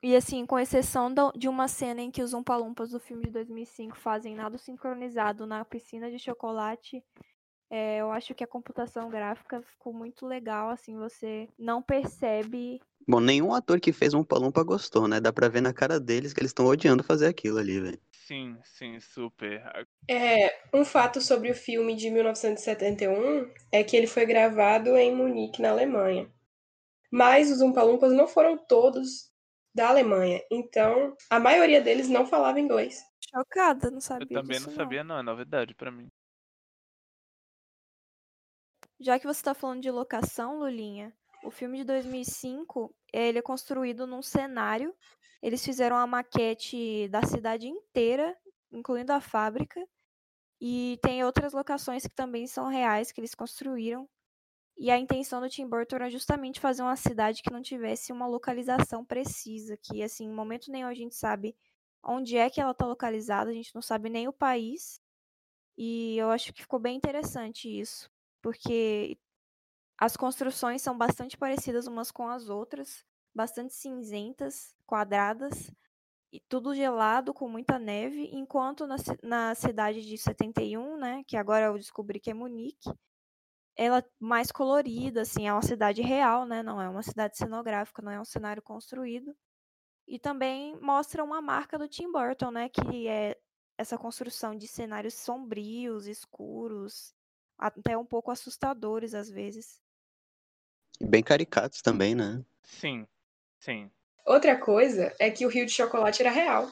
E 0.02 0.14
assim, 0.14 0.44
com 0.44 0.58
exceção 0.58 1.12
de 1.34 1.48
uma 1.48 1.68
cena 1.68 2.02
em 2.02 2.10
que 2.10 2.22
os 2.22 2.34
Umpalumpas 2.34 2.90
do 2.90 3.00
filme 3.00 3.24
de 3.24 3.30
2005 3.30 3.96
fazem 3.96 4.34
nada 4.34 4.58
sincronizado 4.58 5.46
na 5.46 5.64
piscina 5.64 6.10
de 6.10 6.18
chocolate, 6.18 7.02
é, 7.68 8.00
eu 8.00 8.12
acho 8.12 8.34
que 8.34 8.44
a 8.44 8.46
computação 8.46 9.08
gráfica 9.08 9.60
ficou 9.62 9.92
muito 9.92 10.26
legal, 10.26 10.70
assim, 10.70 10.96
você 10.96 11.48
não 11.58 11.82
percebe. 11.82 12.80
Bom, 13.08 13.18
nenhum 13.18 13.52
ator 13.52 13.80
que 13.80 13.92
fez 13.92 14.14
um 14.14 14.22
Palumpa 14.22 14.62
gostou, 14.62 15.08
né? 15.08 15.20
Dá 15.20 15.32
pra 15.32 15.48
ver 15.48 15.60
na 15.60 15.72
cara 15.72 15.98
deles 15.98 16.32
que 16.32 16.40
eles 16.40 16.50
estão 16.50 16.66
odiando 16.66 17.02
fazer 17.02 17.26
aquilo 17.26 17.58
ali, 17.58 17.80
velho. 17.80 18.00
Sim, 18.26 18.58
sim, 18.64 18.98
super. 18.98 19.62
É, 20.10 20.60
um 20.74 20.84
fato 20.84 21.20
sobre 21.20 21.48
o 21.48 21.54
filme 21.54 21.94
de 21.94 22.10
1971 22.10 23.48
é 23.70 23.84
que 23.84 23.96
ele 23.96 24.08
foi 24.08 24.26
gravado 24.26 24.96
em 24.96 25.14
Munique, 25.14 25.62
na 25.62 25.70
Alemanha. 25.70 26.28
Mas 27.08 27.52
os 27.52 27.60
Umpalumpas 27.60 28.12
não 28.12 28.26
foram 28.26 28.58
todos 28.58 29.30
da 29.72 29.90
Alemanha, 29.90 30.42
então 30.50 31.14
a 31.30 31.38
maioria 31.38 31.80
deles 31.80 32.08
não 32.08 32.26
falava 32.26 32.58
inglês. 32.58 33.00
Chocada, 33.30 33.90
não 33.90 33.98
Eu 33.98 34.00
sabia 34.00 34.26
também 34.26 34.58
disso, 34.58 34.70
não 34.70 34.76
sabia, 34.76 35.04
não, 35.04 35.18
é 35.18 35.22
novidade 35.22 35.72
pra 35.76 35.92
mim. 35.92 36.08
Já 38.98 39.20
que 39.20 39.26
você 39.26 39.38
está 39.38 39.54
falando 39.54 39.82
de 39.82 39.90
locação, 39.90 40.58
Lulinha, 40.58 41.12
o 41.46 41.50
filme 41.50 41.78
de 41.78 41.84
2005, 41.84 42.94
ele 43.12 43.38
é 43.38 43.42
construído 43.42 44.06
num 44.06 44.20
cenário. 44.20 44.94
Eles 45.40 45.64
fizeram 45.64 45.96
a 45.96 46.06
maquete 46.06 47.08
da 47.08 47.22
cidade 47.22 47.68
inteira, 47.68 48.36
incluindo 48.72 49.12
a 49.12 49.20
fábrica. 49.20 49.80
E 50.60 50.98
tem 51.02 51.22
outras 51.22 51.52
locações 51.52 52.02
que 52.02 52.14
também 52.14 52.46
são 52.46 52.66
reais, 52.66 53.12
que 53.12 53.20
eles 53.20 53.34
construíram. 53.34 54.08
E 54.76 54.90
a 54.90 54.98
intenção 54.98 55.40
do 55.40 55.48
Tim 55.48 55.66
Burton 55.68 55.96
era 55.96 56.10
justamente 56.10 56.60
fazer 56.60 56.82
uma 56.82 56.96
cidade 56.96 57.42
que 57.42 57.52
não 57.52 57.62
tivesse 57.62 58.12
uma 58.12 58.26
localização 58.26 59.04
precisa, 59.04 59.76
que 59.76 60.02
assim, 60.02 60.26
em 60.26 60.32
momento 60.32 60.70
nenhum 60.70 60.88
a 60.88 60.94
gente 60.94 61.14
sabe 61.14 61.56
onde 62.02 62.36
é 62.36 62.50
que 62.50 62.60
ela 62.60 62.72
está 62.72 62.86
localizada, 62.86 63.50
a 63.50 63.54
gente 63.54 63.74
não 63.74 63.82
sabe 63.82 64.10
nem 64.10 64.28
o 64.28 64.32
país. 64.32 65.00
E 65.78 66.16
eu 66.18 66.30
acho 66.30 66.52
que 66.52 66.62
ficou 66.62 66.78
bem 66.78 66.96
interessante 66.96 67.68
isso, 67.68 68.10
porque 68.42 69.18
as 69.98 70.16
construções 70.16 70.82
são 70.82 70.96
bastante 70.96 71.36
parecidas 71.36 71.86
umas 71.86 72.10
com 72.10 72.28
as 72.28 72.48
outras, 72.48 73.04
bastante 73.34 73.74
cinzentas, 73.74 74.74
quadradas, 74.86 75.70
e 76.32 76.40
tudo 76.40 76.74
gelado, 76.74 77.32
com 77.32 77.48
muita 77.48 77.78
neve, 77.78 78.28
enquanto 78.32 78.86
na, 78.86 78.96
na 79.22 79.54
cidade 79.54 80.04
de 80.04 80.18
71, 80.18 80.96
né, 80.98 81.24
que 81.26 81.36
agora 81.36 81.66
eu 81.66 81.78
descobri 81.78 82.20
que 82.20 82.30
é 82.30 82.34
Munique, 82.34 82.90
ela 83.76 83.98
é 84.00 84.04
mais 84.18 84.50
colorida, 84.52 85.22
assim, 85.22 85.46
é 85.46 85.52
uma 85.52 85.62
cidade 85.62 86.02
real, 86.02 86.46
né, 86.46 86.62
não 86.62 86.80
é 86.80 86.88
uma 86.88 87.02
cidade 87.02 87.36
cenográfica, 87.36 88.02
não 88.02 88.12
é 88.12 88.20
um 88.20 88.24
cenário 88.24 88.62
construído. 88.62 89.34
E 90.06 90.18
também 90.18 90.78
mostra 90.80 91.24
uma 91.24 91.40
marca 91.42 91.78
do 91.78 91.88
Tim 91.88 92.10
Burton, 92.10 92.50
né, 92.50 92.68
que 92.68 93.08
é 93.08 93.36
essa 93.78 93.98
construção 93.98 94.54
de 94.56 94.66
cenários 94.68 95.14
sombrios, 95.14 96.06
escuros, 96.06 97.14
até 97.58 97.96
um 97.96 98.06
pouco 98.06 98.30
assustadores 98.30 99.14
às 99.14 99.30
vezes. 99.30 99.80
E 101.00 101.06
bem 101.06 101.22
caricatos 101.22 101.82
também, 101.82 102.14
né? 102.14 102.42
Sim, 102.62 103.06
sim. 103.60 103.90
Outra 104.24 104.58
coisa 104.58 105.14
é 105.18 105.30
que 105.30 105.46
o 105.46 105.48
rio 105.48 105.66
de 105.66 105.72
chocolate 105.72 106.22
era 106.22 106.30
real. 106.30 106.68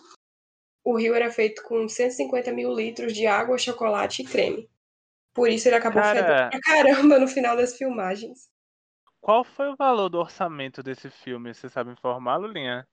O 0.83 0.97
rio 0.97 1.15
era 1.15 1.31
feito 1.31 1.63
com 1.63 1.89
150 1.89 2.53
mil 2.53 2.73
litros 2.75 3.13
de 3.15 3.27
água, 3.27 3.57
chocolate 3.59 4.23
e 4.23 4.25
creme. 4.25 4.69
Por 5.33 5.49
isso 5.49 5.69
ele 5.69 5.77
acabou 5.77 6.03
Cara- 6.03 6.15
fedendo 6.21 6.51
pra 6.51 6.61
caramba 6.61 7.19
no 7.19 7.29
final 7.29 7.57
das 7.57 7.77
filmagens. 7.77 8.49
Qual 9.21 9.43
foi 9.43 9.69
o 9.71 9.77
valor 9.77 10.09
do 10.09 10.19
orçamento 10.19 10.83
desse 10.83 11.09
filme? 11.11 11.55
Você 11.55 11.69
sabe 11.69 11.91
informar, 11.91 12.37
Lulinha? 12.37 12.87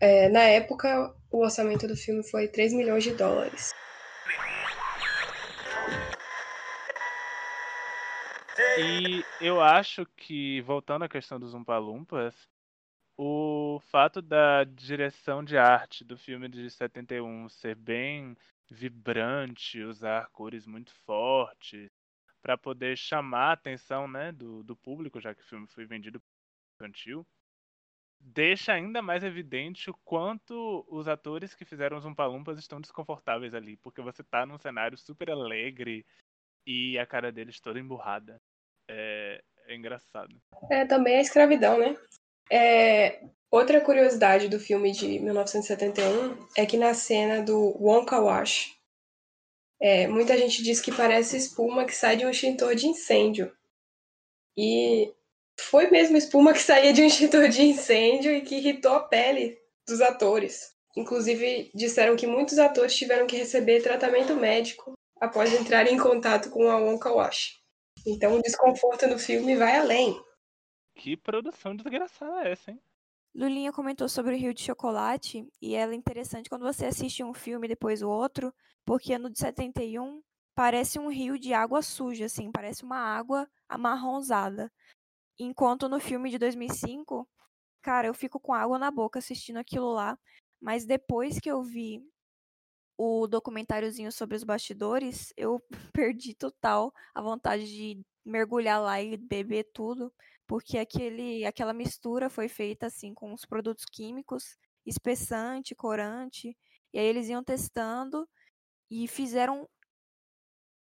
É, 0.00 0.28
na 0.28 0.42
época, 0.42 1.14
o 1.30 1.42
orçamento 1.42 1.86
do 1.86 1.96
filme 1.96 2.22
foi 2.28 2.48
3 2.48 2.72
milhões 2.72 3.04
de 3.04 3.14
dólares. 3.14 3.72
E 8.78 9.22
eu 9.44 9.60
acho 9.60 10.06
que, 10.16 10.60
voltando 10.62 11.04
à 11.04 11.08
questão 11.08 11.38
dos 11.38 11.54
Umpalumpas, 11.54 12.34
o 13.16 13.80
fato 13.90 14.20
da 14.20 14.64
direção 14.64 15.42
de 15.42 15.56
arte 15.56 16.04
do 16.04 16.16
filme 16.18 16.48
de 16.48 16.70
71 16.70 17.48
ser 17.48 17.74
bem 17.74 18.36
vibrante, 18.70 19.82
usar 19.82 20.28
cores 20.30 20.66
muito 20.66 20.92
fortes, 21.06 21.90
para 22.42 22.58
poder 22.58 22.96
chamar 22.96 23.50
a 23.50 23.52
atenção 23.52 24.06
né, 24.06 24.32
do, 24.32 24.62
do 24.62 24.76
público, 24.76 25.20
já 25.20 25.34
que 25.34 25.42
o 25.42 25.46
filme 25.46 25.66
foi 25.66 25.84
vendido 25.86 26.22
infantil, 26.74 27.26
deixa 28.20 28.72
ainda 28.72 29.00
mais 29.02 29.24
evidente 29.24 29.90
o 29.90 29.94
quanto 30.04 30.84
os 30.88 31.08
atores 31.08 31.54
que 31.54 31.64
fizeram 31.64 31.96
os 31.96 32.04
Umpalumpas 32.04 32.58
estão 32.58 32.80
desconfortáveis 32.80 33.54
ali, 33.54 33.76
porque 33.78 34.00
você 34.00 34.22
tá 34.22 34.44
num 34.44 34.58
cenário 34.58 34.96
super 34.96 35.30
alegre 35.30 36.04
e 36.66 36.98
a 36.98 37.06
cara 37.06 37.32
deles 37.32 37.60
toda 37.60 37.80
emburrada. 37.80 38.40
É, 38.88 39.40
é 39.66 39.74
engraçado. 39.74 40.34
É 40.70 40.84
também 40.84 41.16
a 41.16 41.20
escravidão, 41.20 41.78
né? 41.78 41.96
É, 42.50 43.20
outra 43.50 43.80
curiosidade 43.80 44.48
do 44.48 44.60
filme 44.60 44.92
de 44.92 45.18
1971 45.18 46.46
é 46.56 46.64
que 46.64 46.76
na 46.76 46.94
cena 46.94 47.42
do 47.42 47.76
Wonka 47.80 48.20
Wash, 48.20 48.76
é, 49.80 50.06
muita 50.06 50.36
gente 50.38 50.62
diz 50.62 50.80
que 50.80 50.92
parece 50.92 51.36
espuma 51.36 51.84
que 51.84 51.94
sai 51.94 52.16
de 52.16 52.24
um 52.24 52.30
extintor 52.30 52.74
de 52.74 52.86
incêndio. 52.86 53.52
E 54.56 55.12
foi 55.58 55.90
mesmo 55.90 56.16
espuma 56.16 56.52
que 56.52 56.60
saía 56.62 56.92
de 56.92 57.02
um 57.02 57.06
extintor 57.06 57.48
de 57.48 57.62
incêndio 57.62 58.32
e 58.32 58.40
que 58.40 58.56
irritou 58.56 58.92
a 58.92 59.00
pele 59.00 59.58
dos 59.86 60.00
atores. 60.00 60.74
Inclusive, 60.96 61.70
disseram 61.74 62.16
que 62.16 62.26
muitos 62.26 62.58
atores 62.58 62.96
tiveram 62.96 63.26
que 63.26 63.36
receber 63.36 63.82
tratamento 63.82 64.34
médico 64.34 64.94
após 65.20 65.52
entrarem 65.52 65.94
em 65.94 65.98
contato 65.98 66.50
com 66.50 66.70
a 66.70 66.78
Wonka 66.78 67.12
Wash. 67.12 67.60
Então, 68.06 68.36
o 68.36 68.42
desconforto 68.42 69.06
no 69.08 69.18
filme 69.18 69.56
vai 69.56 69.76
além. 69.76 70.22
Que 70.94 71.16
produção 71.16 71.74
desgraçada 71.74 72.44
é 72.44 72.52
essa, 72.52 72.70
hein? 72.70 72.80
Lulinha 73.34 73.72
comentou 73.72 74.08
sobre 74.08 74.34
o 74.34 74.38
Rio 74.38 74.54
de 74.54 74.62
Chocolate 74.62 75.46
e 75.60 75.74
ela 75.74 75.92
é 75.92 75.96
interessante 75.96 76.48
quando 76.48 76.62
você 76.62 76.86
assiste 76.86 77.22
um 77.22 77.34
filme 77.34 77.66
e 77.66 77.68
depois 77.68 78.00
o 78.00 78.08
outro, 78.08 78.54
porque 78.84 79.18
no 79.18 79.28
de 79.28 79.38
71 79.38 80.22
parece 80.54 80.98
um 80.98 81.10
rio 81.10 81.38
de 81.38 81.52
água 81.52 81.82
suja, 81.82 82.24
assim, 82.24 82.50
parece 82.50 82.82
uma 82.82 82.96
água 82.96 83.46
amarronzada. 83.68 84.72
Enquanto 85.38 85.86
no 85.86 86.00
filme 86.00 86.30
de 86.30 86.38
2005, 86.38 87.28
cara, 87.82 88.06
eu 88.06 88.14
fico 88.14 88.40
com 88.40 88.54
água 88.54 88.78
na 88.78 88.90
boca 88.90 89.18
assistindo 89.18 89.58
aquilo 89.58 89.92
lá, 89.92 90.18
mas 90.58 90.86
depois 90.86 91.38
que 91.38 91.50
eu 91.50 91.62
vi 91.62 92.02
o 92.96 93.26
documentáriozinho 93.26 94.10
sobre 94.10 94.36
os 94.36 94.44
bastidores, 94.44 95.32
eu 95.36 95.60
perdi 95.92 96.34
total 96.34 96.92
a 97.14 97.20
vontade 97.20 97.66
de 97.66 98.00
mergulhar 98.24 98.80
lá 98.80 99.00
e 99.00 99.16
beber 99.16 99.64
tudo, 99.72 100.12
porque 100.46 100.78
aquele, 100.78 101.44
aquela 101.44 101.72
mistura 101.72 102.28
foi 102.30 102.48
feita 102.48 102.86
assim 102.86 103.14
com 103.14 103.32
os 103.32 103.44
produtos 103.44 103.84
químicos, 103.84 104.56
espessante, 104.84 105.74
corante, 105.74 106.56
e 106.92 106.98
aí 106.98 107.06
eles 107.06 107.28
iam 107.28 107.44
testando 107.44 108.28
e 108.90 109.06
fizeram 109.06 109.68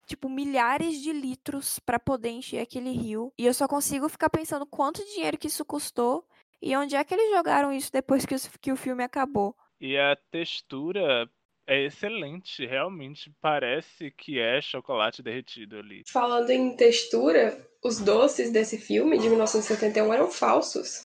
tipo, 0.07 0.29
milhares 0.29 1.01
de 1.01 1.13
litros 1.13 1.79
para 1.79 1.99
poder 1.99 2.31
encher 2.31 2.61
aquele 2.61 2.91
rio. 2.91 3.33
E 3.39 3.47
eu 3.47 3.55
só 3.55 3.69
consigo 3.69 4.09
ficar 4.09 4.29
pensando 4.29 4.67
quanto 4.67 5.05
dinheiro 5.05 5.39
que 5.39 5.47
isso 5.47 5.65
custou 5.65 6.27
e 6.61 6.77
onde 6.77 6.97
é 6.97 7.05
que 7.05 7.15
eles 7.15 7.31
jogaram 7.31 7.73
isso 7.73 7.93
depois 7.93 8.27
que, 8.27 8.35
que 8.59 8.73
o 8.73 8.77
filme 8.77 9.05
acabou. 9.05 9.55
E 9.81 9.97
a 9.97 10.17
textura 10.31 11.31
é 11.71 11.85
excelente, 11.85 12.67
realmente 12.67 13.33
parece 13.41 14.11
que 14.11 14.41
é 14.41 14.61
chocolate 14.61 15.23
derretido 15.23 15.79
ali. 15.79 16.03
Falando 16.11 16.51
em 16.51 16.75
textura, 16.75 17.65
os 17.83 18.01
doces 18.01 18.51
desse 18.51 18.77
filme 18.77 19.17
de 19.17 19.29
1971 19.29 20.13
eram 20.13 20.29
falsos. 20.29 21.03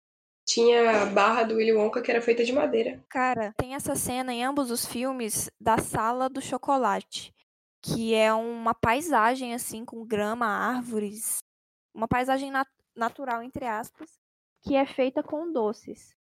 Tinha 0.46 1.02
a 1.02 1.06
barra 1.06 1.42
do 1.42 1.56
Willy 1.56 1.72
Wonka 1.72 2.00
que 2.00 2.12
era 2.12 2.22
feita 2.22 2.44
de 2.44 2.52
madeira. 2.52 3.02
Cara, 3.08 3.52
tem 3.56 3.74
essa 3.74 3.96
cena 3.96 4.32
em 4.32 4.44
ambos 4.44 4.70
os 4.70 4.86
filmes 4.86 5.50
da 5.60 5.78
sala 5.78 6.28
do 6.28 6.40
chocolate, 6.40 7.34
que 7.82 8.14
é 8.14 8.32
uma 8.32 8.72
paisagem 8.72 9.54
assim 9.54 9.84
com 9.84 10.06
grama, 10.06 10.46
árvores, 10.46 11.38
uma 11.92 12.06
paisagem 12.06 12.52
nat- 12.52 12.68
natural 12.94 13.42
entre 13.42 13.66
aspas, 13.66 14.12
que 14.62 14.76
é 14.76 14.86
feita 14.86 15.24
com 15.24 15.52
doces. 15.52 16.14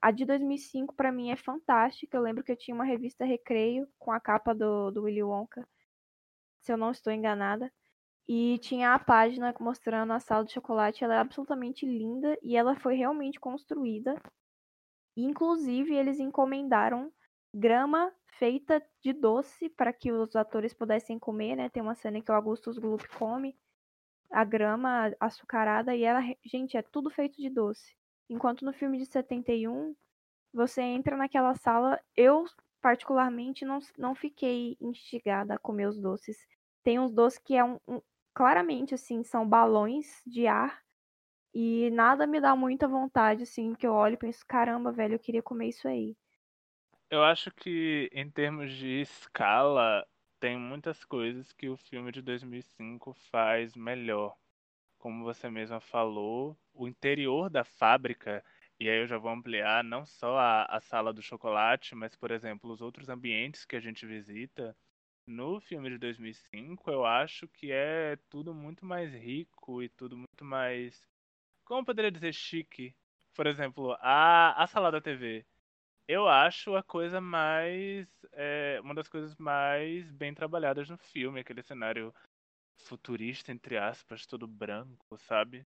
A 0.00 0.10
de 0.10 0.24
2005 0.24 0.94
pra 0.94 1.10
mim 1.10 1.30
é 1.30 1.36
fantástica. 1.36 2.16
Eu 2.16 2.22
lembro 2.22 2.44
que 2.44 2.52
eu 2.52 2.56
tinha 2.56 2.74
uma 2.74 2.84
revista 2.84 3.24
Recreio 3.24 3.88
com 3.98 4.12
a 4.12 4.20
capa 4.20 4.54
do, 4.54 4.90
do 4.90 5.02
Willy 5.04 5.22
Wonka, 5.22 5.66
se 6.60 6.72
eu 6.72 6.76
não 6.76 6.90
estou 6.90 7.12
enganada. 7.12 7.72
E 8.28 8.58
tinha 8.58 8.94
a 8.94 8.98
página 8.98 9.54
mostrando 9.58 10.12
a 10.12 10.20
sala 10.20 10.44
de 10.44 10.52
chocolate. 10.52 11.02
Ela 11.02 11.14
é 11.14 11.18
absolutamente 11.18 11.86
linda 11.86 12.38
e 12.42 12.56
ela 12.56 12.76
foi 12.76 12.94
realmente 12.94 13.40
construída. 13.40 14.14
Inclusive, 15.16 15.94
eles 15.94 16.20
encomendaram 16.20 17.12
grama 17.52 18.12
feita 18.38 18.80
de 19.02 19.12
doce 19.12 19.68
para 19.70 19.92
que 19.92 20.12
os 20.12 20.36
atores 20.36 20.72
pudessem 20.74 21.18
comer, 21.18 21.56
né? 21.56 21.68
Tem 21.68 21.82
uma 21.82 21.94
cena 21.94 22.20
que 22.20 22.30
o 22.30 22.34
Augustus 22.34 22.78
Gloop 22.78 23.08
come 23.16 23.58
a 24.30 24.44
grama 24.44 25.12
açucarada 25.18 25.96
e 25.96 26.04
ela, 26.04 26.20
gente, 26.44 26.76
é 26.76 26.82
tudo 26.82 27.10
feito 27.10 27.40
de 27.40 27.50
doce. 27.50 27.97
Enquanto 28.28 28.64
no 28.64 28.72
filme 28.72 28.98
de 28.98 29.06
71, 29.06 29.94
você 30.52 30.82
entra 30.82 31.16
naquela 31.16 31.54
sala, 31.54 32.00
eu 32.16 32.44
particularmente 32.80 33.64
não, 33.64 33.78
não 33.98 34.14
fiquei 34.14 34.76
instigada 34.80 35.54
a 35.54 35.58
comer 35.58 35.86
os 35.88 36.00
doces. 36.00 36.38
Tem 36.82 36.98
uns 36.98 37.12
doces 37.12 37.38
que 37.38 37.56
é 37.56 37.64
um, 37.64 37.78
um- 37.88 38.02
claramente 38.34 38.94
assim, 38.94 39.22
são 39.24 39.48
balões 39.48 40.22
de 40.26 40.46
ar 40.46 40.82
e 41.54 41.90
nada 41.92 42.26
me 42.26 42.40
dá 42.40 42.56
muita 42.56 42.88
vontade 42.88 43.42
assim, 43.44 43.74
que 43.74 43.86
eu 43.86 43.92
olho 43.94 44.14
e 44.14 44.18
penso, 44.18 44.44
caramba, 44.46 44.92
velho, 44.92 45.14
eu 45.16 45.18
queria 45.20 45.42
comer 45.42 45.68
isso 45.68 45.88
aí. 45.88 46.16
Eu 47.10 47.22
acho 47.22 47.50
que 47.50 48.08
em 48.12 48.30
termos 48.30 48.72
de 48.72 49.00
escala, 49.02 50.06
tem 50.40 50.58
muitas 50.58 51.04
coisas 51.04 51.52
que 51.52 51.68
o 51.68 51.76
filme 51.76 52.10
de 52.12 52.22
2005 52.22 53.12
faz 53.30 53.74
melhor. 53.74 54.34
Como 54.98 55.24
você 55.24 55.48
mesma 55.50 55.80
falou, 55.80 56.56
o 56.74 56.88
interior 56.88 57.48
da 57.50 57.64
fábrica, 57.64 58.44
e 58.80 58.88
aí 58.88 58.98
eu 59.00 59.06
já 59.06 59.18
vou 59.18 59.30
ampliar 59.30 59.82
não 59.84 60.04
só 60.06 60.36
a, 60.38 60.64
a 60.64 60.80
sala 60.80 61.12
do 61.12 61.22
chocolate, 61.22 61.94
mas, 61.94 62.16
por 62.16 62.30
exemplo, 62.30 62.70
os 62.72 62.80
outros 62.80 63.08
ambientes 63.08 63.64
que 63.64 63.76
a 63.76 63.80
gente 63.80 64.06
visita. 64.06 64.76
No 65.26 65.60
filme 65.60 65.90
de 65.90 65.98
2005, 65.98 66.90
eu 66.90 67.04
acho 67.04 67.46
que 67.48 67.70
é 67.70 68.16
tudo 68.30 68.54
muito 68.54 68.84
mais 68.86 69.12
rico 69.14 69.82
e 69.82 69.88
tudo 69.90 70.16
muito 70.16 70.44
mais. 70.44 71.06
Como 71.64 71.84
poderia 71.84 72.10
dizer 72.10 72.32
chique? 72.32 72.94
Por 73.34 73.46
exemplo, 73.46 73.96
a, 74.00 74.62
a 74.62 74.66
sala 74.66 74.90
da 74.90 75.00
TV. 75.00 75.44
Eu 76.08 76.26
acho 76.28 76.74
a 76.76 76.82
coisa 76.82 77.20
mais. 77.20 78.08
é, 78.32 78.80
uma 78.82 78.94
das 78.94 79.08
coisas 79.08 79.36
mais 79.36 80.10
bem 80.12 80.34
trabalhadas 80.34 80.88
no 80.88 80.98
filme, 80.98 81.40
aquele 81.40 81.62
cenário 81.62 82.14
futurista, 82.78 83.52
entre 83.52 83.76
aspas, 83.76 84.26
todo 84.26 84.46
branco, 84.46 85.18
sabe? 85.18 85.66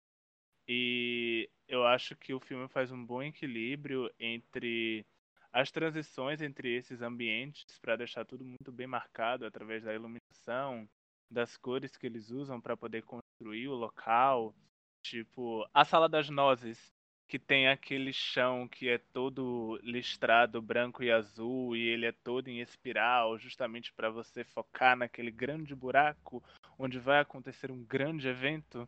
E 0.68 1.50
eu 1.68 1.86
acho 1.86 2.16
que 2.16 2.34
o 2.34 2.40
filme 2.40 2.68
faz 2.68 2.92
um 2.92 3.06
bom 3.06 3.24
equilíbrio 3.24 4.12
entre 4.20 5.06
as 5.52 5.72
transições 5.72 6.42
entre 6.42 6.76
esses 6.76 7.02
ambientes 7.02 7.80
para 7.80 7.96
deixar 7.96 8.26
tudo 8.26 8.46
muito 8.46 8.72
bem 8.72 8.86
marcado 8.86 9.46
através 9.46 9.84
da 9.84 9.94
iluminação, 9.94 10.88
das 11.32 11.58
cores 11.58 11.96
que 11.96 12.06
eles 12.06 12.30
usam 12.30 12.60
para 12.60 12.78
poder 12.78 13.04
construir 13.04 13.68
o 13.70 13.76
local. 13.76 14.54
Tipo, 15.02 15.66
a 15.74 15.86
Sala 15.86 16.10
das 16.10 16.30
Nozes, 16.30 16.94
que 17.28 17.40
tem 17.40 17.68
aquele 17.68 18.12
chão 18.12 18.68
que 18.68 18.90
é 18.90 18.98
todo 18.98 19.80
listrado 19.82 20.62
branco 20.62 21.02
e 21.02 21.12
azul 21.12 21.76
e 21.76 21.82
ele 21.82 22.06
é 22.06 22.12
todo 22.12 22.50
em 22.50 22.60
espiral, 22.60 23.38
justamente 23.38 23.94
para 23.94 24.10
você 24.10 24.44
focar 24.44 24.98
naquele 24.98 25.32
grande 25.32 25.74
buraco 25.74 26.44
onde 26.78 27.00
vai 27.00 27.20
acontecer 27.20 27.72
um 27.72 27.84
grande 27.84 28.28
evento. 28.28 28.88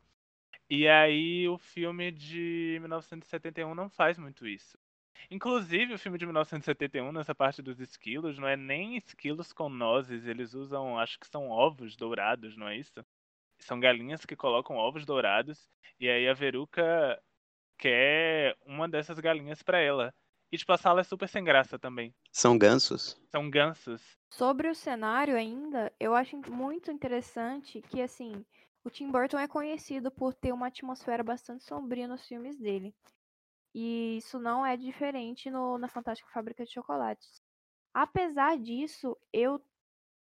E 0.70 0.88
aí 0.88 1.48
o 1.48 1.58
filme 1.58 2.12
de 2.12 2.78
1971 2.82 3.76
não 3.76 3.90
faz 3.90 4.18
muito 4.18 4.48
isso. 4.48 4.78
Inclusive, 5.30 5.94
o 5.94 6.00
filme 6.00 6.18
de 6.18 6.26
1971, 6.26 7.12
nessa 7.12 7.36
parte 7.36 7.62
dos 7.62 7.80
esquilos, 7.80 8.38
não 8.38 8.48
é 8.48 8.56
nem 8.56 8.98
esquilos 8.98 9.52
com 9.54 9.70
nozes, 9.70 10.26
eles 10.26 10.54
usam, 10.54 10.98
acho 11.00 11.20
que 11.20 11.28
são 11.28 11.50
ovos 11.50 11.96
dourados, 11.96 12.56
não 12.58 12.68
é 12.68 12.78
isso? 12.78 13.06
São 13.60 13.80
galinhas 13.80 14.26
que 14.26 14.36
colocam 14.36 14.78
ovos 14.78 15.06
dourados, 15.06 15.70
e 16.00 16.10
aí 16.10 16.28
a 16.28 16.34
Veruca 16.34 17.22
quer 17.78 18.58
uma 18.66 18.88
dessas 18.90 19.20
galinhas 19.20 19.64
pra 19.64 19.80
ela. 19.80 20.14
E 20.52 20.58
tipo, 20.58 20.72
a 20.72 20.78
sala 20.78 21.02
é 21.02 21.04
super 21.04 21.30
sem 21.30 21.44
graça 21.44 21.78
também. 21.78 22.14
São 22.32 22.58
gansos. 22.58 23.20
São 23.32 23.50
gansos. 23.50 24.18
Sobre 24.32 24.68
o 24.68 24.76
cenário 24.76 25.36
ainda, 25.36 25.94
eu 26.00 26.16
acho 26.16 26.38
muito 26.52 26.92
interessante 26.92 27.82
que, 27.82 28.02
assim, 28.02 28.46
o 28.84 28.90
Tim 28.90 29.12
Burton 29.12 29.38
é 29.38 29.48
conhecido 29.48 30.10
por 30.10 30.34
ter 30.34 30.52
uma 30.52 30.68
atmosfera 30.68 31.24
bastante 31.24 31.64
sombria 31.64 32.08
nos 32.08 32.28
filmes 32.28 32.58
dele. 32.58 32.96
E 33.74 34.18
isso 34.18 34.40
não 34.40 34.66
é 34.66 34.76
diferente 34.76 35.52
no, 35.52 35.78
na 35.78 35.88
Fantástica 35.88 36.32
Fábrica 36.32 36.66
de 36.66 36.72
Chocolates. 36.72 37.42
Apesar 37.94 38.58
disso, 38.58 39.16
eu 39.32 39.62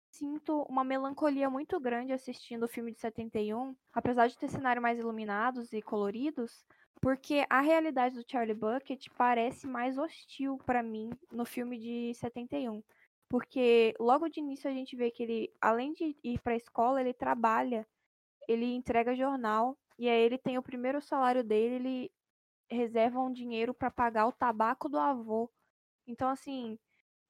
sinto 0.10 0.64
uma 0.64 0.84
melancolia 0.84 1.50
muito 1.50 1.80
grande 1.80 2.14
assistindo 2.14 2.64
o 2.64 2.68
filme 2.68 2.92
de 2.92 3.00
71, 3.00 3.76
apesar 3.94 4.28
de 4.28 4.38
ter 4.38 4.48
cenários 4.48 4.82
mais 4.82 4.98
iluminados 4.98 5.72
e 5.74 5.82
coloridos, 5.82 6.66
porque 7.02 7.46
a 7.50 7.62
realidade 7.62 8.16
do 8.16 8.30
Charlie 8.30 8.54
Bucket 8.54 9.08
parece 9.18 9.68
mais 9.68 9.98
hostil 9.98 10.58
pra 10.66 10.84
mim 10.84 11.10
no 11.32 11.46
filme 11.46 11.78
de 11.78 12.14
71. 12.16 12.84
Porque 13.30 13.94
logo 14.00 14.30
de 14.30 14.40
início 14.40 14.70
a 14.70 14.74
gente 14.74 14.96
vê 14.96 15.12
que 15.12 15.24
ele, 15.24 15.54
além 15.62 15.94
de 15.94 16.16
ir 16.24 16.40
pra 16.42 16.56
escola, 16.56 17.02
ele 17.02 17.14
trabalha, 17.14 17.86
ele 18.48 18.66
entrega 18.74 19.16
jornal, 19.16 19.78
e 19.98 20.08
aí 20.08 20.22
ele 20.22 20.38
tem 20.38 20.58
o 20.58 20.64
primeiro 20.64 21.02
salário 21.02 21.44
dele, 21.44 21.76
ele 21.76 22.12
reserva 22.70 23.20
um 23.20 23.32
dinheiro 23.32 23.74
pra 23.74 23.92
pagar 23.92 24.28
o 24.28 24.32
tabaco 24.32 24.90
do 24.90 24.98
avô. 24.98 25.50
Então, 26.08 26.30
assim, 26.30 26.80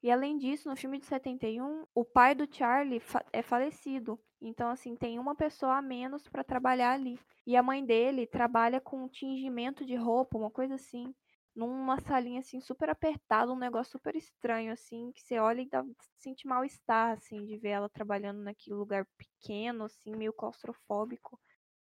e 0.03 0.11
além 0.11 0.37
disso, 0.37 0.69
no 0.69 0.75
filme 0.75 0.99
de 0.99 1.05
71, 1.05 1.85
o 1.93 2.05
pai 2.05 2.35
do 2.35 2.47
Charlie 2.53 2.99
fa- 2.99 3.25
é 3.33 3.41
falecido. 3.41 4.19
Então, 4.41 4.69
assim, 4.69 4.95
tem 4.95 5.17
uma 5.19 5.35
pessoa 5.35 5.77
a 5.77 5.81
menos 5.81 6.27
pra 6.27 6.43
trabalhar 6.43 6.93
ali. 6.93 7.19
E 7.45 7.55
a 7.55 7.63
mãe 7.63 7.83
dele 7.85 8.27
trabalha 8.27 8.79
com 8.79 9.07
tingimento 9.09 9.85
de 9.85 9.95
roupa, 9.95 10.37
uma 10.37 10.51
coisa 10.51 10.75
assim. 10.75 11.13
Numa 11.55 11.99
salinha, 11.99 12.39
assim, 12.39 12.59
super 12.61 12.89
apertada, 12.89 13.51
um 13.51 13.57
negócio 13.57 13.93
super 13.93 14.15
estranho, 14.15 14.71
assim, 14.71 15.11
que 15.11 15.21
você 15.21 15.39
olha 15.39 15.61
e 15.61 15.67
dá, 15.67 15.83
sente 16.17 16.47
mal-estar, 16.47 17.13
assim, 17.17 17.45
de 17.45 17.57
ver 17.57 17.69
ela 17.69 17.89
trabalhando 17.89 18.41
naquele 18.43 18.75
lugar 18.75 19.07
pequeno, 19.17 19.85
assim, 19.85 20.15
meio 20.15 20.31
claustrofóbico. 20.33 21.39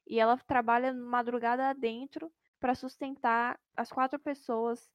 E 0.07 0.19
ela 0.19 0.39
trabalha 0.39 0.93
madrugada 0.95 1.69
adentro 1.69 2.33
pra 2.59 2.75
sustentar 2.75 3.61
as 3.77 3.91
quatro 3.93 4.19
pessoas 4.19 4.91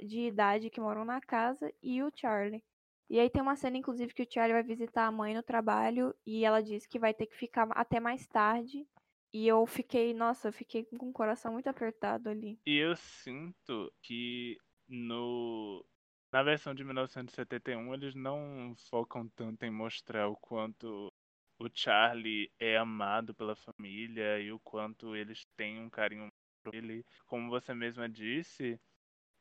de 0.00 0.22
idade 0.22 0.70
que 0.70 0.80
moram 0.80 1.04
na 1.04 1.20
casa 1.20 1.72
e 1.82 2.02
o 2.02 2.10
Charlie. 2.14 2.64
E 3.10 3.18
aí 3.18 3.30
tem 3.30 3.40
uma 3.40 3.56
cena, 3.56 3.76
inclusive, 3.78 4.12
que 4.12 4.22
o 4.22 4.26
Charlie 4.30 4.52
vai 4.52 4.62
visitar 4.62 5.06
a 5.06 5.12
mãe 5.12 5.34
no 5.34 5.42
trabalho 5.42 6.14
e 6.26 6.44
ela 6.44 6.62
diz 6.62 6.86
que 6.86 6.98
vai 6.98 7.14
ter 7.14 7.26
que 7.26 7.36
ficar 7.36 7.66
até 7.72 7.98
mais 7.98 8.26
tarde. 8.26 8.86
E 9.32 9.46
eu 9.46 9.66
fiquei, 9.66 10.14
nossa, 10.14 10.48
eu 10.48 10.52
fiquei 10.52 10.84
com 10.84 11.08
o 11.08 11.12
coração 11.12 11.52
muito 11.52 11.68
apertado 11.68 12.28
ali. 12.28 12.58
E 12.66 12.76
eu 12.76 12.96
sinto 12.96 13.92
que 14.02 14.56
no 14.88 15.84
na 16.30 16.42
versão 16.42 16.74
de 16.74 16.84
1971 16.84 17.94
eles 17.94 18.14
não 18.14 18.74
focam 18.90 19.26
tanto 19.28 19.64
em 19.64 19.70
mostrar 19.70 20.28
o 20.28 20.36
quanto 20.36 21.12
o 21.58 21.68
Charlie 21.72 22.52
é 22.58 22.76
amado 22.76 23.34
pela 23.34 23.56
família 23.56 24.38
e 24.38 24.52
o 24.52 24.60
quanto 24.60 25.16
eles 25.16 25.46
têm 25.56 25.80
um 25.80 25.90
carinho 25.90 26.30
por 26.62 26.74
ele. 26.74 27.04
Como 27.26 27.48
você 27.48 27.74
mesma 27.74 28.08
disse, 28.08 28.78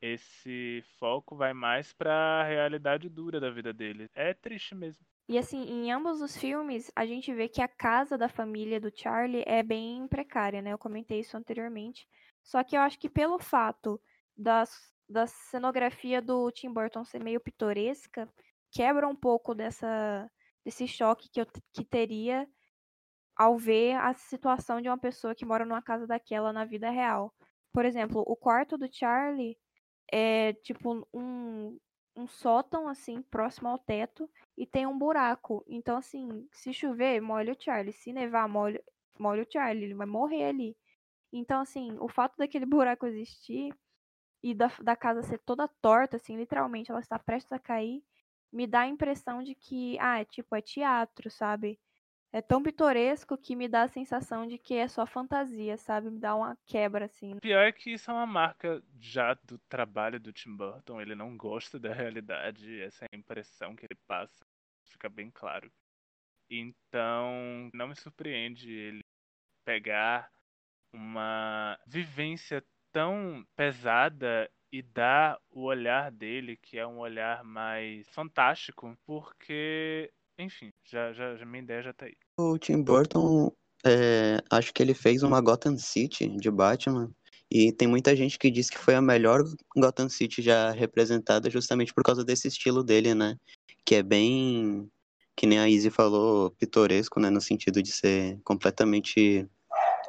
esse 0.01 0.83
foco 0.99 1.35
vai 1.35 1.53
mais 1.53 1.93
pra 1.93 2.43
realidade 2.43 3.09
dura 3.09 3.39
da 3.39 3.49
vida 3.49 3.73
dele. 3.73 4.09
É 4.13 4.33
triste 4.33 4.75
mesmo. 4.75 5.05
E 5.29 5.37
assim, 5.37 5.63
em 5.63 5.91
ambos 5.91 6.21
os 6.21 6.37
filmes, 6.37 6.89
a 6.95 7.05
gente 7.05 7.33
vê 7.33 7.49
que 7.49 7.61
a 7.61 7.67
casa 7.67 8.17
da 8.17 8.29
família 8.29 8.79
do 8.79 8.91
Charlie 8.95 9.43
é 9.45 9.61
bem 9.61 10.07
precária, 10.07 10.61
né? 10.61 10.71
Eu 10.71 10.77
comentei 10.77 11.19
isso 11.19 11.35
anteriormente. 11.35 12.07
Só 12.43 12.63
que 12.63 12.77
eu 12.77 12.81
acho 12.81 12.97
que 12.97 13.09
pelo 13.09 13.37
fato 13.37 13.99
das, 14.37 14.71
da 15.09 15.27
cenografia 15.27 16.21
do 16.21 16.49
Tim 16.51 16.71
Burton 16.71 17.03
ser 17.03 17.21
meio 17.21 17.41
pitoresca, 17.41 18.29
quebra 18.71 19.05
um 19.07 19.15
pouco 19.15 19.53
dessa, 19.53 20.31
desse 20.63 20.87
choque 20.87 21.29
que 21.29 21.41
eu 21.41 21.47
que 21.73 21.83
teria 21.83 22.47
ao 23.35 23.57
ver 23.57 23.95
a 23.95 24.13
situação 24.13 24.81
de 24.81 24.89
uma 24.89 24.97
pessoa 24.97 25.35
que 25.35 25.45
mora 25.45 25.65
numa 25.65 25.81
casa 25.81 26.07
daquela 26.07 26.53
na 26.53 26.65
vida 26.65 26.89
real. 26.89 27.33
Por 27.73 27.85
exemplo, 27.85 28.23
o 28.25 28.35
quarto 28.35 28.77
do 28.77 28.87
Charlie 28.91 29.57
é 30.11 30.53
tipo 30.53 31.07
um, 31.13 31.77
um 32.15 32.27
sótão 32.27 32.87
assim, 32.87 33.21
próximo 33.21 33.69
ao 33.69 33.77
teto, 33.77 34.29
e 34.57 34.65
tem 34.65 34.87
um 34.87 34.97
buraco. 34.97 35.63
Então, 35.67 35.97
assim, 35.97 36.47
se 36.51 36.73
chover, 36.73 37.21
molha 37.21 37.53
o 37.53 37.61
Charlie. 37.61 37.93
Se 37.93 38.11
nevar, 38.11 38.47
molha, 38.47 38.83
molha 39.19 39.43
o 39.43 39.51
Charlie. 39.51 39.85
Ele 39.85 39.93
vai 39.93 40.07
morrer 40.07 40.45
ali. 40.45 40.75
Então, 41.31 41.61
assim, 41.61 41.95
o 41.99 42.07
fato 42.07 42.35
daquele 42.37 42.65
buraco 42.65 43.05
existir 43.05 43.73
e 44.41 44.53
da, 44.53 44.71
da 44.81 44.95
casa 44.95 45.21
ser 45.23 45.39
toda 45.39 45.67
torta, 45.81 46.17
assim, 46.17 46.37
literalmente, 46.37 46.91
ela 46.91 46.99
está 46.99 47.19
prestes 47.19 47.51
a 47.51 47.59
cair, 47.59 48.03
me 48.51 48.65
dá 48.65 48.81
a 48.81 48.87
impressão 48.87 49.43
de 49.43 49.53
que, 49.55 49.97
ah, 49.99 50.19
é 50.21 50.25
tipo, 50.25 50.55
é 50.55 50.61
teatro, 50.61 51.29
sabe? 51.29 51.79
É 52.31 52.41
tão 52.41 52.61
pitoresco 52.61 53.37
que 53.37 53.55
me 53.55 53.67
dá 53.67 53.83
a 53.83 53.87
sensação 53.87 54.45
de 54.45 54.57
que 54.57 54.73
é 54.73 54.87
só 54.87 55.05
fantasia, 55.05 55.77
sabe? 55.77 56.11
Me 56.11 56.19
dá 56.19 56.35
uma 56.35 56.57
quebra, 56.65 57.05
assim. 57.05 57.39
Pior 57.39 57.63
é 57.63 57.71
que 57.71 57.91
isso 57.91 58.11
é 58.11 58.13
uma 58.13 58.25
marca 58.25 58.83
já 58.99 59.33
do 59.33 59.57
trabalho 59.69 60.19
do 60.19 60.33
Tim 60.33 60.55
Burton. 60.55 60.99
Ele 61.01 61.15
não 61.15 61.37
gosta 61.37 61.79
da 61.79 61.93
realidade, 61.93 62.81
essa 62.81 63.05
é 63.05 63.07
a 63.13 63.17
impressão 63.17 63.75
que 63.75 63.85
ele 63.85 63.97
passa. 64.05 64.45
Fica 64.85 65.09
bem 65.09 65.31
claro. 65.31 65.71
Então, 66.49 67.69
não 67.73 67.87
me 67.87 67.95
surpreende 67.95 68.71
ele 68.71 69.01
pegar 69.65 70.29
uma 70.93 71.77
vivência 71.85 72.63
tão 72.91 73.45
pesada 73.55 74.49
e 74.71 74.81
dar 74.81 75.39
o 75.49 75.63
olhar 75.63 76.11
dele, 76.11 76.57
que 76.57 76.77
é 76.77 76.85
um 76.85 76.99
olhar 76.99 77.43
mais 77.43 78.07
fantástico, 78.09 78.97
porque, 79.05 80.11
enfim, 80.37 80.71
já, 80.83 81.13
já, 81.13 81.35
já 81.35 81.45
minha 81.45 81.63
ideia 81.63 81.81
já 81.81 81.93
tá 81.93 82.05
aí. 82.05 82.15
O 82.39 82.57
Tim 82.57 82.81
Burton, 82.81 83.51
é, 83.85 84.37
acho 84.51 84.73
que 84.73 84.81
ele 84.81 84.93
fez 84.93 85.23
uma 85.23 85.41
Gotham 85.41 85.77
City 85.77 86.29
de 86.29 86.51
Batman. 86.51 87.11
E 87.49 87.71
tem 87.71 87.87
muita 87.87 88.15
gente 88.15 88.37
que 88.37 88.51
diz 88.51 88.69
que 88.69 88.77
foi 88.77 88.95
a 88.95 89.01
melhor 89.01 89.41
Gotham 89.75 90.09
City 90.09 90.41
já 90.41 90.71
representada 90.71 91.49
justamente 91.49 91.93
por 91.93 92.03
causa 92.03 92.23
desse 92.23 92.47
estilo 92.47 92.83
dele, 92.83 93.13
né? 93.15 93.37
Que 93.85 93.95
é 93.95 94.03
bem, 94.03 94.91
que 95.35 95.47
nem 95.47 95.59
a 95.59 95.69
Izzy 95.69 95.89
falou, 95.89 96.51
pitoresco, 96.51 97.19
né? 97.19 97.29
No 97.29 97.39
sentido 97.39 97.81
de 97.81 97.91
ser 97.91 98.39
completamente 98.43 99.47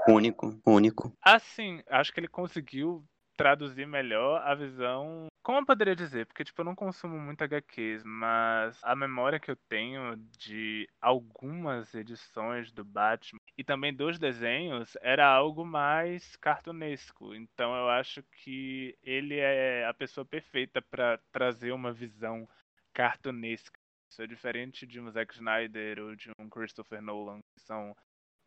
único, 0.09 0.61
único. 0.67 1.13
Assim, 1.23 1.81
acho 1.89 2.13
que 2.13 2.19
ele 2.19 2.29
conseguiu 2.29 3.05
traduzir 3.39 3.87
melhor 3.87 4.43
a 4.45 4.55
visão. 4.55 5.29
Como 5.45 5.59
eu 5.61 5.65
poderia 5.65 5.95
dizer? 5.95 6.27
Porque, 6.27 6.45
tipo, 6.45 6.61
eu 6.61 6.65
não 6.65 6.75
consumo 6.75 7.19
muito 7.19 7.43
HQs, 7.43 8.03
mas 8.05 8.79
a 8.83 8.95
memória 8.95 9.39
que 9.39 9.51
eu 9.51 9.57
tenho 9.69 10.17
de 10.37 10.87
algumas 11.01 11.95
edições 11.95 12.71
do 12.73 12.85
Batman 12.85 13.41
e 13.57 13.63
também 13.65 13.95
dos 13.95 14.19
desenhos 14.19 14.95
era 15.01 15.27
algo 15.27 15.65
mais 15.65 16.37
cartunesco. 16.37 17.35
Então 17.35 17.75
eu 17.75 17.89
acho 17.89 18.23
que 18.43 18.99
ele 19.03 19.39
é 19.39 19.87
a 19.87 19.95
pessoa 19.95 20.27
perfeita 20.27 20.83
para 20.83 21.19
trazer 21.33 21.73
uma 21.73 21.93
visão 21.93 22.47
cartunesca. 22.93 23.79
Isso 24.11 24.21
é 24.21 24.27
diferente 24.27 24.87
de 24.87 25.01
um 25.01 25.09
Zack 25.11 25.35
Snyder 25.35 26.01
ou 26.01 26.17
de 26.17 26.31
um 26.39 26.49
Christopher 26.49 27.01
Nolan, 27.01 27.41
que 27.55 27.63
são 27.63 27.95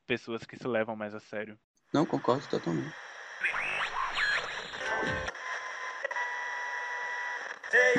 pessoas 0.05 0.43
que 0.43 0.57
se 0.57 0.67
levam 0.67 0.95
mais 0.95 1.15
a 1.15 1.19
sério. 1.19 1.57
Não, 1.93 2.05
concordo 2.05 2.47
totalmente. 2.49 3.10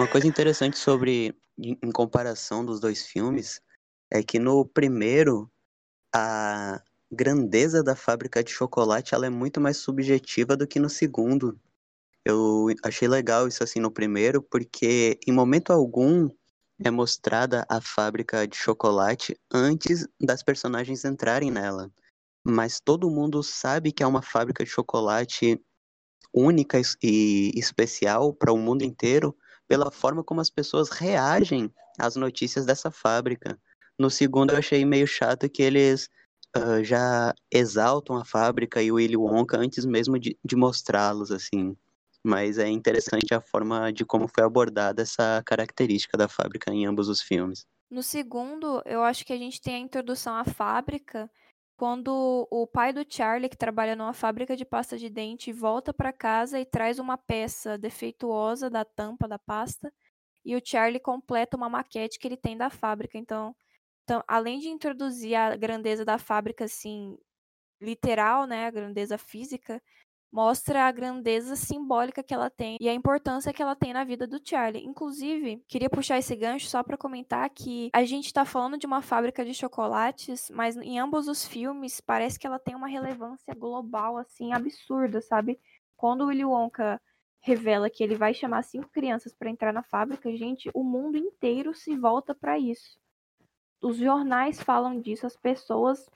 Uma 0.03 0.09
coisa 0.09 0.27
interessante 0.27 0.77
sobre, 0.77 1.33
em 1.57 1.93
comparação 1.93 2.65
dos 2.65 2.81
dois 2.81 3.07
filmes, 3.07 3.61
é 4.11 4.21
que 4.21 4.37
no 4.37 4.67
primeiro, 4.67 5.49
a 6.13 6.83
grandeza 7.09 7.85
da 7.85 7.95
fábrica 7.95 8.43
de 8.43 8.51
chocolate 8.51 9.15
ela 9.15 9.27
é 9.27 9.31
muito 9.31 9.61
mais 9.61 9.77
subjetiva 9.77 10.57
do 10.57 10.67
que 10.67 10.81
no 10.81 10.91
segundo. 10.91 11.57
Eu 12.25 12.67
achei 12.83 13.07
legal 13.07 13.47
isso 13.47 13.63
assim 13.63 13.79
no 13.79 13.93
primeiro, 13.93 14.43
porque 14.43 15.21
em 15.25 15.31
momento 15.31 15.73
algum 15.73 16.29
é 16.85 16.91
mostrada 16.91 17.65
a 17.69 17.81
fábrica 17.81 18.45
de 18.45 18.57
chocolate 18.57 19.37
antes 19.53 20.05
das 20.21 20.43
personagens 20.43 21.05
entrarem 21.05 21.49
nela. 21.53 21.89
Mas 22.45 22.81
todo 22.81 23.09
mundo 23.09 23.41
sabe 23.41 23.93
que 23.93 24.03
é 24.03 24.07
uma 24.07 24.21
fábrica 24.21 24.65
de 24.65 24.71
chocolate 24.71 25.65
única 26.35 26.81
e 27.01 27.53
especial 27.55 28.35
para 28.35 28.53
o 28.53 28.59
mundo 28.59 28.83
inteiro 28.83 29.33
pela 29.73 29.91
forma 29.91 30.23
como 30.23 30.39
as 30.39 30.51
pessoas 30.51 30.91
reagem 30.91 31.73
às 31.99 32.15
notícias 32.15 32.67
dessa 32.67 32.91
fábrica. 32.91 33.59
No 33.99 34.11
segundo, 34.11 34.51
eu 34.51 34.59
achei 34.59 34.85
meio 34.85 35.07
chato 35.07 35.49
que 35.49 35.63
eles 35.63 36.11
ah, 36.55 36.83
já 36.83 37.35
exaltam 37.51 38.17
a 38.17 38.23
fábrica 38.23 38.83
e 38.83 38.93
o 38.93 38.97
Willy 38.97 39.17
Wonka 39.17 39.57
antes 39.57 39.87
mesmo 39.87 40.19
de, 40.19 40.39
de 40.45 40.57
mostrá-los, 40.57 41.31
assim. 41.31 41.75
Mas 42.23 42.59
é 42.59 42.69
interessante 42.69 43.33
a 43.33 43.41
forma 43.41 43.91
de 43.91 44.05
como 44.05 44.29
foi 44.29 44.45
abordada 44.45 45.01
essa 45.01 45.43
característica 45.47 46.19
da 46.19 46.29
fábrica 46.29 46.71
em 46.71 46.85
ambos 46.85 47.09
os 47.09 47.23
filmes. 47.23 47.65
No 47.91 48.03
segundo, 48.03 48.83
eu 48.85 49.03
acho 49.03 49.25
que 49.25 49.33
a 49.33 49.39
gente 49.39 49.59
tem 49.59 49.77
a 49.77 49.79
introdução 49.79 50.35
à 50.35 50.45
fábrica 50.45 51.31
quando 51.77 52.47
o 52.51 52.67
pai 52.67 52.93
do 52.93 53.05
Charlie, 53.09 53.49
que 53.49 53.57
trabalha 53.57 53.97
numa 53.97 54.13
fábrica 54.15 54.57
de 54.57 54.65
pasta 54.65 54.97
de 54.99 55.11
dente, 55.11 55.53
volta 55.53 55.93
para 55.93 56.13
casa 56.13 56.61
e 56.61 56.65
traz 56.65 56.99
uma 56.99 57.19
peça 57.19 57.77
defeituosa 57.79 58.71
da 58.71 58.85
tampa 58.85 59.27
da 59.29 59.39
pasta 59.39 59.93
e 60.45 60.57
o 60.57 60.63
Charlie 60.65 61.01
completa 61.01 61.57
uma 61.57 61.69
maquete 61.69 62.19
que 62.19 62.29
ele 62.29 62.37
tem 62.37 62.57
da 62.57 62.71
fábrica. 62.71 63.19
Então, 63.19 63.55
então 64.05 64.23
além 64.29 64.59
de 64.61 64.69
introduzir 64.69 65.35
a 65.37 65.57
grandeza 65.57 66.05
da 66.05 66.19
fábrica 66.19 66.65
assim 66.67 67.17
literal, 67.81 68.47
né, 68.47 68.67
a 68.67 68.71
grandeza 68.71 69.19
física, 69.19 69.83
mostra 70.33 70.85
a 70.85 70.93
grandeza 70.93 71.55
simbólica 71.55 72.23
que 72.23 72.33
ela 72.33 72.49
tem 72.49 72.79
e 72.81 72.89
a 72.89 72.95
importância 72.95 73.53
que 73.53 73.63
ela 73.63 73.77
tem 73.77 73.93
na 73.93 74.03
vida 74.03 74.27
do 74.27 74.41
Charlie. 74.43 74.85
Inclusive, 74.85 75.63
queria 75.69 75.91
puxar 75.91 76.19
esse 76.19 76.35
gancho 76.35 76.67
só 76.69 76.83
para 76.83 76.97
comentar 76.97 77.49
que 77.51 77.91
a 77.93 78.05
gente 78.05 78.33
tá 78.33 78.45
falando 78.45 78.79
de 78.79 78.87
uma 78.87 79.03
fábrica 79.03 79.45
de 79.45 79.53
chocolates, 79.53 80.51
mas 80.51 80.77
em 80.77 80.99
ambos 80.99 81.29
os 81.29 81.47
filmes 81.47 82.01
parece 82.01 82.39
que 82.39 82.47
ela 82.47 82.59
tem 82.59 82.75
uma 82.75 82.89
relevância 82.89 83.55
global 83.55 84.17
assim 84.17 84.53
absurda, 84.53 85.21
sabe? 85.21 85.61
Quando 85.97 86.23
o 86.23 86.27
Willy 86.29 86.45
Wonka 86.45 87.01
revela 87.41 87.91
que 87.91 88.03
ele 88.03 88.15
vai 88.15 88.33
chamar 88.33 88.63
cinco 88.63 88.89
crianças 88.89 89.35
para 89.35 89.51
entrar 89.51 89.73
na 89.73 89.83
fábrica, 89.83 90.35
gente, 90.35 90.71
o 90.73 90.83
mundo 90.83 91.19
inteiro 91.19 91.75
se 91.75 91.95
volta 91.97 92.35
para 92.35 92.59
isso. 92.59 92.99
Os 93.83 93.97
jornais 93.97 94.63
falam 94.63 95.01
disso, 95.01 95.27
as 95.27 95.37
pessoas 95.37 96.09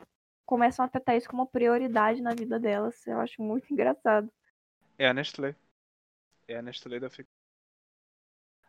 começam 0.46 0.84
a 0.84 0.88
tratar 0.88 1.16
isso 1.16 1.28
como 1.28 1.46
prioridade 1.46 2.22
na 2.22 2.34
vida 2.34 2.58
delas. 2.58 3.06
Eu 3.06 3.20
acho 3.20 3.42
muito 3.42 3.70
engraçado. 3.72 4.32
É 4.98 5.08
a 5.08 5.12
Nestlé. 5.12 5.54
É 6.48 6.56
a 6.56 6.62
Nestlé 6.62 7.00
da 7.00 7.10
ficção. 7.10 7.34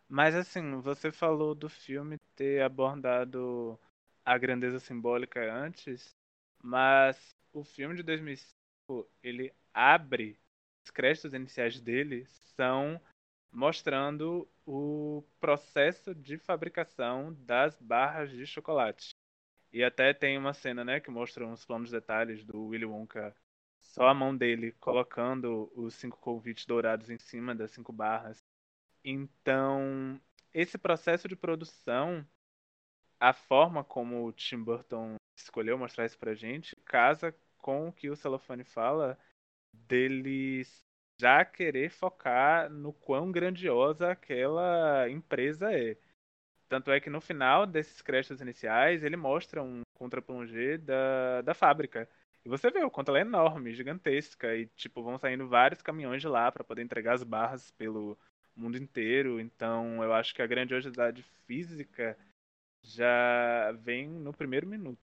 Mas 0.08 0.34
assim, 0.34 0.80
você 0.80 1.12
falou 1.12 1.54
do 1.54 1.68
filme 1.68 2.18
ter 2.34 2.62
abordado 2.62 3.78
a 4.24 4.36
grandeza 4.38 4.80
simbólica 4.80 5.52
antes, 5.52 6.14
mas 6.62 7.34
o 7.52 7.62
filme 7.62 7.94
de 7.94 8.02
2005, 8.02 9.08
ele 9.22 9.52
abre, 9.72 10.38
os 10.84 10.90
créditos 10.90 11.34
iniciais 11.34 11.80
dele 11.80 12.26
são 12.56 13.00
mostrando 13.52 14.48
o 14.66 15.22
processo 15.40 16.14
de 16.14 16.38
fabricação 16.38 17.34
das 17.40 17.76
barras 17.80 18.30
de 18.30 18.46
chocolate. 18.46 19.10
E 19.72 19.84
até 19.84 20.14
tem 20.14 20.38
uma 20.38 20.54
cena, 20.54 20.84
né, 20.84 21.00
que 21.00 21.10
mostra 21.10 21.46
uns 21.46 21.64
planos 21.64 21.90
detalhes 21.90 22.44
do 22.44 22.66
Willy 22.68 22.84
Wonka, 22.86 23.34
só 23.80 24.08
a 24.08 24.14
mão 24.14 24.36
dele 24.36 24.72
colocando 24.80 25.70
os 25.74 25.94
cinco 25.94 26.18
convites 26.18 26.66
dourados 26.66 27.10
em 27.10 27.18
cima 27.18 27.54
das 27.54 27.70
cinco 27.70 27.92
barras. 27.92 28.42
Então, 29.04 30.20
esse 30.52 30.78
processo 30.78 31.28
de 31.28 31.36
produção, 31.36 32.26
a 33.20 33.32
forma 33.32 33.84
como 33.84 34.24
o 34.26 34.32
Tim 34.32 34.62
Burton 34.62 35.16
escolheu 35.36 35.78
mostrar 35.78 36.06
isso 36.06 36.18
pra 36.18 36.34
gente, 36.34 36.76
casa 36.84 37.34
com 37.58 37.88
o 37.88 37.92
que 37.92 38.10
o 38.10 38.16
Celofane 38.16 38.64
fala 38.64 39.18
deles 39.72 40.84
já 41.20 41.44
querer 41.44 41.90
focar 41.90 42.70
no 42.70 42.92
quão 42.92 43.30
grandiosa 43.32 44.10
aquela 44.12 45.08
empresa 45.10 45.72
é. 45.72 45.96
Tanto 46.68 46.90
é 46.90 47.00
que 47.00 47.08
no 47.08 47.20
final 47.20 47.66
desses 47.66 48.02
créditos 48.02 48.40
iniciais, 48.40 49.02
ele 49.02 49.16
mostra 49.16 49.62
um 49.62 49.82
contra-plongé 49.94 50.78
da, 50.78 51.42
da 51.42 51.54
fábrica. 51.54 52.08
E 52.44 52.48
você 52.48 52.70
vê 52.70 52.84
o 52.84 52.90
quanto 52.90 53.08
ela 53.08 53.18
é 53.18 53.22
enorme, 53.22 53.74
gigantesca. 53.74 54.54
E, 54.54 54.66
tipo, 54.76 55.02
vão 55.02 55.18
saindo 55.18 55.48
vários 55.48 55.82
caminhões 55.82 56.20
de 56.20 56.28
lá 56.28 56.52
para 56.52 56.64
poder 56.64 56.82
entregar 56.82 57.14
as 57.14 57.22
barras 57.22 57.70
pelo 57.72 58.18
mundo 58.54 58.76
inteiro. 58.76 59.40
Então, 59.40 60.02
eu 60.02 60.12
acho 60.12 60.34
que 60.34 60.42
a 60.42 60.46
grandiosidade 60.46 61.22
física 61.46 62.16
já 62.82 63.72
vem 63.72 64.08
no 64.08 64.32
primeiro 64.32 64.66
minuto. 64.66 64.98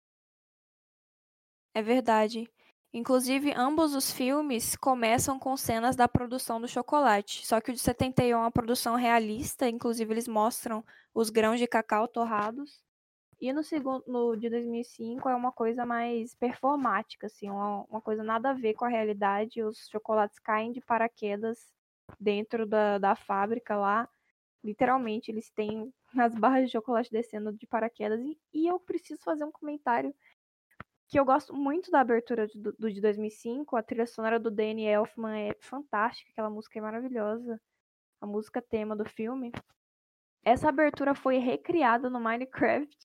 É 1.74 1.82
verdade. 1.82 2.50
Inclusive, 2.94 3.52
ambos 3.54 3.94
os 3.94 4.10
filmes 4.10 4.78
começam 4.78 5.38
com 5.38 5.58
cenas 5.58 5.98
da 5.98 6.08
produção 6.08 6.62
do 6.62 6.68
chocolate. 6.68 7.46
Só 7.46 7.60
que 7.60 7.72
o 7.72 7.74
de 7.74 7.80
71 7.80 8.38
é 8.38 8.40
uma 8.40 8.52
produção 8.52 8.96
realista, 8.96 9.68
inclusive 9.68 10.14
eles 10.14 10.30
mostram 10.30 10.82
os 11.16 11.30
grãos 11.30 11.60
de 11.60 11.66
cacau 11.66 12.08
torrados. 12.08 12.84
E 13.40 13.52
no 13.54 13.64
segundo, 13.64 14.04
no 14.06 14.36
de 14.36 14.50
2005 14.50 15.28
é 15.30 15.36
uma 15.36 15.52
coisa 15.52 15.86
mais 15.86 16.36
performática, 16.36 17.28
assim, 17.28 17.50
uma, 17.50 17.84
uma 17.86 18.02
coisa 18.02 18.24
nada 18.24 18.50
a 18.50 18.54
ver 18.54 18.74
com 18.74 18.86
a 18.86 18.90
realidade. 18.90 19.64
Os 19.64 19.88
chocolates 19.90 20.38
caem 20.40 20.72
de 20.74 20.82
paraquedas 20.82 21.74
dentro 22.20 22.66
da, 22.66 22.98
da 22.98 23.16
fábrica 23.16 23.76
lá. 23.78 24.10
Literalmente, 24.64 25.32
eles 25.32 25.50
têm 25.52 25.94
as 26.20 26.36
barras 26.36 26.66
de 26.66 26.74
chocolate 26.74 27.12
descendo 27.12 27.54
de 27.54 27.66
paraquedas. 27.66 28.20
E, 28.22 28.38
e 28.54 28.68
eu 28.68 28.80
preciso 28.80 29.22
fazer 29.24 29.46
um 29.46 29.52
comentário 29.52 30.14
que 31.08 31.20
eu 31.20 31.26
gosto 31.26 31.54
muito 31.54 31.92
da 31.92 32.02
abertura 32.02 32.48
do, 32.48 32.74
do 32.74 32.92
de 32.92 33.00
2005. 33.00 33.76
A 33.76 33.84
trilha 33.84 34.08
sonora 34.08 34.40
do 34.40 34.52
Danny 34.52 34.86
Elfman 34.86 35.50
é 35.50 35.56
fantástica, 35.62 36.32
aquela 36.32 36.50
música 36.50 36.80
é 36.80 36.82
maravilhosa. 36.82 37.62
A 38.20 38.26
música 38.26 38.62
tema 38.62 38.96
do 38.96 39.06
filme. 39.06 39.52
Essa 40.46 40.70
abertura 40.70 41.16
foi 41.16 41.40
recriada 41.40 42.08
no 42.08 42.20
Minecraft. 42.20 42.96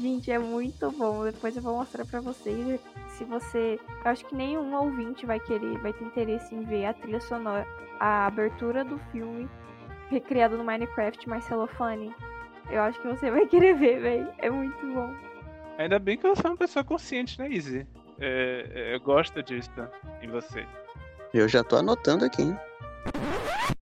Gente, 0.00 0.32
é 0.32 0.38
muito 0.38 0.90
bom. 0.90 1.24
Depois 1.24 1.56
eu 1.56 1.62
vou 1.62 1.76
mostrar 1.76 2.04
pra 2.04 2.20
vocês. 2.20 2.80
Se 3.10 3.22
você. 3.22 3.78
Eu 4.04 4.10
acho 4.10 4.24
que 4.26 4.34
nenhum 4.34 4.74
ouvinte 4.74 5.24
vai 5.24 5.38
querer, 5.38 5.78
vai 5.78 5.92
ter 5.92 6.04
interesse 6.04 6.52
em 6.56 6.64
ver 6.64 6.86
a 6.86 6.92
trilha 6.92 7.20
sonora, 7.20 7.64
a 8.00 8.26
abertura 8.26 8.84
do 8.84 8.98
filme 9.12 9.48
recriado 10.10 10.58
no 10.58 10.64
Minecraft 10.64 11.28
mais 11.28 11.44
celofane. 11.44 12.12
Eu 12.68 12.82
acho 12.82 13.00
que 13.00 13.06
você 13.06 13.30
vai 13.30 13.46
querer 13.46 13.76
ver, 13.76 14.00
velho. 14.00 14.32
É 14.38 14.50
muito 14.50 14.84
bom. 14.92 15.14
Ainda 15.78 16.00
bem 16.00 16.16
que 16.16 16.26
você 16.26 16.44
é 16.44 16.50
uma 16.50 16.56
pessoa 16.56 16.84
consciente, 16.84 17.38
né, 17.38 17.48
Izzy? 17.48 17.86
É, 18.18 18.66
é, 18.74 18.94
eu 18.94 19.00
gosto 19.00 19.40
disso 19.40 19.70
em 20.20 20.28
você. 20.28 20.66
Eu 21.32 21.46
já 21.46 21.62
tô 21.62 21.76
anotando 21.76 22.24
aqui, 22.24 22.42
hein? 22.42 22.58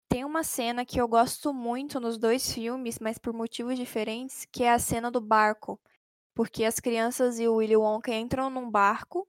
Tem 0.09 0.25
uma 0.25 0.43
cena 0.43 0.85
que 0.85 1.01
eu 1.01 1.07
gosto 1.07 1.53
muito 1.53 2.01
nos 2.01 2.19
dois 2.19 2.53
filmes, 2.53 2.99
mas 2.99 3.19
por 3.19 3.33
motivos 3.33 3.77
diferentes, 3.77 4.47
que 4.51 4.63
é 4.63 4.73
a 4.73 4.79
cena 4.79 5.11
do 5.11 5.21
barco. 5.21 5.79
Porque 6.35 6.65
as 6.65 6.81
crianças 6.81 7.39
e 7.39 7.49
o 7.49 7.57
Willy 7.57 7.77
Wonka 7.77 8.15
entram 8.15 8.51
num 8.51 8.71
barco 8.71 9.27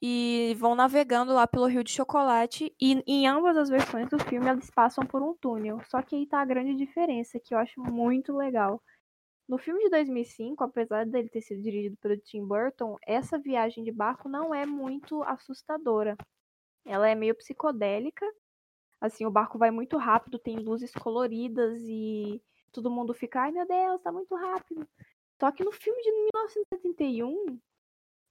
e 0.00 0.54
vão 0.58 0.74
navegando 0.74 1.32
lá 1.32 1.46
pelo 1.46 1.66
Rio 1.66 1.82
de 1.82 1.90
Chocolate. 1.90 2.74
E 2.80 3.02
em 3.06 3.26
ambas 3.26 3.56
as 3.56 3.68
versões 3.68 4.08
do 4.08 4.18
filme 4.18 4.48
eles 4.48 4.70
passam 4.70 5.04
por 5.04 5.22
um 5.22 5.34
túnel. 5.34 5.80
Só 5.90 6.02
que 6.02 6.16
aí 6.16 6.26
tá 6.26 6.40
a 6.40 6.44
grande 6.44 6.74
diferença, 6.74 7.40
que 7.40 7.54
eu 7.54 7.58
acho 7.58 7.80
muito 7.80 8.36
legal. 8.36 8.82
No 9.48 9.56
filme 9.56 9.82
de 9.82 9.90
2005, 9.90 10.62
apesar 10.62 11.06
dele 11.06 11.30
ter 11.30 11.40
sido 11.40 11.62
dirigido 11.62 11.96
pelo 11.96 12.18
Tim 12.18 12.46
Burton, 12.46 12.96
essa 13.06 13.38
viagem 13.38 13.82
de 13.82 13.90
barco 13.90 14.28
não 14.28 14.54
é 14.54 14.66
muito 14.66 15.22
assustadora. 15.22 16.16
Ela 16.84 17.08
é 17.08 17.14
meio 17.14 17.34
psicodélica. 17.34 18.26
Assim, 19.00 19.24
o 19.26 19.30
barco 19.30 19.58
vai 19.58 19.70
muito 19.70 19.96
rápido, 19.96 20.38
tem 20.38 20.58
luzes 20.58 20.92
coloridas 20.92 21.78
e 21.88 22.42
todo 22.72 22.90
mundo 22.90 23.14
fica, 23.14 23.42
ai 23.42 23.52
meu 23.52 23.66
Deus, 23.66 24.00
tá 24.02 24.12
muito 24.12 24.34
rápido. 24.34 24.86
Só 25.40 25.52
que 25.52 25.64
no 25.64 25.72
filme 25.72 26.02
de 26.02 26.10
1971, 26.10 27.58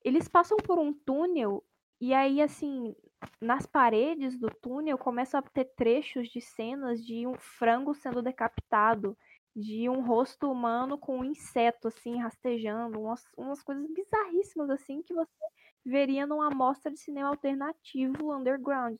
eles 0.03 0.27
passam 0.27 0.57
por 0.57 0.79
um 0.79 0.93
túnel 0.93 1.63
e 1.99 2.13
aí, 2.13 2.41
assim, 2.41 2.95
nas 3.41 3.65
paredes 3.65 4.37
do 4.37 4.49
túnel 4.49 4.97
começam 4.97 5.39
a 5.39 5.43
ter 5.43 5.65
trechos 5.75 6.29
de 6.29 6.39
cenas 6.41 7.03
de 7.03 7.25
um 7.25 7.35
frango 7.35 7.93
sendo 7.95 8.21
decapitado, 8.21 9.17
de 9.55 9.89
um 9.89 10.01
rosto 10.05 10.51
humano 10.51 10.97
com 10.99 11.19
um 11.19 11.23
inseto, 11.23 11.87
assim, 11.87 12.17
rastejando, 12.19 12.99
umas, 13.01 13.23
umas 13.35 13.63
coisas 13.63 13.87
bizarríssimas, 13.91 14.69
assim, 14.69 15.01
que 15.01 15.13
você 15.13 15.31
veria 15.83 16.27
numa 16.27 16.47
amostra 16.51 16.91
de 16.91 16.99
cinema 16.99 17.29
alternativo 17.29 18.31
underground. 18.35 18.97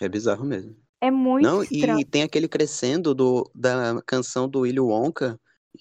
É 0.00 0.08
bizarro 0.08 0.44
mesmo. 0.44 0.76
É 1.00 1.10
muito 1.10 1.46
Não, 1.46 1.62
estranho. 1.62 2.00
e 2.00 2.04
tem 2.04 2.22
aquele 2.22 2.48
crescendo 2.48 3.14
do, 3.14 3.50
da 3.54 4.02
canção 4.06 4.48
do 4.48 4.60
Willy 4.60 4.80
Wonka, 4.80 5.38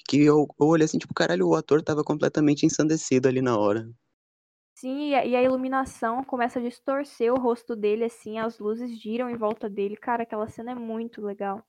que 0.07 0.21
eu, 0.23 0.47
eu 0.59 0.67
olhei 0.67 0.85
assim, 0.85 0.97
tipo, 0.97 1.13
caralho, 1.13 1.47
o 1.47 1.55
ator 1.55 1.81
tava 1.81 2.03
completamente 2.03 2.65
ensandecido 2.65 3.27
ali 3.27 3.41
na 3.41 3.57
hora. 3.57 3.89
Sim, 4.75 5.09
e 5.09 5.35
a, 5.35 5.43
iluminação 5.43 6.23
começa 6.23 6.57
a 6.59 6.61
distorcer 6.61 7.33
o 7.33 7.37
rosto 7.37 7.75
dele, 7.75 8.05
assim, 8.05 8.39
as 8.39 8.59
luzes 8.59 8.97
giram 8.97 9.29
em 9.29 9.35
volta 9.35 9.69
dele. 9.69 9.97
Cara, 9.97 10.23
aquela 10.23 10.47
cena 10.47 10.71
é 10.71 10.75
muito 10.75 11.21
legal. 11.21 11.61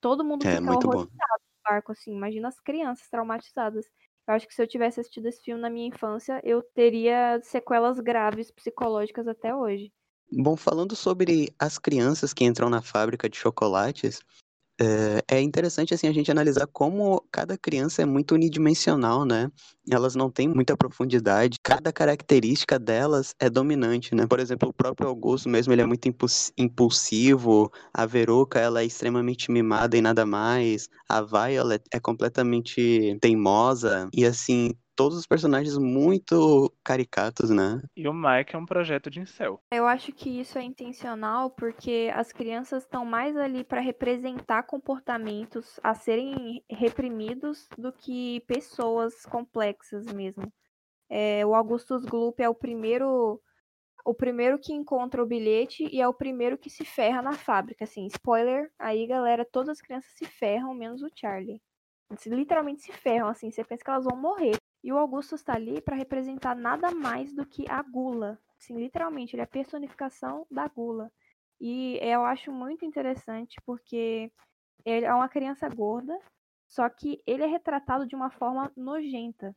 Todo 0.00 0.24
mundo 0.24 0.46
É, 0.46 0.56
fica 0.56 0.62
muito 0.62 0.84
horrorizado 0.86 1.10
no 1.10 1.70
barco, 1.70 1.92
assim. 1.92 2.16
Imagina 2.16 2.48
as 2.48 2.58
crianças 2.58 3.06
traumatizadas. 3.10 3.84
Eu 4.26 4.34
acho 4.34 4.46
que 4.48 4.54
se 4.54 4.62
eu 4.62 4.66
tivesse 4.66 5.00
assistido 5.00 5.26
esse 5.26 5.42
filme 5.42 5.60
na 5.60 5.68
minha 5.68 5.88
infância, 5.88 6.40
eu 6.42 6.62
teria 6.74 7.38
sequelas 7.42 8.00
graves 8.00 8.50
psicológicas 8.50 9.28
até 9.28 9.54
hoje. 9.54 9.92
Bom, 10.30 10.56
falando 10.56 10.94
sobre 10.94 11.54
as 11.58 11.78
crianças 11.78 12.34
que 12.34 12.44
entram 12.44 12.68
na 12.68 12.82
fábrica 12.82 13.28
de 13.30 13.36
chocolates, 13.38 14.20
é, 14.80 15.38
é 15.38 15.42
interessante 15.42 15.94
assim 15.94 16.08
a 16.08 16.12
gente 16.12 16.30
analisar 16.30 16.66
como 16.68 17.22
cada 17.32 17.58
criança 17.58 18.02
é 18.02 18.06
muito 18.06 18.34
unidimensional, 18.34 19.24
né? 19.24 19.50
Elas 19.90 20.14
não 20.16 20.30
têm 20.30 20.48
muita 20.48 20.76
profundidade, 20.76 21.58
cada 21.62 21.92
característica 21.92 22.78
delas 22.78 23.34
é 23.40 23.50
dominante, 23.50 24.14
né? 24.14 24.26
Por 24.26 24.40
exemplo, 24.40 24.68
o 24.70 24.72
próprio 24.74 25.08
Augusto 25.08 25.48
mesmo, 25.48 25.72
ele 25.72 25.82
é 25.82 25.86
muito 25.86 26.08
impuls- 26.08 26.52
impulsivo, 26.58 27.70
a 27.94 28.06
Veruca, 28.06 28.60
ela 28.60 28.82
é 28.82 28.86
extremamente 28.86 29.50
mimada 29.52 29.96
e 29.96 30.02
nada 30.02 30.26
mais, 30.26 30.88
a 31.08 31.22
Violet 31.22 31.82
é 31.92 32.00
completamente 32.00 33.18
teimosa, 33.20 34.08
e 34.14 34.24
assim, 34.26 34.72
todos 34.98 35.16
os 35.16 35.26
personagens 35.28 35.78
muito 35.78 36.74
caricatos, 36.82 37.50
né? 37.50 37.80
E 37.96 38.08
o 38.08 38.12
Mike 38.12 38.56
é 38.56 38.58
um 38.58 38.66
projeto 38.66 39.08
de 39.08 39.20
incel. 39.20 39.62
Eu 39.70 39.86
acho 39.86 40.12
que 40.12 40.40
isso 40.40 40.58
é 40.58 40.62
intencional 40.64 41.50
porque 41.50 42.10
as 42.12 42.32
crianças 42.32 42.82
estão 42.82 43.04
mais 43.04 43.36
ali 43.36 43.62
para 43.62 43.80
representar 43.80 44.64
comportamentos 44.64 45.78
a 45.84 45.94
serem 45.94 46.64
reprimidos 46.68 47.68
do 47.78 47.92
que 47.92 48.40
pessoas 48.40 49.24
complexas 49.24 50.04
mesmo. 50.06 50.52
É, 51.08 51.46
o 51.46 51.54
Augustus 51.54 52.04
Gloop 52.04 52.42
é 52.42 52.48
o 52.48 52.54
primeiro 52.54 53.40
o 54.04 54.14
primeiro 54.14 54.58
que 54.58 54.72
encontra 54.72 55.22
o 55.22 55.26
bilhete 55.26 55.86
e 55.92 56.00
é 56.00 56.08
o 56.08 56.14
primeiro 56.14 56.58
que 56.58 56.70
se 56.70 56.84
ferra 56.84 57.22
na 57.22 57.34
fábrica, 57.34 57.84
assim, 57.84 58.06
spoiler, 58.06 58.68
aí 58.78 59.06
galera, 59.06 59.44
todas 59.44 59.68
as 59.68 59.80
crianças 59.80 60.10
se 60.16 60.24
ferram, 60.24 60.74
menos 60.74 61.02
o 61.02 61.10
Charlie. 61.14 61.60
Eles 62.10 62.26
literalmente 62.26 62.82
se 62.82 62.92
ferram, 62.92 63.28
assim, 63.28 63.50
você 63.50 63.62
pensa 63.62 63.84
que 63.84 63.90
elas 63.90 64.04
vão 64.04 64.16
morrer. 64.16 64.56
E 64.88 64.92
o 64.92 64.96
Augustus 64.96 65.42
tá 65.42 65.52
ali 65.52 65.82
para 65.82 65.94
representar 65.94 66.56
nada 66.56 66.90
mais 66.90 67.34
do 67.34 67.44
que 67.44 67.70
a 67.70 67.82
gula. 67.82 68.40
Assim, 68.58 68.74
literalmente, 68.74 69.36
ele 69.36 69.42
é 69.42 69.44
a 69.44 69.46
personificação 69.46 70.46
da 70.50 70.66
gula. 70.66 71.12
E 71.60 71.98
eu 72.00 72.24
acho 72.24 72.50
muito 72.50 72.86
interessante 72.86 73.60
porque 73.66 74.32
ele 74.86 75.04
é 75.04 75.12
uma 75.12 75.28
criança 75.28 75.68
gorda, 75.68 76.18
só 76.66 76.88
que 76.88 77.22
ele 77.26 77.42
é 77.42 77.46
retratado 77.46 78.06
de 78.06 78.16
uma 78.16 78.30
forma 78.30 78.72
nojenta, 78.74 79.54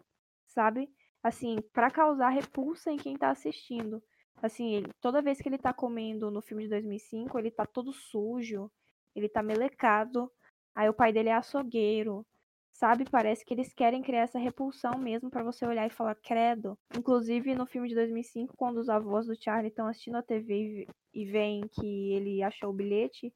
sabe? 0.48 0.94
Assim, 1.24 1.60
para 1.72 1.90
causar 1.90 2.28
repulsa 2.28 2.92
em 2.92 2.98
quem 2.98 3.16
tá 3.16 3.30
assistindo. 3.30 4.04
Assim, 4.42 4.76
ele, 4.76 4.92
toda 5.00 5.22
vez 5.22 5.40
que 5.40 5.48
ele 5.48 5.58
tá 5.58 5.72
comendo 5.72 6.30
no 6.30 6.42
filme 6.42 6.64
de 6.64 6.70
2005, 6.72 7.40
ele 7.40 7.52
tá 7.52 7.66
todo 7.66 7.94
sujo, 7.94 8.70
ele 9.16 9.30
tá 9.30 9.42
melecado. 9.42 10.30
Aí 10.76 10.90
o 10.90 10.94
pai 10.94 11.14
dele 11.14 11.30
é 11.30 11.36
açougueiro, 11.36 12.26
sabe? 12.72 13.06
Parece 13.10 13.46
que 13.46 13.54
eles 13.54 13.74
querem 13.74 14.02
criar 14.02 14.22
essa 14.22 14.40
repulsão 14.40 14.98
mesmo 14.98 15.30
pra 15.30 15.44
você 15.44 15.66
olhar 15.66 15.88
e 15.88 15.94
falar 15.94 16.16
credo. 16.16 16.78
Inclusive 16.98 17.54
no 17.56 17.66
filme 17.66 17.90
de 17.90 17.96
2005, 17.96 18.56
quando 18.58 18.78
os 18.78 18.90
avós 18.90 19.28
do 19.28 19.36
Charlie 19.42 19.70
estão 19.70 19.88
assistindo 19.88 20.18
a 20.18 20.24
TV 20.24 20.54
e 20.54 20.88
e 21.14 21.26
veem 21.26 21.68
que 21.68 22.14
ele 22.14 22.42
achou 22.42 22.70
o 22.70 22.74
bilhete, 22.74 23.34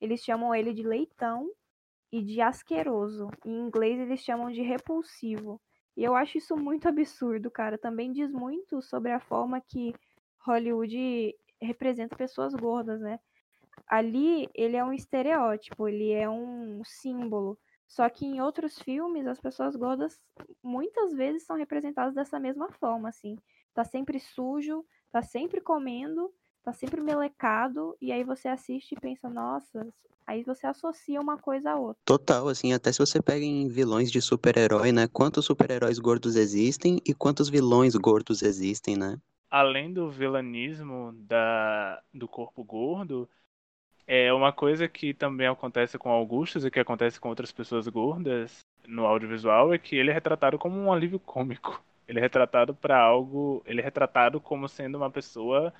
eles 0.00 0.22
chamam 0.22 0.54
ele 0.54 0.72
de 0.72 0.82
leitão 0.82 1.50
e 2.10 2.22
de 2.22 2.40
asqueroso. 2.40 3.28
Em 3.44 3.66
inglês 3.66 4.00
eles 4.00 4.20
chamam 4.20 4.50
de 4.50 4.62
repulsivo. 4.62 5.60
E 5.96 6.04
eu 6.04 6.14
acho 6.14 6.38
isso 6.38 6.56
muito 6.56 6.88
absurdo, 6.88 7.50
cara. 7.50 7.76
Também 7.76 8.12
diz 8.12 8.30
muito 8.30 8.80
sobre 8.80 9.12
a 9.12 9.20
forma 9.20 9.60
que 9.60 9.92
Hollywood 10.40 11.34
representa 11.60 12.16
pessoas 12.16 12.54
gordas, 12.54 13.00
né? 13.00 13.18
Ali 13.86 14.48
ele 14.54 14.76
é 14.76 14.84
um 14.84 14.92
estereótipo, 14.92 15.88
ele 15.88 16.12
é 16.12 16.28
um 16.28 16.82
símbolo. 16.84 17.58
Só 17.88 18.08
que 18.10 18.26
em 18.26 18.40
outros 18.40 18.78
filmes 18.78 19.26
as 19.26 19.40
pessoas 19.40 19.74
gordas 19.74 20.20
muitas 20.62 21.12
vezes 21.14 21.44
são 21.44 21.56
representadas 21.56 22.14
dessa 22.14 22.38
mesma 22.38 22.70
forma, 22.72 23.08
assim. 23.08 23.36
Tá 23.72 23.82
sempre 23.82 24.20
sujo, 24.20 24.84
tá 25.10 25.22
sempre 25.22 25.60
comendo, 25.60 26.30
tá 26.62 26.72
sempre 26.72 27.00
melecado, 27.00 27.96
e 28.00 28.12
aí 28.12 28.22
você 28.22 28.46
assiste 28.48 28.92
e 28.92 29.00
pensa, 29.00 29.28
nossa, 29.30 29.88
aí 30.26 30.44
você 30.44 30.66
associa 30.66 31.18
uma 31.18 31.38
coisa 31.38 31.70
a 31.70 31.76
outra. 31.76 32.02
Total, 32.04 32.46
assim, 32.48 32.74
até 32.74 32.92
se 32.92 32.98
você 32.98 33.22
pega 33.22 33.44
em 33.44 33.66
vilões 33.68 34.10
de 34.10 34.20
super-herói, 34.20 34.92
né? 34.92 35.08
Quantos 35.08 35.46
super-heróis 35.46 35.98
gordos 35.98 36.36
existem 36.36 37.00
e 37.06 37.14
quantos 37.14 37.48
vilões 37.48 37.94
gordos 37.96 38.42
existem, 38.42 38.96
né? 38.96 39.18
Além 39.50 39.90
do 39.90 40.10
vilanismo 40.10 41.14
da, 41.20 42.02
do 42.12 42.28
corpo 42.28 42.62
gordo, 42.62 43.26
é 44.08 44.32
uma 44.32 44.50
coisa 44.50 44.88
que 44.88 45.12
também 45.12 45.46
acontece 45.46 45.98
com 45.98 46.10
Augustus 46.10 46.64
e 46.64 46.70
que 46.70 46.80
acontece 46.80 47.20
com 47.20 47.28
outras 47.28 47.52
pessoas 47.52 47.86
gordas 47.86 48.60
no 48.86 49.04
audiovisual 49.04 49.74
é 49.74 49.78
que 49.78 49.96
ele 49.96 50.10
é 50.10 50.14
retratado 50.14 50.58
como 50.58 50.80
um 50.80 50.90
alívio 50.90 51.20
cômico. 51.20 51.84
Ele 52.08 52.18
é 52.18 52.22
retratado 52.22 52.74
para 52.74 52.98
algo, 52.98 53.62
ele 53.66 53.82
é 53.82 53.84
retratado 53.84 54.40
como 54.40 54.66
sendo 54.66 54.96
uma 54.96 55.10
pessoa 55.10 55.74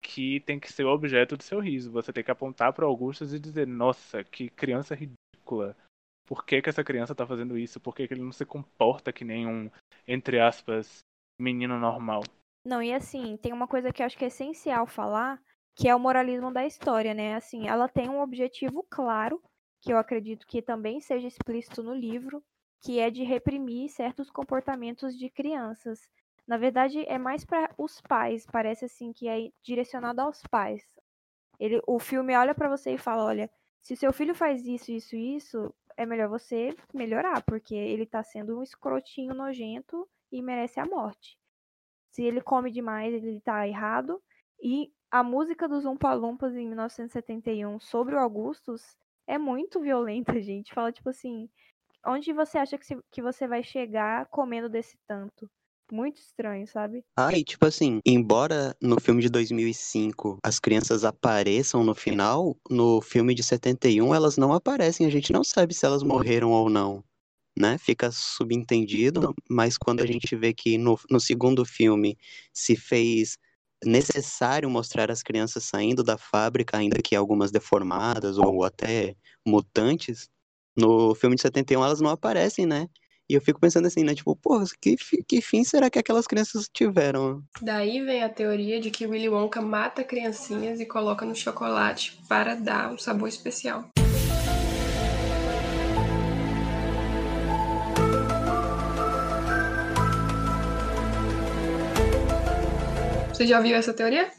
que 0.00 0.38
tem 0.40 0.60
que 0.60 0.72
ser 0.72 0.84
o 0.84 0.92
objeto 0.92 1.36
do 1.36 1.42
seu 1.42 1.58
riso. 1.58 1.90
Você 1.90 2.12
tem 2.12 2.22
que 2.22 2.30
apontar 2.30 2.72
para 2.72 2.86
Augustus 2.86 3.34
e 3.34 3.40
dizer: 3.40 3.66
"Nossa, 3.66 4.22
que 4.22 4.48
criança 4.48 4.94
ridícula. 4.94 5.76
Por 6.24 6.44
que, 6.44 6.62
que 6.62 6.68
essa 6.68 6.84
criança 6.84 7.16
tá 7.16 7.26
fazendo 7.26 7.58
isso? 7.58 7.80
Por 7.80 7.96
que, 7.96 8.06
que 8.06 8.14
ele 8.14 8.22
não 8.22 8.30
se 8.30 8.46
comporta 8.46 9.12
que 9.12 9.24
nem 9.24 9.44
um, 9.44 9.68
entre 10.06 10.38
aspas, 10.38 11.00
menino 11.36 11.78
normal? 11.80 12.22
Não, 12.64 12.80
e 12.80 12.94
assim, 12.94 13.36
tem 13.36 13.52
uma 13.52 13.66
coisa 13.66 13.92
que 13.92 14.02
eu 14.02 14.06
acho 14.06 14.16
que 14.16 14.24
é 14.24 14.28
essencial 14.28 14.86
falar, 14.86 15.42
que 15.74 15.88
é 15.88 15.94
o 15.94 16.00
moralismo 16.00 16.52
da 16.52 16.66
história, 16.66 17.14
né? 17.14 17.34
Assim, 17.34 17.68
ela 17.68 17.88
tem 17.88 18.08
um 18.08 18.20
objetivo 18.20 18.86
claro, 18.90 19.42
que 19.80 19.92
eu 19.92 19.98
acredito 19.98 20.46
que 20.46 20.62
também 20.62 21.00
seja 21.00 21.26
explícito 21.26 21.82
no 21.82 21.94
livro, 21.94 22.42
que 22.80 22.98
é 22.98 23.10
de 23.10 23.24
reprimir 23.24 23.88
certos 23.90 24.30
comportamentos 24.30 25.16
de 25.16 25.28
crianças. 25.28 26.08
Na 26.46 26.56
verdade, 26.56 27.04
é 27.08 27.18
mais 27.18 27.44
para 27.44 27.72
os 27.78 28.00
pais, 28.00 28.46
parece 28.46 28.84
assim 28.84 29.12
que 29.12 29.28
é 29.28 29.50
direcionado 29.62 30.20
aos 30.20 30.42
pais. 30.42 30.82
Ele, 31.58 31.80
o 31.86 31.98
filme 31.98 32.36
olha 32.36 32.54
para 32.54 32.68
você 32.68 32.92
e 32.94 32.98
fala, 32.98 33.24
olha, 33.24 33.50
se 33.80 33.96
seu 33.96 34.12
filho 34.12 34.34
faz 34.34 34.66
isso, 34.66 34.90
isso, 34.90 35.16
isso, 35.16 35.74
é 35.96 36.06
melhor 36.06 36.28
você 36.28 36.74
melhorar, 36.92 37.42
porque 37.42 37.74
ele 37.74 38.06
tá 38.06 38.22
sendo 38.22 38.58
um 38.58 38.62
escrotinho 38.62 39.34
nojento 39.34 40.08
e 40.30 40.42
merece 40.42 40.80
a 40.80 40.86
morte. 40.86 41.38
Se 42.10 42.22
ele 42.22 42.40
come 42.40 42.70
demais, 42.70 43.12
ele 43.14 43.40
tá 43.40 43.66
errado. 43.66 44.22
E 44.62 44.92
a 45.12 45.22
música 45.22 45.68
dos 45.68 45.84
Umpa 45.84 46.14
Lumpas 46.14 46.54
em 46.56 46.66
1971 46.66 47.78
sobre 47.78 48.14
o 48.14 48.18
Augustus 48.18 48.96
é 49.26 49.36
muito 49.38 49.78
violenta, 49.78 50.32
gente. 50.42 50.72
Fala 50.72 50.90
tipo 50.90 51.10
assim, 51.10 51.48
onde 52.06 52.32
você 52.32 52.58
acha 52.58 52.78
que, 52.78 52.86
se- 52.86 52.98
que 53.10 53.22
você 53.22 53.46
vai 53.46 53.62
chegar 53.62 54.26
comendo 54.26 54.68
desse 54.68 54.96
tanto? 55.06 55.48
Muito 55.92 56.16
estranho, 56.16 56.66
sabe? 56.66 57.04
Ah, 57.18 57.36
e 57.36 57.44
tipo 57.44 57.66
assim, 57.66 58.00
embora 58.06 58.74
no 58.80 58.98
filme 58.98 59.20
de 59.20 59.28
2005 59.28 60.38
as 60.42 60.58
crianças 60.58 61.04
apareçam 61.04 61.84
no 61.84 61.94
final, 61.94 62.56
no 62.70 63.02
filme 63.02 63.34
de 63.34 63.42
71 63.42 64.14
elas 64.14 64.38
não 64.38 64.54
aparecem, 64.54 65.06
a 65.06 65.10
gente 65.10 65.30
não 65.30 65.44
sabe 65.44 65.74
se 65.74 65.84
elas 65.84 66.02
morreram 66.02 66.50
ou 66.50 66.70
não, 66.70 67.04
né? 67.58 67.76
Fica 67.76 68.10
subentendido, 68.10 69.34
mas 69.50 69.76
quando 69.76 70.00
a 70.02 70.06
gente 70.06 70.34
vê 70.34 70.54
que 70.54 70.78
no, 70.78 70.98
no 71.10 71.20
segundo 71.20 71.62
filme 71.66 72.16
se 72.54 72.74
fez 72.74 73.36
necessário 73.84 74.70
mostrar 74.70 75.10
as 75.10 75.22
crianças 75.22 75.64
saindo 75.64 76.02
da 76.02 76.16
fábrica, 76.16 76.76
ainda 76.76 77.00
que 77.02 77.16
algumas 77.16 77.50
deformadas 77.50 78.38
ou 78.38 78.64
até 78.64 79.14
mutantes, 79.46 80.28
no 80.76 81.14
filme 81.14 81.36
de 81.36 81.42
71 81.42 81.84
elas 81.84 82.00
não 82.00 82.10
aparecem, 82.10 82.66
né? 82.66 82.86
E 83.28 83.34
eu 83.34 83.40
fico 83.40 83.60
pensando 83.60 83.86
assim, 83.86 84.04
né? 84.04 84.14
Tipo, 84.14 84.36
pô, 84.36 84.62
que, 84.80 84.96
que 85.26 85.40
fim 85.40 85.64
será 85.64 85.88
que 85.88 85.98
aquelas 85.98 86.26
crianças 86.26 86.68
tiveram? 86.72 87.42
Daí 87.60 88.02
vem 88.02 88.22
a 88.22 88.28
teoria 88.28 88.80
de 88.80 88.90
que 88.90 89.06
Willy 89.06 89.28
Wonka 89.28 89.62
mata 89.62 90.04
criancinhas 90.04 90.80
e 90.80 90.86
coloca 90.86 91.24
no 91.24 91.34
chocolate 91.34 92.18
para 92.28 92.54
dar 92.54 92.92
um 92.92 92.98
sabor 92.98 93.28
especial. 93.28 93.88
Você 103.42 103.48
já 103.48 103.56
ouviu 103.56 103.74
essa 103.74 103.92
teoria? 103.92 104.30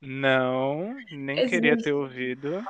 Não, 0.00 0.96
nem 1.12 1.38
Existe. 1.38 1.50
queria 1.54 1.78
ter 1.78 1.92
ouvido. 1.92 2.60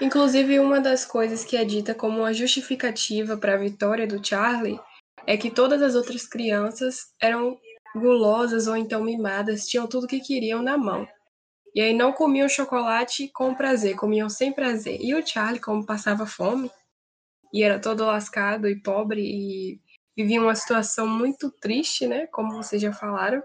Inclusive, 0.00 0.58
uma 0.58 0.80
das 0.80 1.04
coisas 1.04 1.44
que 1.44 1.56
é 1.56 1.64
dita 1.64 1.94
como 1.94 2.18
uma 2.18 2.34
justificativa 2.34 3.36
para 3.36 3.54
a 3.54 3.56
vitória 3.56 4.04
do 4.04 4.20
Charlie 4.26 4.80
é 5.28 5.36
que 5.36 5.48
todas 5.48 5.80
as 5.80 5.94
outras 5.94 6.26
crianças 6.26 7.12
eram 7.20 7.56
gulosas 7.94 8.66
ou 8.66 8.76
então 8.76 9.04
mimadas, 9.04 9.68
tinham 9.68 9.86
tudo 9.86 10.08
que 10.08 10.18
queriam 10.18 10.60
na 10.60 10.76
mão. 10.76 11.06
E 11.72 11.80
aí 11.80 11.94
não 11.94 12.12
comiam 12.12 12.48
chocolate 12.48 13.30
com 13.32 13.54
prazer, 13.54 13.94
comiam 13.94 14.28
sem 14.28 14.52
prazer. 14.52 14.98
E 15.00 15.14
o 15.14 15.24
Charlie, 15.24 15.60
como 15.60 15.86
passava 15.86 16.26
fome, 16.26 16.68
e 17.52 17.62
era 17.62 17.78
todo 17.78 18.04
lascado 18.04 18.68
e 18.68 18.80
pobre 18.80 19.20
e 19.20 19.80
vivia 20.16 20.40
uma 20.40 20.54
situação 20.54 21.06
muito 21.06 21.50
triste, 21.50 22.06
né? 22.06 22.26
Como 22.28 22.56
vocês 22.56 22.80
já 22.80 22.92
falaram. 22.92 23.42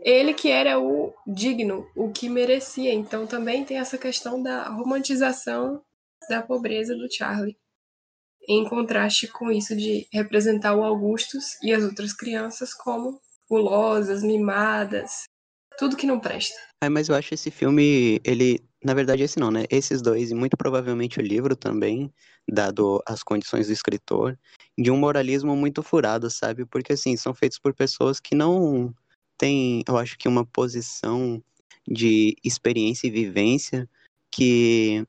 Ele 0.00 0.34
que 0.34 0.50
era 0.50 0.80
o 0.80 1.14
digno, 1.26 1.86
o 1.94 2.10
que 2.10 2.28
merecia. 2.28 2.92
Então 2.92 3.26
também 3.26 3.64
tem 3.64 3.78
essa 3.78 3.96
questão 3.96 4.42
da 4.42 4.68
romantização 4.68 5.82
da 6.28 6.42
pobreza 6.42 6.94
do 6.94 7.12
Charlie. 7.12 7.56
Em 8.48 8.68
contraste 8.68 9.28
com 9.28 9.50
isso 9.50 9.76
de 9.76 10.06
representar 10.12 10.74
o 10.74 10.82
Augustus 10.82 11.56
e 11.62 11.72
as 11.72 11.84
outras 11.84 12.12
crianças 12.12 12.74
como 12.74 13.20
gulosas, 13.48 14.22
mimadas, 14.22 15.24
tudo 15.78 15.96
que 15.96 16.06
não 16.06 16.18
presta. 16.18 16.58
Ai, 16.82 16.88
mas 16.88 17.08
eu 17.08 17.14
acho 17.14 17.34
esse 17.34 17.50
filme, 17.50 18.20
ele, 18.24 18.60
na 18.84 18.94
verdade 18.94 19.22
esse 19.22 19.38
não, 19.38 19.50
né? 19.50 19.64
Esses 19.70 20.02
dois 20.02 20.30
e 20.30 20.34
muito 20.34 20.56
provavelmente 20.56 21.18
o 21.18 21.22
livro 21.22 21.54
também, 21.56 22.12
dado 22.50 23.02
as 23.06 23.22
condições 23.22 23.66
do 23.68 23.72
escritor, 23.72 24.38
de 24.78 24.90
um 24.90 24.96
moralismo 24.96 25.54
muito 25.56 25.82
furado, 25.82 26.30
sabe? 26.30 26.64
Porque 26.66 26.92
assim, 26.94 27.16
são 27.16 27.34
feitos 27.34 27.58
por 27.58 27.74
pessoas 27.74 28.20
que 28.20 28.34
não 28.34 28.94
têm, 29.38 29.82
eu 29.88 29.96
acho 29.96 30.18
que 30.18 30.28
uma 30.28 30.44
posição 30.44 31.42
de 31.86 32.36
experiência 32.44 33.06
e 33.06 33.10
vivência 33.10 33.88
que 34.30 35.06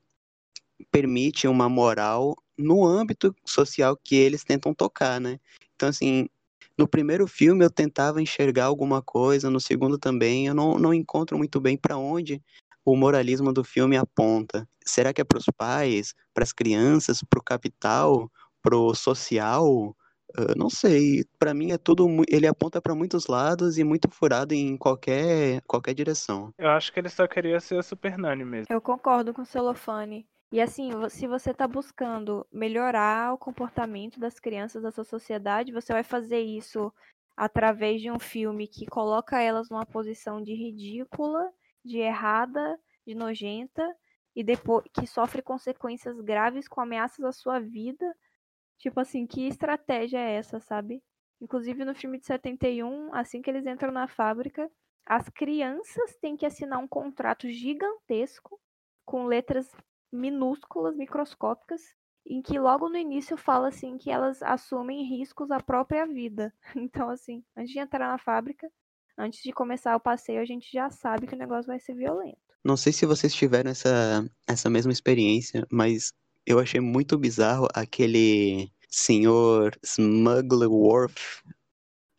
permite 0.90 1.48
uma 1.48 1.68
moral 1.68 2.36
no 2.58 2.84
âmbito 2.84 3.34
social 3.44 3.96
que 3.96 4.14
eles 4.16 4.44
tentam 4.44 4.74
tocar, 4.74 5.20
né? 5.20 5.38
Então 5.74 5.88
assim, 5.88 6.28
no 6.76 6.88
primeiro 6.88 7.26
filme 7.26 7.64
eu 7.64 7.70
tentava 7.70 8.20
enxergar 8.20 8.66
alguma 8.66 9.00
coisa, 9.02 9.50
no 9.50 9.60
segundo 9.60 9.98
também, 9.98 10.46
eu 10.46 10.54
não, 10.54 10.78
não 10.78 10.92
encontro 10.92 11.38
muito 11.38 11.60
bem 11.60 11.76
para 11.76 11.96
onde 11.96 12.42
o 12.84 12.96
moralismo 12.96 13.52
do 13.52 13.64
filme 13.64 13.96
aponta. 13.96 14.68
Será 14.84 15.12
que 15.12 15.20
é 15.20 15.24
para 15.24 15.38
os 15.38 15.46
pais, 15.56 16.14
para 16.32 16.44
as 16.44 16.52
crianças, 16.52 17.22
para 17.22 17.38
o 17.38 17.42
capital, 17.42 18.30
para 18.62 18.76
o 18.76 18.94
social? 18.94 19.96
Eu 20.36 20.54
não 20.56 20.68
sei. 20.68 21.24
Para 21.38 21.54
mim 21.54 21.70
é 21.70 21.78
tudo. 21.78 22.06
Ele 22.28 22.46
aponta 22.46 22.82
para 22.82 22.94
muitos 22.94 23.26
lados 23.26 23.78
e 23.78 23.84
muito 23.84 24.10
furado 24.10 24.52
em 24.52 24.76
qualquer 24.76 25.62
qualquer 25.62 25.94
direção. 25.94 26.52
Eu 26.58 26.70
acho 26.70 26.92
que 26.92 26.98
ele 26.98 27.08
só 27.08 27.26
queria 27.26 27.60
ser 27.60 27.78
a 27.78 27.82
Super 27.82 28.18
Nani 28.18 28.44
mesmo. 28.44 28.66
Eu 28.68 28.80
concordo 28.80 29.32
com 29.32 29.42
o 29.42 29.46
Celofane. 29.46 30.26
E 30.52 30.60
assim, 30.60 30.90
se 31.08 31.26
você 31.26 31.52
tá 31.52 31.66
buscando 31.66 32.46
melhorar 32.52 33.32
o 33.32 33.38
comportamento 33.38 34.20
das 34.20 34.38
crianças 34.38 34.82
da 34.82 34.92
sua 34.92 35.04
sociedade, 35.04 35.72
você 35.72 35.92
vai 35.92 36.04
fazer 36.04 36.40
isso 36.40 36.92
através 37.36 38.00
de 38.00 38.10
um 38.10 38.20
filme 38.20 38.68
que 38.68 38.86
coloca 38.86 39.40
elas 39.40 39.68
numa 39.68 39.84
posição 39.84 40.40
de 40.40 40.54
ridícula, 40.54 41.50
de 41.84 41.98
errada, 41.98 42.78
de 43.06 43.14
nojenta 43.14 43.84
e 44.34 44.42
depois 44.42 44.84
que 44.92 45.06
sofre 45.06 45.42
consequências 45.42 46.20
graves 46.20 46.66
com 46.66 46.80
ameaças 46.80 47.24
à 47.24 47.32
sua 47.32 47.60
vida. 47.60 48.14
Tipo 48.78 49.00
assim, 49.00 49.26
que 49.26 49.46
estratégia 49.46 50.18
é 50.18 50.34
essa, 50.34 50.58
sabe? 50.60 51.02
Inclusive 51.40 51.84
no 51.84 51.94
filme 51.94 52.18
de 52.18 52.26
71, 52.26 53.14
assim 53.14 53.42
que 53.42 53.50
eles 53.50 53.66
entram 53.66 53.92
na 53.92 54.08
fábrica, 54.08 54.70
as 55.06 55.28
crianças 55.28 56.16
têm 56.16 56.36
que 56.36 56.46
assinar 56.46 56.78
um 56.78 56.88
contrato 56.88 57.48
gigantesco 57.48 58.58
com 59.04 59.26
letras 59.26 59.70
minúsculas, 60.10 60.96
microscópicas, 60.96 61.82
em 62.26 62.40
que 62.40 62.58
logo 62.58 62.88
no 62.88 62.96
início 62.96 63.36
fala 63.36 63.68
assim 63.68 63.98
que 63.98 64.10
elas 64.10 64.42
assumem 64.42 65.04
riscos 65.04 65.50
à 65.50 65.60
própria 65.60 66.06
vida. 66.06 66.52
Então, 66.74 67.10
assim, 67.10 67.44
antes 67.56 67.72
de 67.72 67.78
entrar 67.78 68.08
na 68.08 68.18
fábrica, 68.18 68.70
antes 69.18 69.42
de 69.42 69.52
começar 69.52 69.96
o 69.96 70.00
passeio, 70.00 70.40
a 70.40 70.44
gente 70.44 70.70
já 70.72 70.90
sabe 70.90 71.26
que 71.26 71.34
o 71.34 71.38
negócio 71.38 71.66
vai 71.66 71.78
ser 71.78 71.94
violento. 71.94 72.38
Não 72.64 72.76
sei 72.76 72.92
se 72.92 73.04
vocês 73.04 73.34
tiveram 73.34 73.70
essa, 73.70 74.28
essa 74.46 74.70
mesma 74.70 74.92
experiência, 74.92 75.66
mas 75.70 76.12
eu 76.46 76.58
achei 76.58 76.80
muito 76.80 77.18
bizarro 77.18 77.68
aquele 77.74 78.70
senhor 78.88 79.76
Smugglerworth, 79.82 81.42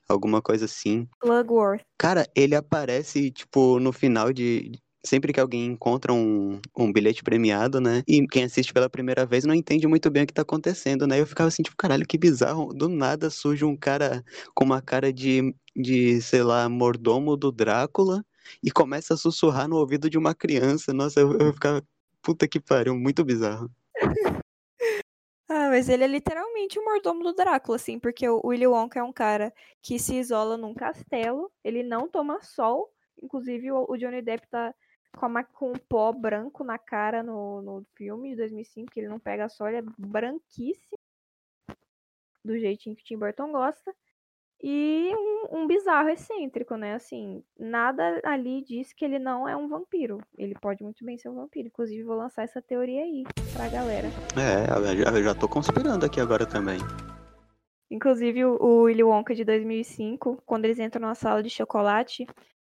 alguma 0.07 0.41
coisa 0.41 0.65
assim. 0.65 1.07
Slugworth. 1.23 1.81
Cara, 1.97 2.27
ele 2.35 2.55
aparece, 2.55 3.31
tipo, 3.31 3.79
no 3.79 3.91
final 3.91 4.31
de. 4.31 4.71
Sempre 5.05 5.31
que 5.31 5.39
alguém 5.39 5.65
encontra 5.65 6.11
um, 6.11 6.59
um 6.75 6.91
bilhete 6.91 7.23
premiado, 7.23 7.79
né? 7.79 8.03
E 8.07 8.25
quem 8.27 8.43
assiste 8.43 8.73
pela 8.73 8.89
primeira 8.89 9.25
vez 9.25 9.45
não 9.45 9.53
entende 9.53 9.87
muito 9.87 10.09
bem 10.09 10.23
o 10.23 10.27
que 10.27 10.33
tá 10.33 10.41
acontecendo, 10.41 11.05
né? 11.05 11.19
Eu 11.19 11.27
ficava 11.27 11.47
assim, 11.47 11.61
tipo, 11.61 11.77
caralho, 11.77 12.05
que 12.07 12.17
bizarro. 12.17 12.73
Do 12.73 12.89
nada 12.89 13.29
surge 13.29 13.63
um 13.63 13.77
cara 13.77 14.23
com 14.53 14.63
uma 14.63 14.81
cara 14.81 15.13
de, 15.13 15.55
de, 15.75 16.21
sei 16.21 16.43
lá, 16.43 16.67
mordomo 16.67 17.37
do 17.37 17.51
Drácula 17.51 18.25
e 18.63 18.71
começa 18.71 19.13
a 19.13 19.17
sussurrar 19.17 19.67
no 19.67 19.77
ouvido 19.77 20.09
de 20.09 20.17
uma 20.17 20.33
criança. 20.33 20.93
Nossa, 20.93 21.19
eu, 21.19 21.37
eu 21.37 21.53
ficava, 21.53 21.83
puta 22.21 22.47
que 22.47 22.59
pariu, 22.59 22.95
muito 22.95 23.23
bizarro. 23.23 23.69
Ah, 25.47 25.69
mas 25.69 25.89
ele 25.89 26.03
é 26.03 26.07
literalmente 26.07 26.79
o 26.79 26.83
mordomo 26.83 27.21
do 27.21 27.31
Drácula, 27.31 27.75
assim, 27.75 27.99
porque 27.99 28.27
o 28.27 28.41
Willy 28.43 28.65
Wonka 28.65 28.99
é 28.99 29.03
um 29.03 29.13
cara 29.13 29.53
que 29.79 29.99
se 29.99 30.15
isola 30.15 30.57
num 30.57 30.73
castelo, 30.73 31.51
ele 31.63 31.83
não 31.83 32.09
toma 32.09 32.41
sol, 32.41 32.91
inclusive 33.21 33.71
o, 33.71 33.85
o 33.87 33.95
Johnny 33.95 34.23
Depp 34.23 34.47
tá 34.49 34.73
com, 35.15 35.25
uma, 35.27 35.43
com 35.43 35.71
um 35.71 35.77
pó 35.89 36.11
branco 36.11 36.63
na 36.63 36.77
cara 36.77 37.23
no, 37.23 37.61
no 37.61 37.85
filme 37.95 38.31
de 38.31 38.37
2005, 38.37 38.91
que 38.91 38.99
ele 38.99 39.09
não 39.09 39.19
pega 39.19 39.49
sol, 39.49 39.67
ele 39.67 39.77
é 39.77 39.83
branquíssimo, 39.97 40.97
do 42.43 42.57
jeitinho 42.59 42.95
que 42.95 43.03
Tim 43.03 43.17
Burton 43.17 43.51
gosta, 43.51 43.93
e 44.61 45.11
um, 45.15 45.59
um 45.59 45.67
bizarro 45.67 46.09
excêntrico, 46.09 46.75
né? 46.75 46.95
Assim, 46.95 47.43
nada 47.59 48.19
ali 48.23 48.63
diz 48.63 48.93
que 48.93 49.03
ele 49.03 49.19
não 49.19 49.47
é 49.47 49.55
um 49.55 49.67
vampiro. 49.67 50.19
Ele 50.37 50.55
pode 50.55 50.81
muito 50.81 51.03
bem 51.05 51.17
ser 51.17 51.29
um 51.29 51.35
vampiro. 51.35 51.67
Inclusive, 51.67 52.03
vou 52.03 52.15
lançar 52.15 52.43
essa 52.43 52.61
teoria 52.61 53.03
aí 53.03 53.23
pra 53.53 53.67
galera. 53.67 54.07
É, 54.35 55.17
eu 55.17 55.23
já, 55.23 55.35
tô 55.35 55.47
conspirando 55.47 56.05
aqui 56.05 56.19
agora 56.19 56.45
também. 56.45 56.79
Inclusive, 57.91 58.45
o, 58.45 58.57
o 58.59 58.81
Willy 58.83 59.03
Wonka 59.03 59.35
de 59.35 59.43
2005, 59.43 60.41
quando 60.45 60.65
eles 60.65 60.79
entram 60.79 61.01
na 61.01 61.15
sala 61.15 61.43
de 61.43 61.49
chocolate, 61.49 62.25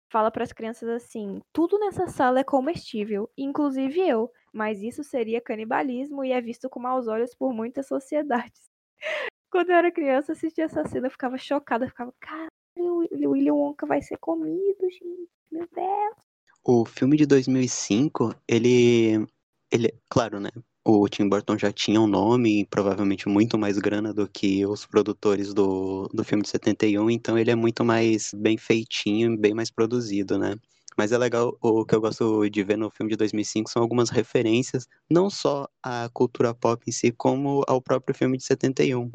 fala 0.08 0.30
para 0.30 0.44
as 0.44 0.52
crianças 0.52 0.88
assim: 0.88 1.40
tudo 1.52 1.78
nessa 1.78 2.06
sala 2.06 2.40
é 2.40 2.44
comestível, 2.44 3.30
inclusive 3.36 4.00
eu, 4.00 4.30
mas 4.52 4.82
isso 4.82 5.04
seria 5.04 5.40
canibalismo 5.40 6.24
e 6.24 6.32
é 6.32 6.40
visto 6.40 6.68
com 6.68 6.80
maus 6.80 7.06
olhos 7.06 7.34
por 7.34 7.52
muitas 7.52 7.86
sociedades. 7.86 8.70
Quando 9.50 9.70
eu 9.70 9.76
era 9.76 9.92
criança, 9.92 10.32
assistia 10.32 10.64
essa 10.64 10.84
cena, 10.86 11.06
eu 11.06 11.10
ficava 11.10 11.38
chocada, 11.38 11.84
eu 11.84 11.88
ficava, 11.88 12.12
caralho, 12.20 12.50
o 12.76 13.30
Willy 13.30 13.50
Wonka 13.50 13.86
vai 13.86 14.02
ser 14.02 14.18
comido, 14.18 14.90
gente, 14.90 15.30
meu 15.50 15.66
Deus. 15.74 16.16
O 16.64 16.84
filme 16.84 17.16
de 17.16 17.26
2005, 17.26 18.34
ele, 18.48 19.26
ele, 19.70 19.94
claro, 20.10 20.40
né? 20.40 20.50
O 20.88 21.08
Tim 21.08 21.28
Burton 21.28 21.58
já 21.58 21.72
tinha 21.72 22.00
um 22.00 22.06
nome, 22.06 22.60
e 22.60 22.64
provavelmente 22.64 23.28
muito 23.28 23.58
mais 23.58 23.76
grana 23.76 24.14
do 24.14 24.28
que 24.28 24.64
os 24.64 24.86
produtores 24.86 25.52
do, 25.52 26.08
do 26.14 26.22
filme 26.22 26.44
de 26.44 26.48
71, 26.48 27.10
então 27.10 27.36
ele 27.36 27.50
é 27.50 27.56
muito 27.56 27.84
mais 27.84 28.30
bem 28.32 28.56
feitinho, 28.56 29.36
bem 29.36 29.52
mais 29.52 29.68
produzido, 29.68 30.38
né? 30.38 30.54
Mas 30.96 31.10
é 31.10 31.18
legal, 31.18 31.58
o 31.60 31.84
que 31.84 31.92
eu 31.92 32.00
gosto 32.00 32.48
de 32.48 32.62
ver 32.62 32.78
no 32.78 32.88
filme 32.88 33.10
de 33.10 33.16
2005 33.16 33.68
são 33.68 33.82
algumas 33.82 34.10
referências, 34.10 34.86
não 35.10 35.28
só 35.28 35.66
à 35.82 36.08
cultura 36.12 36.54
pop 36.54 36.80
em 36.86 36.92
si, 36.92 37.10
como 37.10 37.64
ao 37.66 37.82
próprio 37.82 38.14
filme 38.14 38.36
de 38.38 38.44
71. 38.44 39.06
Uh, 39.06 39.10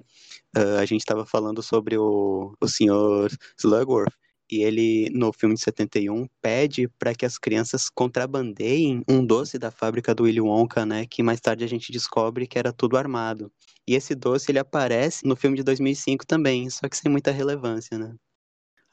a 0.78 0.86
gente 0.86 1.00
estava 1.00 1.26
falando 1.26 1.64
sobre 1.64 1.98
o, 1.98 2.54
o 2.60 2.68
senhor 2.68 3.32
Slugworth, 3.58 4.14
e 4.52 4.64
ele, 4.64 5.10
no 5.12 5.32
filme 5.32 5.56
de 5.56 5.62
71, 5.62 6.28
pede 6.42 6.88
para 7.00 7.16
que 7.16 7.26
as 7.26 7.38
crianças 7.38 7.90
contrabandeiem 7.90 9.02
um 9.08 9.26
doce 9.26 9.58
da 9.58 9.72
fábrica 9.72 10.14
do 10.14 10.24
Willy 10.24 10.42
Wonka, 10.42 10.86
né? 10.86 11.06
Que 11.06 11.24
mais 11.24 11.40
tarde 11.40 11.64
a 11.64 11.68
gente 11.68 11.92
descobre 11.92 12.46
que 12.46 12.60
era 12.60 12.74
tudo 12.74 12.98
armado. 12.98 13.52
E 13.88 13.96
esse 13.96 14.14
doce, 14.14 14.52
ele 14.52 14.60
aparece 14.60 15.26
no 15.26 15.36
filme 15.36 15.56
de 15.56 15.64
2005 15.64 16.26
também, 16.28 16.70
só 16.70 16.90
que 16.90 16.98
sem 16.98 17.10
muita 17.10 17.32
relevância, 17.32 17.98
né? 17.98 18.14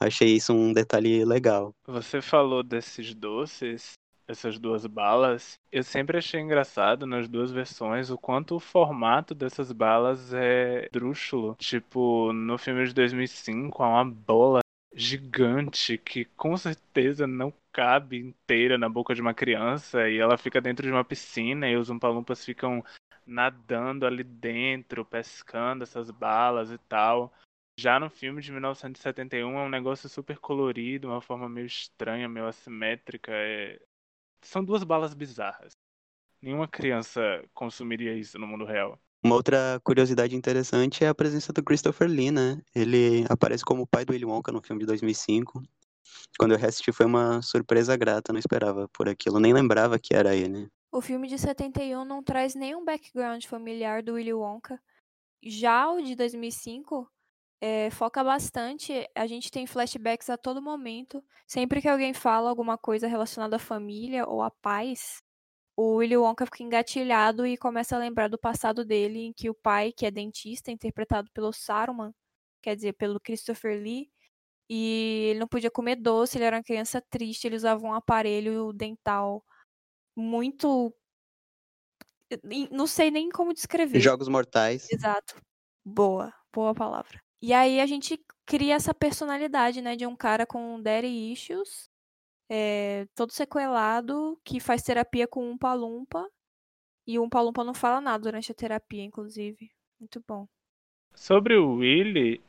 Achei 0.00 0.36
isso 0.36 0.52
um 0.52 0.72
detalhe 0.72 1.24
legal. 1.24 1.74
Você 1.86 2.22
falou 2.22 2.62
desses 2.62 3.12
doces, 3.12 3.94
essas 4.28 4.59
duas 4.59 4.86
balas. 4.86 5.59
Eu 5.72 5.82
sempre 5.82 6.18
achei 6.18 6.40
engraçado 6.40 7.06
nas 7.06 7.28
duas 7.28 7.50
versões 7.50 8.11
o 8.11 8.18
quanto 8.18 8.54
o 8.54 8.61
formato 8.61 9.34
dessas 9.34 9.72
balas 9.72 10.32
é 10.32 10.88
drúxulo. 10.92 11.56
Tipo, 11.59 12.32
no 12.32 12.59
filme 12.59 12.86
de 12.86 12.94
2005, 12.94 13.82
há 13.82 13.88
uma 13.88 14.04
bola 14.04 14.61
gigante 14.93 15.99
que 15.99 16.24
com 16.24 16.57
certeza 16.57 17.26
não 17.26 17.53
cabe 17.72 18.18
inteira 18.18 18.78
na 18.78 18.89
boca 18.89 19.14
de 19.14 19.20
uma 19.20 19.34
criança 19.34 20.09
e 20.09 20.18
ela 20.18 20.36
fica 20.39 20.61
dentro 20.61 20.86
de 20.86 20.93
uma 20.93 21.05
piscina 21.05 21.68
e 21.68 21.76
os 21.76 21.91
umpalumpas 21.91 22.45
ficam 22.45 22.82
nadando 23.26 24.07
ali 24.07 24.24
dentro, 24.24 25.05
pescando 25.05 25.84
essas 25.84 26.11
balas 26.11 26.70
e 26.70 26.78
tal. 26.78 27.32
Já 27.78 28.01
no 28.01 28.11
filme 28.11 28.43
de 28.43 28.51
1971 28.51 29.59
é 29.59 29.62
um 29.62 29.68
negócio 29.68 30.09
super 30.09 30.39
colorido, 30.39 31.09
uma 31.09 31.20
forma 31.20 31.49
meio 31.49 31.66
estranha, 31.66 32.28
meio 32.28 32.47
assimétrica. 32.47 33.30
É... 33.30 33.80
São 34.43 34.64
duas 34.64 34.82
balas 34.82 35.14
bizarras. 35.14 35.72
Nenhuma 36.41 36.66
criança 36.66 37.20
consumiria 37.55 38.14
isso 38.14 38.39
no 38.39 38.47
mundo 38.47 38.64
real. 38.64 38.99
Uma 39.22 39.34
outra 39.34 39.80
curiosidade 39.82 40.36
interessante 40.36 41.04
é 41.04 41.08
a 41.08 41.14
presença 41.14 41.52
do 41.52 41.62
Christopher 41.62 42.08
Lee, 42.08 42.30
né? 42.30 42.62
Ele 42.74 43.24
aparece 43.28 43.64
como 43.64 43.82
o 43.82 43.86
pai 43.86 44.04
do 44.04 44.12
Willy 44.12 44.24
Wonka 44.24 44.52
no 44.52 44.62
filme 44.62 44.80
de 44.80 44.86
2005. 44.86 45.62
Quando 46.38 46.52
eu 46.52 46.58
reassisti 46.58 46.92
foi 46.92 47.06
uma 47.06 47.42
surpresa 47.42 47.96
grata, 47.96 48.32
não 48.32 48.38
esperava 48.38 48.88
por 48.92 49.08
aquilo, 49.08 49.40
nem 49.40 49.52
lembrava 49.52 49.98
que 49.98 50.14
era 50.14 50.36
ele. 50.36 50.68
O 50.92 51.00
filme 51.00 51.26
de 51.26 51.36
71 51.36 52.04
não 52.04 52.22
traz 52.22 52.54
nenhum 52.54 52.84
background 52.84 53.44
familiar 53.44 54.02
do 54.02 54.14
Willy 54.14 54.32
Wonka. 54.32 54.80
Já 55.42 55.90
o 55.90 56.00
de 56.00 56.14
2005 56.14 57.10
é, 57.60 57.90
foca 57.90 58.22
bastante. 58.22 59.08
A 59.14 59.26
gente 59.26 59.50
tem 59.50 59.66
flashbacks 59.66 60.30
a 60.30 60.38
todo 60.38 60.62
momento. 60.62 61.22
Sempre 61.46 61.82
que 61.82 61.88
alguém 61.88 62.14
fala 62.14 62.48
alguma 62.48 62.78
coisa 62.78 63.06
relacionada 63.08 63.56
à 63.56 63.58
família 63.58 64.26
ou 64.26 64.42
à 64.42 64.50
paz, 64.50 65.22
o 65.81 65.95
Willy 65.95 66.16
Wonka 66.16 66.45
fica 66.45 66.64
engatilhado 66.64 67.47
e 67.47 67.57
começa 67.57 67.95
a 67.95 68.01
lembrar 68.01 68.26
do 68.26 68.37
passado 68.37 68.85
dele, 68.85 69.20
em 69.26 69.33
que 69.33 69.49
o 69.49 69.55
pai, 69.55 69.93
que 69.93 70.05
é 70.05 70.11
dentista, 70.11 70.72
interpretado 70.72 71.31
pelo 71.31 71.53
Saruman, 71.53 72.12
quer 72.61 72.74
dizer, 72.74 72.95
pelo 72.95 73.20
Christopher 73.20 73.81
Lee, 73.81 74.11
e 74.68 75.29
ele 75.31 75.39
não 75.39 75.47
podia 75.47 75.70
comer 75.70 75.95
doce, 75.95 76.37
ele 76.37 76.47
era 76.47 76.57
uma 76.57 76.64
criança 76.64 77.01
triste, 77.01 77.47
ele 77.47 77.55
usava 77.55 77.87
um 77.87 77.95
aparelho 77.95 78.72
dental 78.72 79.45
muito. 80.16 80.93
Não 82.72 82.89
sei 82.89 83.12
nem 83.12 83.29
como 83.29 83.55
descrever. 83.55 84.01
Jogos 84.01 84.26
Mortais. 84.26 84.91
Exato. 84.91 85.41
Boa, 85.85 86.35
boa 86.53 86.74
palavra. 86.74 87.22
E 87.41 87.53
aí 87.53 87.81
a 87.81 87.87
gente 87.87 88.20
cria 88.45 88.74
essa 88.74 88.93
personalidade, 88.93 89.81
né, 89.81 89.95
de 89.95 90.05
um 90.05 90.16
cara 90.16 90.45
com 90.45 90.83
daddy 90.83 91.33
issues 91.33 91.89
é, 92.49 93.07
todo 93.14 93.32
sequelado, 93.32 94.38
que 94.44 94.61
faz 94.61 94.82
terapia 94.82 95.26
com 95.26 95.51
um 95.51 95.59
palumpa. 95.59 96.28
E 97.07 97.18
o 97.18 97.24
um 97.24 97.28
palumpa 97.28 97.64
não 97.64 97.74
fala 97.74 98.01
nada 98.01 98.22
durante 98.22 98.53
a 98.53 98.55
terapia, 98.55 99.03
inclusive. 99.03 99.70
Muito 99.99 100.22
bom. 100.26 100.46
Sobre 101.14 101.57
o 101.57 101.76
Willy, 101.76 102.40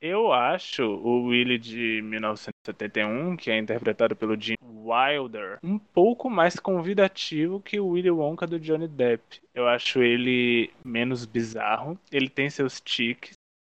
eu 0.00 0.32
acho 0.32 0.84
o 0.84 1.26
Willy 1.26 1.58
de 1.58 2.02
1971, 2.02 3.36
que 3.36 3.50
é 3.50 3.58
interpretado 3.58 4.14
pelo 4.14 4.40
Jim 4.40 4.54
Wilder, 4.62 5.58
um 5.62 5.78
pouco 5.78 6.30
mais 6.30 6.58
convidativo 6.58 7.60
que 7.60 7.80
o 7.80 7.88
Willy 7.88 8.10
Wonka 8.10 8.46
do 8.46 8.60
Johnny 8.60 8.86
Depp. 8.86 9.40
Eu 9.52 9.66
acho 9.66 10.02
ele 10.02 10.72
menos 10.84 11.24
bizarro, 11.24 11.98
ele 12.12 12.28
tem 12.28 12.48
seus 12.48 12.80
tiques, 12.80 13.32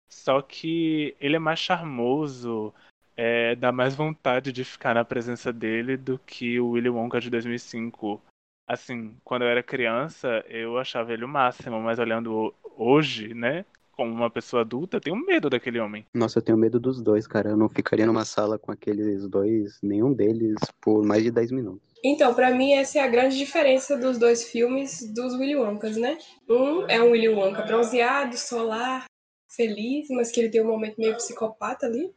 só 0.10 0.42
que 0.42 1.16
ele 1.22 1.38
é 1.38 1.40
mais 1.40 1.60
charmoso, 1.60 2.74
é, 3.22 3.54
dá 3.54 3.70
mais 3.70 3.96
vontade 3.96 4.54
de 4.54 4.64
ficar 4.64 4.96
na 4.96 5.04
presença 5.04 5.52
dele 5.52 5.98
do 5.98 6.18
que 6.26 6.58
o 6.58 6.70
Willy 6.70 6.90
Wonka 6.90 7.20
de 7.20 7.30
2005. 7.30 8.22
Assim, 8.66 9.14
quando 9.26 9.42
eu 9.42 9.50
era 9.50 9.62
criança, 9.62 10.42
eu 10.48 10.78
achava 10.78 11.12
ele 11.12 11.26
o 11.26 11.28
máximo, 11.28 11.82
mas 11.82 12.00
olhando 12.00 12.54
hoje, 12.78 13.34
né, 13.34 13.66
como 13.92 14.14
uma 14.14 14.30
pessoa 14.30 14.62
adulta, 14.62 14.96
eu 14.96 15.02
tenho 15.02 15.18
medo 15.18 15.50
daquele 15.50 15.82
homem. 15.82 16.06
Nossa, 16.14 16.40
eu 16.40 16.42
tenho 16.42 16.58
medo 16.58 16.80
dos 16.80 17.02
dois, 17.02 17.28
cara. 17.28 17.50
Eu 17.50 17.58
não 17.58 17.68
ficaria 17.68 18.06
numa 18.06 18.24
sala 18.24 18.58
com 18.58 18.72
aqueles 18.72 19.28
dois, 19.28 19.78
nenhum 19.84 20.14
deles, 20.14 20.56
por 20.80 21.04
mais 21.04 21.22
de 21.22 21.30
10 21.30 21.52
minutos. 21.52 21.90
Então, 22.02 22.34
pra 22.34 22.52
mim, 22.52 22.72
essa 22.72 23.00
é 23.00 23.02
a 23.02 23.08
grande 23.10 23.38
diferença 23.38 23.98
dos 23.98 24.18
dois 24.18 24.46
filmes 24.46 25.14
dos 25.14 25.34
Willy 25.34 25.58
Wonkas, 25.58 25.98
né? 25.98 26.18
Um 26.48 26.86
é 26.88 27.04
um 27.04 27.12
Willy 27.12 27.28
Wonka 27.28 27.64
bronzeado, 27.64 28.38
solar, 28.38 29.09
feliz, 29.50 30.08
mas 30.10 30.32
que 30.32 30.40
ele 30.40 30.50
tem 30.50 30.62
um 30.62 30.68
momento 30.68 30.98
meio 30.98 31.16
psicopata 31.16 31.86
ali 31.86 32.14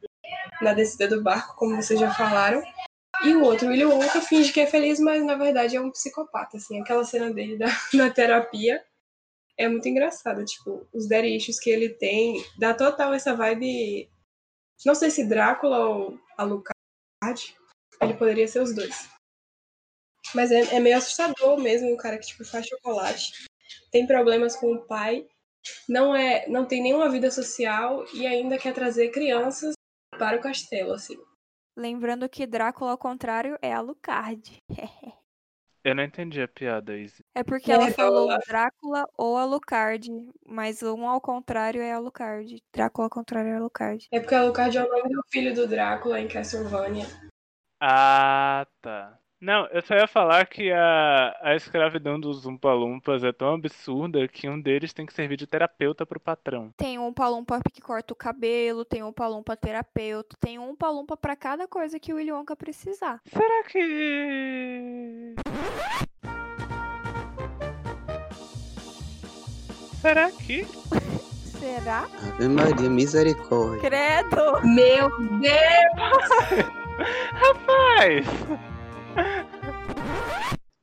na 0.60 0.72
descida 0.72 1.08
do 1.08 1.22
barco, 1.22 1.56
como 1.56 1.76
vocês 1.76 1.98
já 1.98 2.12
falaram. 2.12 2.62
E 3.24 3.34
o 3.34 3.42
outro, 3.42 3.68
Willy 3.68 3.84
Wonka, 3.84 4.20
finge 4.20 4.52
que 4.52 4.60
é 4.60 4.66
feliz, 4.66 4.98
mas 4.98 5.24
na 5.24 5.36
verdade 5.36 5.76
é 5.76 5.80
um 5.80 5.90
psicopata, 5.90 6.56
assim. 6.56 6.80
Aquela 6.80 7.04
cena 7.04 7.32
dele 7.32 7.56
da, 7.56 7.66
na 7.94 8.10
terapia 8.10 8.84
é 9.56 9.68
muito 9.68 9.88
engraçada, 9.88 10.44
tipo, 10.44 10.86
os 10.92 11.10
issues 11.10 11.60
que 11.60 11.70
ele 11.70 11.90
tem, 11.90 12.44
dá 12.58 12.74
total 12.74 13.12
essa 13.12 13.34
vibe, 13.34 14.10
não 14.84 14.94
sei 14.94 15.10
se 15.10 15.24
Drácula 15.24 15.78
ou 15.86 16.18
Alucard, 16.36 16.74
ele 18.00 18.14
poderia 18.14 18.48
ser 18.48 18.60
os 18.60 18.74
dois. 18.74 19.08
Mas 20.34 20.50
é, 20.50 20.76
é 20.76 20.80
meio 20.80 20.96
assustador 20.96 21.60
mesmo, 21.60 21.92
o 21.92 21.96
cara 21.96 22.18
que, 22.18 22.26
tipo, 22.26 22.44
faz 22.44 22.66
chocolate, 22.66 23.46
tem 23.90 24.06
problemas 24.06 24.56
com 24.56 24.72
o 24.72 24.82
pai, 24.82 25.28
não 25.88 26.14
é, 26.14 26.46
não 26.48 26.64
tem 26.64 26.82
nenhuma 26.82 27.08
vida 27.08 27.30
social 27.30 28.04
e 28.12 28.26
ainda 28.26 28.58
quer 28.58 28.74
trazer 28.74 29.10
crianças 29.10 29.74
para 30.18 30.36
o 30.36 30.40
castelo, 30.40 30.92
assim. 30.92 31.18
Lembrando 31.76 32.28
que 32.28 32.46
Drácula, 32.46 32.92
ao 32.92 32.98
contrário, 32.98 33.58
é 33.62 33.72
Alucard. 33.72 34.58
Eu 35.84 35.96
não 35.96 36.04
entendi 36.04 36.40
a 36.40 36.46
piada, 36.46 36.96
Izzy. 36.96 37.24
É 37.34 37.42
porque 37.42 37.72
ela 37.72 37.90
falou 37.90 38.28
Drácula 38.46 39.04
ou 39.18 39.36
Alucard, 39.36 40.08
mas 40.46 40.80
um 40.80 41.08
ao 41.08 41.20
contrário 41.20 41.82
é 41.82 41.92
Alucard. 41.92 42.62
Drácula 42.72 43.06
ao 43.06 43.10
contrário 43.10 43.50
é 43.50 43.56
Alucard. 43.56 44.06
É 44.12 44.20
porque 44.20 44.34
Alucard 44.34 44.78
é 44.78 44.84
o 44.84 44.88
nome 44.88 45.12
do 45.12 45.22
filho 45.28 45.52
do 45.52 45.66
Drácula 45.66 46.20
em 46.20 46.28
Castlevania. 46.28 47.06
Ah, 47.80 48.64
tá. 48.80 49.18
Não, 49.42 49.66
eu 49.72 49.82
só 49.82 49.96
ia 49.96 50.06
falar 50.06 50.46
que 50.46 50.70
a, 50.70 51.36
a 51.42 51.56
escravidão 51.56 52.18
dos 52.20 52.46
Umpalumpas 52.46 53.24
é 53.24 53.32
tão 53.32 53.54
absurda 53.54 54.28
que 54.28 54.48
um 54.48 54.60
deles 54.60 54.92
tem 54.92 55.04
que 55.04 55.12
servir 55.12 55.36
de 55.36 55.48
terapeuta 55.48 56.06
pro 56.06 56.20
patrão. 56.20 56.72
Tem 56.76 56.96
um 56.96 57.12
palumpa 57.12 57.60
que 57.72 57.82
corta 57.82 58.12
o 58.12 58.16
cabelo, 58.16 58.84
tem 58.84 59.02
um 59.02 59.12
palumpa 59.12 59.56
terapeuta, 59.56 60.36
tem 60.38 60.60
um 60.60 60.76
palumpa 60.76 61.16
pra 61.16 61.34
cada 61.34 61.66
coisa 61.66 61.98
que 61.98 62.12
o 62.12 62.16
Willy 62.18 62.30
Wonka 62.30 62.54
precisar. 62.54 63.20
Será 63.26 63.64
que. 63.64 65.34
Será 70.00 70.30
que. 70.30 70.64
Será? 71.58 72.06
Ave 72.36 72.48
Maria, 72.48 72.88
misericórdia. 72.88 73.80
Credo! 73.80 74.64
Meu 74.64 75.10
Deus! 75.40 76.70
Rapaz! 77.34 78.71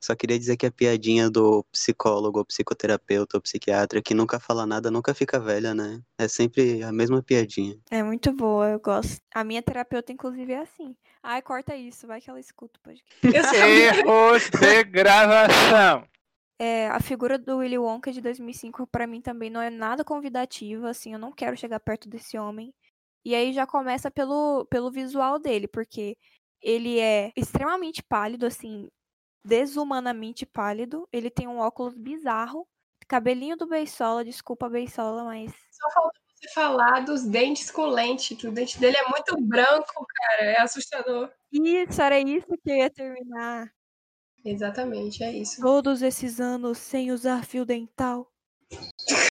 Só 0.02 0.16
queria 0.16 0.38
dizer 0.38 0.56
que 0.56 0.64
a 0.64 0.72
piadinha 0.72 1.28
do 1.28 1.62
psicólogo, 1.70 2.38
ou 2.38 2.44
psicoterapeuta, 2.44 3.36
ou 3.36 3.40
psiquiatra 3.40 4.00
que 4.00 4.14
nunca 4.14 4.40
fala 4.40 4.66
nada 4.66 4.90
nunca 4.90 5.12
fica 5.12 5.38
velha, 5.38 5.74
né? 5.74 6.00
É 6.18 6.26
sempre 6.26 6.82
a 6.82 6.90
mesma 6.90 7.22
piadinha. 7.22 7.76
É 7.90 8.02
muito 8.02 8.32
boa, 8.32 8.70
eu 8.70 8.80
gosto. 8.80 9.20
A 9.34 9.44
minha 9.44 9.62
terapeuta, 9.62 10.10
inclusive, 10.10 10.52
é 10.52 10.60
assim. 10.60 10.96
Ai, 11.22 11.42
corta 11.42 11.76
isso, 11.76 12.06
vai 12.06 12.20
que 12.20 12.30
ela 12.30 12.40
escuta 12.40 12.78
o 12.78 12.82
podcast. 12.82 13.12
Erros 13.54 14.48
de 14.48 14.84
gravação! 14.84 16.08
É, 16.58 16.88
a 16.88 17.00
figura 17.00 17.38
do 17.38 17.58
Willy 17.58 17.78
Wonka 17.78 18.10
de 18.10 18.20
2005 18.20 18.86
pra 18.86 19.06
mim 19.06 19.20
também 19.20 19.48
não 19.48 19.62
é 19.62 19.70
nada 19.70 20.04
convidativa, 20.04 20.90
assim, 20.90 21.12
eu 21.12 21.18
não 21.18 21.32
quero 21.32 21.56
chegar 21.56 21.80
perto 21.80 22.08
desse 22.08 22.38
homem. 22.38 22.74
E 23.24 23.34
aí 23.34 23.52
já 23.52 23.66
começa 23.66 24.10
pelo, 24.10 24.66
pelo 24.66 24.90
visual 24.90 25.38
dele, 25.38 25.68
porque 25.68 26.16
ele 26.62 26.98
é 26.98 27.32
extremamente 27.36 28.02
pálido, 28.02 28.46
assim, 28.46 28.88
desumanamente 29.44 30.44
pálido. 30.46 31.08
Ele 31.12 31.30
tem 31.30 31.48
um 31.48 31.58
óculos 31.58 31.96
bizarro, 31.96 32.66
cabelinho 33.08 33.56
do 33.56 33.66
Beisola, 33.66 34.24
desculpa 34.24 34.68
Beisola, 34.68 35.24
mas 35.24 35.52
Só 35.70 35.90
falta 35.92 36.18
você 36.34 36.48
falar 36.54 37.00
dos 37.04 37.24
dentes 37.24 37.70
com 37.70 37.86
lente, 37.86 38.34
que 38.34 38.46
o 38.48 38.52
dente 38.52 38.78
dele 38.80 38.96
é 38.96 39.08
muito 39.08 39.36
branco, 39.40 40.06
cara. 40.06 40.42
É 40.44 40.60
assustador. 40.60 41.30
isso, 41.52 42.00
era 42.00 42.18
isso 42.18 42.46
que 42.62 42.70
eu 42.70 42.76
ia 42.76 42.90
terminar. 42.90 43.70
Exatamente, 44.44 45.22
é 45.22 45.32
isso. 45.32 45.60
Todos 45.60 46.00
esses 46.00 46.40
anos 46.40 46.78
sem 46.78 47.12
usar 47.12 47.44
fio 47.44 47.64
dental. 47.64 48.32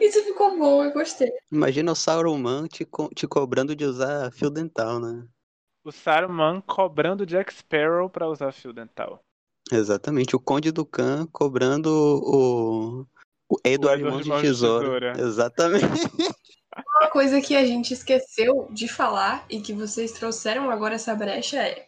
Isso 0.00 0.24
ficou 0.24 0.58
bom, 0.58 0.84
eu 0.84 0.92
gostei. 0.92 1.30
Imagina 1.52 1.92
o 1.92 1.94
Sauron 1.94 2.66
te, 2.66 2.84
co- 2.84 3.10
te 3.14 3.26
cobrando 3.28 3.76
de 3.76 3.84
usar 3.84 4.32
fio 4.32 4.50
dental, 4.50 4.98
né? 4.98 5.26
O 5.84 5.90
Saruman 5.90 6.60
cobrando 6.60 7.24
Jack 7.24 7.52
Sparrow 7.54 8.08
pra 8.08 8.28
usar 8.28 8.52
fio 8.52 8.72
dental. 8.72 9.22
Exatamente. 9.72 10.36
O 10.36 10.40
Conde 10.40 10.70
do 10.70 10.84
Khan 10.84 11.26
cobrando 11.32 11.88
o, 11.88 13.06
o 13.48 13.56
Edward 13.64 14.02
Edward 14.02 14.28
Mãos 14.28 14.42
de. 14.42 14.48
Tesoura. 14.48 15.12
Exatamente. 15.18 15.84
Uma 17.00 17.10
coisa 17.10 17.40
que 17.40 17.56
a 17.56 17.66
gente 17.66 17.92
esqueceu 17.92 18.68
de 18.70 18.86
falar 18.86 19.44
e 19.48 19.60
que 19.60 19.72
vocês 19.72 20.12
trouxeram 20.12 20.70
agora 20.70 20.94
essa 20.94 21.14
brecha 21.14 21.56
é: 21.56 21.86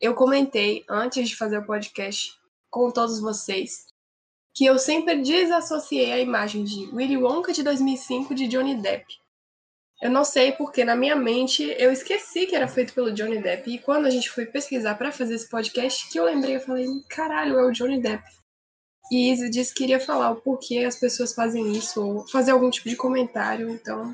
eu 0.00 0.14
comentei 0.14 0.84
antes 0.88 1.28
de 1.28 1.36
fazer 1.36 1.58
o 1.58 1.66
podcast 1.66 2.32
com 2.70 2.90
todos 2.90 3.20
vocês 3.20 3.86
que 4.54 4.66
eu 4.66 4.78
sempre 4.78 5.22
desassociei 5.22 6.12
a 6.12 6.18
imagem 6.18 6.64
de 6.64 6.86
Willy 6.94 7.16
Wonka 7.16 7.52
de 7.52 7.62
2005 7.62 8.34
de 8.34 8.46
Johnny 8.48 8.74
Depp. 8.80 9.21
Eu 10.02 10.10
não 10.10 10.24
sei 10.24 10.50
porque 10.50 10.84
na 10.84 10.96
minha 10.96 11.14
mente 11.14 11.62
eu 11.78 11.92
esqueci 11.92 12.44
que 12.44 12.56
era 12.56 12.66
feito 12.66 12.92
pelo 12.92 13.12
Johnny 13.12 13.40
Depp 13.40 13.70
e 13.70 13.78
quando 13.78 14.06
a 14.06 14.10
gente 14.10 14.28
foi 14.28 14.44
pesquisar 14.44 14.96
para 14.96 15.12
fazer 15.12 15.36
esse 15.36 15.48
podcast 15.48 16.10
que 16.10 16.18
eu 16.18 16.24
lembrei, 16.24 16.56
eu 16.56 16.60
falei, 16.60 16.88
caralho, 17.08 17.56
é 17.56 17.64
o 17.64 17.70
Johnny 17.70 18.02
Depp. 18.02 18.24
E 19.12 19.30
Izzy 19.30 19.48
disse 19.48 19.72
que 19.72 19.84
iria 19.84 20.00
falar 20.00 20.32
o 20.32 20.40
porquê 20.40 20.78
as 20.78 20.98
pessoas 20.98 21.32
fazem 21.32 21.70
isso 21.70 22.04
ou 22.04 22.26
fazer 22.26 22.50
algum 22.50 22.68
tipo 22.68 22.88
de 22.88 22.96
comentário, 22.96 23.70
então 23.70 24.12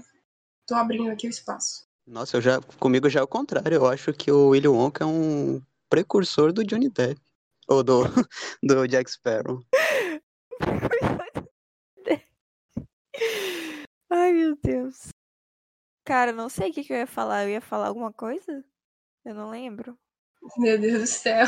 tô 0.67 0.75
abrindo 0.75 1.11
aqui 1.11 1.27
o 1.27 1.31
espaço. 1.31 1.87
Nossa, 2.07 2.37
eu 2.37 2.43
já, 2.43 2.61
comigo 2.79 3.09
já 3.09 3.21
é 3.21 3.23
o 3.23 3.27
contrário. 3.27 3.77
Eu 3.77 3.87
acho 3.87 4.13
que 4.13 4.31
o 4.31 4.49
Willy 4.49 4.69
Wonka 4.69 5.05
é 5.05 5.07
um 5.07 5.63
precursor 5.89 6.53
do 6.53 6.63
Johnny 6.65 6.91
Depp. 6.91 7.19
Ou 7.67 7.83
do, 7.83 8.03
do 8.63 8.87
Jack 8.87 9.11
Sparrow. 9.11 9.63
Ai, 14.11 14.33
meu 14.33 14.57
Deus. 14.63 15.18
Cara, 16.09 16.31
eu 16.31 16.35
não 16.35 16.49
sei 16.49 16.71
o 16.71 16.73
que, 16.73 16.83
que 16.83 16.91
eu 16.91 16.97
ia 16.97 17.07
falar. 17.07 17.45
Eu 17.45 17.51
ia 17.51 17.61
falar 17.61 17.89
alguma 17.89 18.11
coisa? 18.11 18.65
Eu 19.27 19.35
não 19.35 19.51
lembro. 19.51 19.95
Meu 20.57 20.79
Deus 20.81 21.01
do 21.03 21.07
céu. 21.07 21.47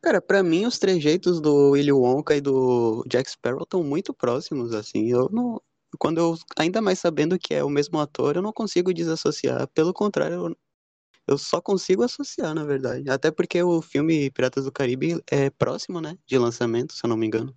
Cara, 0.00 0.22
pra 0.22 0.40
mim 0.40 0.66
os 0.66 0.78
trejeitos 0.78 1.40
do 1.40 1.72
Willy 1.72 1.90
Wonka 1.90 2.36
e 2.36 2.40
do 2.40 3.04
Jack 3.08 3.28
Sparrow 3.28 3.64
estão 3.64 3.82
muito 3.82 4.14
próximos, 4.14 4.72
assim. 4.72 5.10
Eu 5.10 5.28
não. 5.32 5.60
Quando 5.98 6.18
eu, 6.18 6.36
ainda 6.56 6.80
mais 6.80 7.00
sabendo 7.00 7.36
que 7.40 7.52
é 7.52 7.64
o 7.64 7.68
mesmo 7.68 7.98
ator, 7.98 8.36
eu 8.36 8.42
não 8.42 8.52
consigo 8.52 8.94
desassociar. 8.94 9.66
Pelo 9.74 9.92
contrário, 9.92 10.46
eu, 10.46 10.56
eu 11.26 11.36
só 11.36 11.60
consigo 11.60 12.04
associar, 12.04 12.54
na 12.54 12.64
verdade. 12.64 13.10
Até 13.10 13.32
porque 13.32 13.60
o 13.60 13.82
filme 13.82 14.30
Piratas 14.30 14.64
do 14.64 14.70
Caribe 14.70 15.20
é 15.28 15.50
próximo, 15.50 16.00
né? 16.00 16.16
De 16.24 16.38
lançamento, 16.38 16.92
se 16.92 17.04
eu 17.04 17.08
não 17.08 17.16
me 17.16 17.26
engano. 17.26 17.52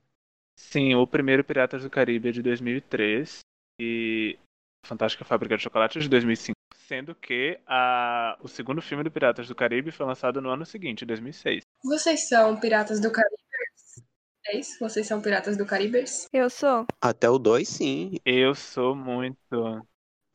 Sim, 0.58 0.96
o 0.96 1.06
primeiro 1.06 1.44
Piratas 1.44 1.84
do 1.84 1.90
Caribe 1.92 2.30
é 2.30 2.32
de 2.32 2.42
2003 2.42 3.42
e 3.80 4.40
Fantástica 4.84 5.24
Fábrica 5.24 5.58
de 5.58 5.64
Chocolate 5.64 5.98
é 5.98 6.02
de 6.02 6.10
2005. 6.10 6.54
Sendo 6.88 7.16
que 7.16 7.60
a... 7.66 8.38
o 8.42 8.48
segundo 8.48 8.82
filme 8.82 9.04
do 9.04 9.12
Piratas 9.12 9.48
do 9.48 9.56
Caribe 9.56 9.92
foi 9.92 10.06
lançado 10.06 10.42
no 10.42 10.50
ano 10.50 10.66
seguinte, 10.66 11.06
2006. 11.06 11.64
Vocês 11.84 12.28
são 12.28 12.60
piratas 12.60 13.00
do 13.00 13.10
Caribe? 13.10 13.42
É 14.46 14.58
isso? 14.58 14.78
Vocês 14.80 15.08
são 15.08 15.22
piratas 15.22 15.56
do 15.56 15.66
Caribe? 15.66 16.04
Eu 16.34 16.50
sou. 16.50 16.86
Até 17.02 17.30
o 17.30 17.40
2, 17.40 17.68
sim. 17.68 18.18
Eu 18.26 18.54
sou 18.54 18.94
muito. 18.94 19.88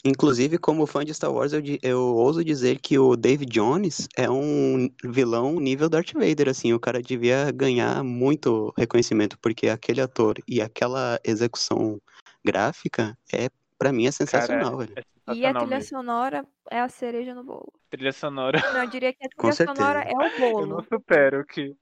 Inclusive, 0.04 0.56
como 0.56 0.86
fã 0.86 1.04
de 1.04 1.12
Star 1.12 1.32
Wars, 1.32 1.52
eu, 1.52 1.60
eu 1.82 2.00
ouso 2.00 2.42
dizer 2.42 2.78
que 2.80 2.98
o 2.98 3.16
Dave 3.16 3.44
Jones 3.44 4.08
é 4.16 4.30
um 4.30 4.88
vilão 5.04 5.60
nível 5.60 5.88
Darth 5.88 6.12
Vader, 6.14 6.48
assim, 6.48 6.72
o 6.72 6.80
cara 6.80 7.02
devia 7.02 7.50
ganhar 7.50 8.02
muito 8.04 8.72
reconhecimento, 8.78 9.36
porque 9.40 9.68
aquele 9.68 10.00
ator 10.00 10.38
e 10.46 10.62
aquela 10.62 11.20
execução 11.24 12.00
gráfica 12.44 13.18
é, 13.32 13.50
para 13.78 13.92
mim, 13.92 14.06
é 14.06 14.10
sensacional, 14.12 14.76
velho. 14.78 14.94
É 14.96 15.02
E 15.26 15.46
a 15.46 15.54
sensacional 15.54 15.54
trilha 15.54 15.80
mesmo. 15.80 15.90
sonora 15.90 16.46
é 16.70 16.80
a 16.80 16.88
cereja 16.88 17.34
no 17.34 17.44
bolo. 17.44 17.72
Trilha 17.90 18.12
sonora. 18.12 18.58
Não, 18.72 18.82
eu 18.82 18.88
diria 18.88 19.12
que 19.14 19.24
a 19.26 19.30
Com 19.36 19.50
trilha 19.50 19.56
sonora 19.56 20.00
é 20.02 20.18
o 20.20 20.30
Eu 20.56 20.66
não 20.66 20.82
bolo. 20.82 20.82
supero 20.82 21.44
que. 21.46 21.76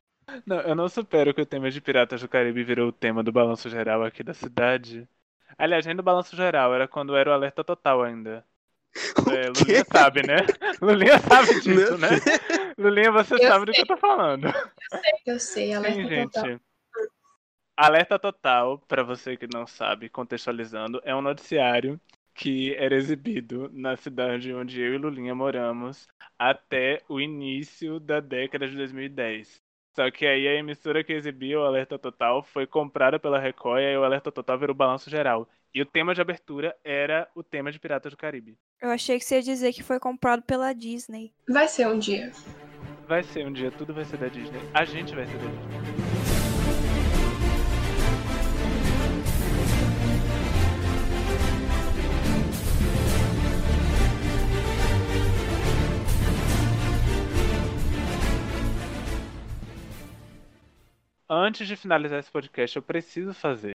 Não, 0.46 0.60
eu 0.62 0.74
não 0.74 0.88
supero 0.88 1.34
que 1.34 1.40
o 1.42 1.46
tema 1.46 1.70
de 1.70 1.80
Piratas 1.80 2.20
do 2.20 2.28
Caribe 2.28 2.64
virou 2.64 2.88
o 2.88 2.92
tema 2.92 3.22
do 3.22 3.32
balanço 3.32 3.68
geral 3.70 4.04
aqui 4.04 4.22
da 4.22 4.34
cidade. 4.34 5.08
Aliás, 5.58 5.86
nem 5.86 5.96
do 5.96 6.02
balanço 6.02 6.36
geral, 6.36 6.74
era 6.74 6.88
quando 6.88 7.16
era 7.16 7.30
o 7.30 7.34
alerta 7.34 7.64
total 7.64 8.02
ainda. 8.02 8.44
É? 9.28 9.48
Lulinha 9.50 9.84
sabe, 9.92 10.22
né? 10.22 10.36
Lulinha 10.82 11.18
sabe 11.20 11.56
disso, 11.56 11.96
Meu 11.96 11.98
né? 11.98 12.22
Lulinha, 12.78 13.12
você 13.12 13.38
Eu 13.38 13.40
sabe 13.40 13.66
do 13.66 13.74
que 13.74 13.82
eu 13.82 13.86
tô 13.86 13.96
falando. 13.96 14.54
Eu 15.26 15.38
sei, 15.38 15.72
ela 15.72 15.88
Sim, 15.88 16.00
é 16.02 16.06
gente. 16.06 16.60
Total. 17.76 17.86
Alerta 17.86 18.18
Total, 18.18 18.78
pra 18.88 19.02
você 19.02 19.36
que 19.36 19.46
não 19.52 19.66
sabe, 19.66 20.08
contextualizando, 20.08 21.00
é 21.04 21.14
um 21.14 21.20
noticiário 21.20 22.00
que 22.34 22.74
era 22.74 22.94
exibido 22.94 23.70
na 23.72 23.96
cidade 23.96 24.52
onde 24.52 24.80
eu 24.80 24.94
e 24.94 24.98
Lulinha 24.98 25.34
moramos 25.34 26.06
até 26.38 27.00
o 27.08 27.20
início 27.20 27.98
da 27.98 28.20
década 28.20 28.68
de 28.68 28.76
2010. 28.76 29.60
Só 29.94 30.10
que 30.10 30.26
aí 30.26 30.46
a 30.46 30.54
emissora 30.54 31.02
que 31.02 31.14
exibia 31.14 31.58
o 31.58 31.64
Alerta 31.64 31.98
Total 31.98 32.42
foi 32.42 32.66
comprada 32.66 33.18
pela 33.18 33.38
Record 33.38 33.80
e 33.80 33.86
aí 33.86 33.96
o 33.96 34.04
Alerta 34.04 34.30
Total 34.30 34.58
virou 34.58 34.76
balanço 34.76 35.08
geral. 35.08 35.48
E 35.74 35.80
o 35.80 35.86
tema 35.86 36.14
de 36.14 36.20
abertura 36.20 36.76
era 36.84 37.26
o 37.34 37.42
tema 37.42 37.72
de 37.72 37.80
Piratas 37.80 38.12
do 38.12 38.16
Caribe. 38.16 38.58
Eu 38.80 38.90
achei 38.90 39.18
que 39.18 39.24
você 39.24 39.36
ia 39.36 39.42
dizer 39.42 39.72
que 39.72 39.82
foi 39.82 39.98
comprado 39.98 40.42
pela 40.42 40.74
Disney. 40.74 41.32
Vai 41.48 41.68
ser 41.68 41.86
um 41.86 41.98
dia. 41.98 42.30
Vai 43.08 43.22
ser 43.22 43.46
um 43.46 43.52
dia, 43.52 43.70
tudo 43.70 43.94
vai 43.94 44.04
ser 44.04 44.18
da 44.18 44.28
Disney. 44.28 44.60
A 44.74 44.84
gente 44.84 45.14
vai 45.14 45.26
ser 45.26 45.38
da 45.38 45.46
Disney. 45.46 46.05
Antes 61.38 61.68
de 61.68 61.76
finalizar 61.76 62.18
esse 62.18 62.30
podcast, 62.30 62.74
eu 62.76 62.82
preciso 62.82 63.34
fazer 63.34 63.72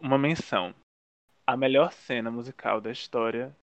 uma 0.00 0.18
menção. 0.18 0.74
A 1.46 1.56
melhor 1.56 1.92
cena 1.92 2.28
musical 2.28 2.80
da 2.80 2.90
história 2.90 3.56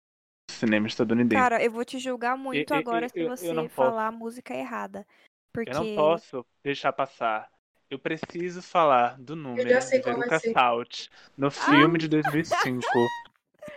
do 0.48 0.54
cinema 0.54 0.86
estadunidense. 0.86 1.38
Cara, 1.42 1.62
eu 1.62 1.70
vou 1.70 1.84
te 1.84 1.98
julgar 1.98 2.34
muito 2.36 2.72
eu- 2.72 2.78
agora 2.78 3.04
eu- 3.04 3.10
se 3.10 3.18
eu- 3.20 3.24
eu 3.28 3.36
você 3.36 3.54
posso. 3.54 3.68
falar 3.68 4.06
a 4.06 4.12
música 4.12 4.54
errada. 4.54 5.06
Porque 5.52 5.70
Eu 5.70 5.74
não 5.74 5.94
posso 5.94 6.46
deixar 6.64 6.90
passar. 6.94 7.50
Eu 7.90 7.98
preciso 7.98 8.62
falar 8.62 9.18
do 9.18 9.36
número 9.36 9.68
já 9.68 9.82
sei 9.82 9.98
de 9.98 10.06
Veruca 10.06 10.38
ser. 10.38 10.52
Salt 10.54 11.08
no 11.36 11.50
filme 11.50 11.98
de 11.98 12.08
2005. 12.08 12.80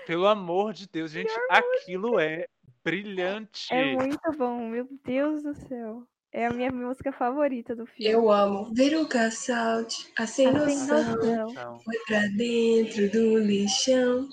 Pelo 0.07 0.25
amor 0.27 0.71
de 0.71 0.87
Deus, 0.87 1.11
gente, 1.11 1.31
aquilo 1.49 2.17
é 2.17 2.45
brilhante. 2.81 3.73
é 3.73 3.93
muito 3.93 4.31
bom, 4.37 4.69
meu 4.69 4.87
Deus 5.03 5.43
do 5.43 5.53
céu. 5.53 6.07
É 6.33 6.45
a 6.45 6.53
minha 6.53 6.71
música 6.71 7.11
favorita 7.11 7.75
do 7.75 7.85
filme. 7.85 8.09
Eu 8.09 8.31
amo. 8.31 8.73
Veruca 8.73 9.29
Salt, 9.29 9.93
a 10.17 10.25
sem 10.25 10.51
noção, 10.51 11.15
noção. 11.15 11.79
Foi 11.81 11.97
pra 12.07 12.21
dentro 12.37 13.11
do 13.11 13.37
lixão. 13.37 14.29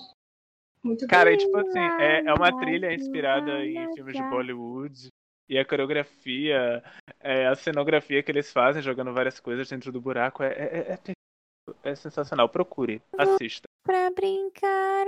Muito 0.81 1.05
Cara, 1.07 1.29
bom. 1.29 1.35
e 1.35 1.37
tipo 1.37 1.57
assim, 1.57 1.79
é, 1.99 2.25
é 2.25 2.33
uma 2.33 2.57
trilha 2.57 2.93
inspirada 2.93 3.65
em 3.65 3.93
filmes 3.93 4.15
de 4.15 4.23
Bollywood. 4.23 5.09
E 5.49 5.57
a 5.57 5.65
coreografia, 5.65 6.83
é, 7.19 7.47
a 7.47 7.55
cenografia 7.55 8.21
que 8.23 8.31
eles 8.31 8.53
fazem 8.53 8.81
jogando 8.81 9.11
várias 9.11 9.39
coisas 9.39 9.67
dentro 9.67 9.91
do 9.91 9.99
buraco 9.99 10.43
é, 10.43 10.51
é, 10.51 10.93
é, 10.93 10.93
é, 10.93 11.91
é 11.91 11.95
sensacional. 11.95 12.47
Procure, 12.47 13.01
assista. 13.17 13.67
Pra 13.83 14.09
brincar 14.11 15.05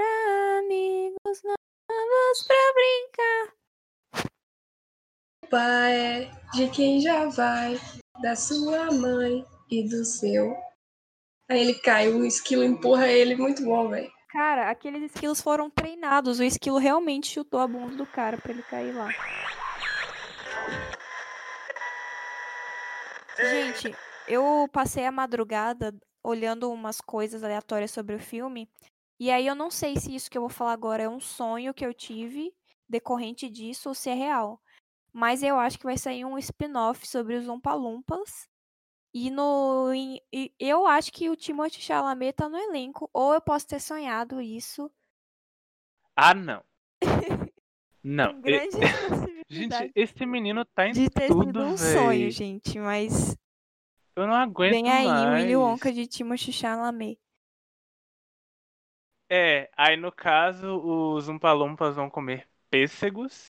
amigos 0.60 1.44
novos 1.44 2.48
pra 2.48 2.74
brincar. 2.74 3.61
Culpa 5.52 5.90
é 5.90 6.32
de 6.54 6.70
quem 6.70 7.02
já 7.02 7.26
vai, 7.26 7.78
da 8.22 8.38
sua 8.38 8.90
mãe 8.90 9.46
e 9.70 9.84
do 9.84 10.06
seu. 10.06 10.56
Aí 11.50 11.60
ele 11.60 11.74
cai, 11.74 12.08
o 12.08 12.24
esquilo 12.24 12.64
empurra 12.64 13.10
ele, 13.10 13.36
muito 13.36 13.62
bom, 13.66 13.90
velho. 13.90 14.10
Cara, 14.30 14.70
aqueles 14.70 15.12
esquilos 15.12 15.42
foram 15.42 15.70
treinados. 15.70 16.40
O 16.40 16.44
esquilo 16.44 16.78
realmente 16.78 17.28
chutou 17.28 17.60
a 17.60 17.68
bunda 17.68 17.98
do 17.98 18.06
cara 18.06 18.38
pra 18.38 18.54
ele 18.54 18.64
cair 18.64 18.94
lá. 18.94 19.10
Gente, 23.38 23.94
eu 24.30 24.70
passei 24.72 25.06
a 25.06 25.12
madrugada 25.12 25.94
olhando 26.24 26.72
umas 26.72 27.02
coisas 27.02 27.44
aleatórias 27.44 27.92
sobre 27.92 28.16
o 28.16 28.20
filme. 28.20 28.70
E 29.20 29.30
aí 29.30 29.48
eu 29.48 29.56
não 29.56 29.70
sei 29.70 30.00
se 30.00 30.16
isso 30.16 30.32
que 30.32 30.38
eu 30.38 30.44
vou 30.44 30.50
falar 30.50 30.72
agora 30.72 31.04
é 31.04 31.10
um 31.10 31.20
sonho 31.20 31.74
que 31.74 31.86
eu 31.86 31.94
tive 31.94 32.54
decorrente 32.88 33.50
disso 33.50 33.90
ou 33.90 33.96
se 33.96 34.10
é 34.10 34.14
real. 34.14 34.62
Mas 35.14 35.44
eu 35.44 35.60
acho 35.60 35.78
que 35.80 35.86
vai 35.86 35.98
sair 35.98 36.26
um 36.26 36.38
spin-off 36.38 37.08
sobre 37.08 37.36
os 37.36 37.48
Umpalumpas. 37.48 38.50
E 39.14 39.30
no. 39.32 39.94
em- 39.94 40.22
e 40.34 40.54
eu 40.60 40.88
acho 40.88 41.12
que 41.14 41.30
o 41.30 41.36
Timothée 41.38 41.82
Chalamet 41.82 42.34
tá 42.34 42.50
no 42.50 42.58
elenco. 42.58 43.10
Ou 43.14 43.34
eu 43.34 43.42
posso 43.42 43.68
ter 43.68 43.80
sonhado 43.82 44.42
isso. 44.42 44.92
Ah, 46.16 46.34
não. 46.34 46.64
Não. 48.04 48.34
E- 48.46 48.66
Gente, 49.50 49.92
esse 49.96 50.26
menino 50.26 50.64
tá 50.66 50.88
em 50.88 50.96
de 50.96 51.10
ter 51.10 51.34
tudo, 51.34 51.42
sido 51.42 51.66
um 51.66 51.76
véi. 51.76 51.78
sonho, 51.78 52.30
gente. 52.32 52.80
Mas 52.80 53.36
Eu 54.16 54.26
não 54.28 54.36
aguento 54.36 54.80
vem 54.80 54.90
aí 54.90 55.28
o 55.28 55.34
Willy 55.34 55.56
mais. 55.56 55.58
Wonka 55.58 55.92
de 55.94 56.08
Timothée 56.08 56.54
Chalamet. 56.54 57.20
É, 59.30 59.70
aí 59.78 59.96
no 59.96 60.12
caso, 60.12 60.78
os 61.16 61.30
Umpalumpas 61.30 61.96
vão 61.96 62.10
comer 62.10 62.50
pêssegos 62.70 63.50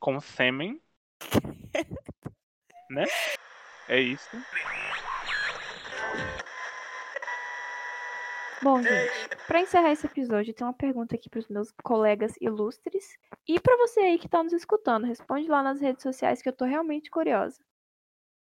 com 0.00 0.20
sêmen. 0.20 0.82
né? 2.90 3.04
É 3.88 4.00
isso. 4.00 4.36
Bom, 8.62 8.82
gente, 8.82 9.36
pra 9.46 9.60
encerrar 9.60 9.92
esse 9.92 10.06
episódio, 10.06 10.54
tem 10.54 10.66
uma 10.66 10.72
pergunta 10.72 11.14
aqui 11.14 11.28
pros 11.28 11.46
meus 11.48 11.70
colegas 11.84 12.34
ilustres. 12.40 13.16
E 13.46 13.60
pra 13.60 13.76
você 13.76 14.00
aí 14.00 14.18
que 14.18 14.28
tá 14.28 14.42
nos 14.42 14.52
escutando, 14.52 15.04
responde 15.04 15.46
lá 15.46 15.62
nas 15.62 15.80
redes 15.80 16.02
sociais 16.02 16.42
que 16.42 16.48
eu 16.48 16.52
tô 16.52 16.64
realmente 16.64 17.10
curiosa. 17.10 17.62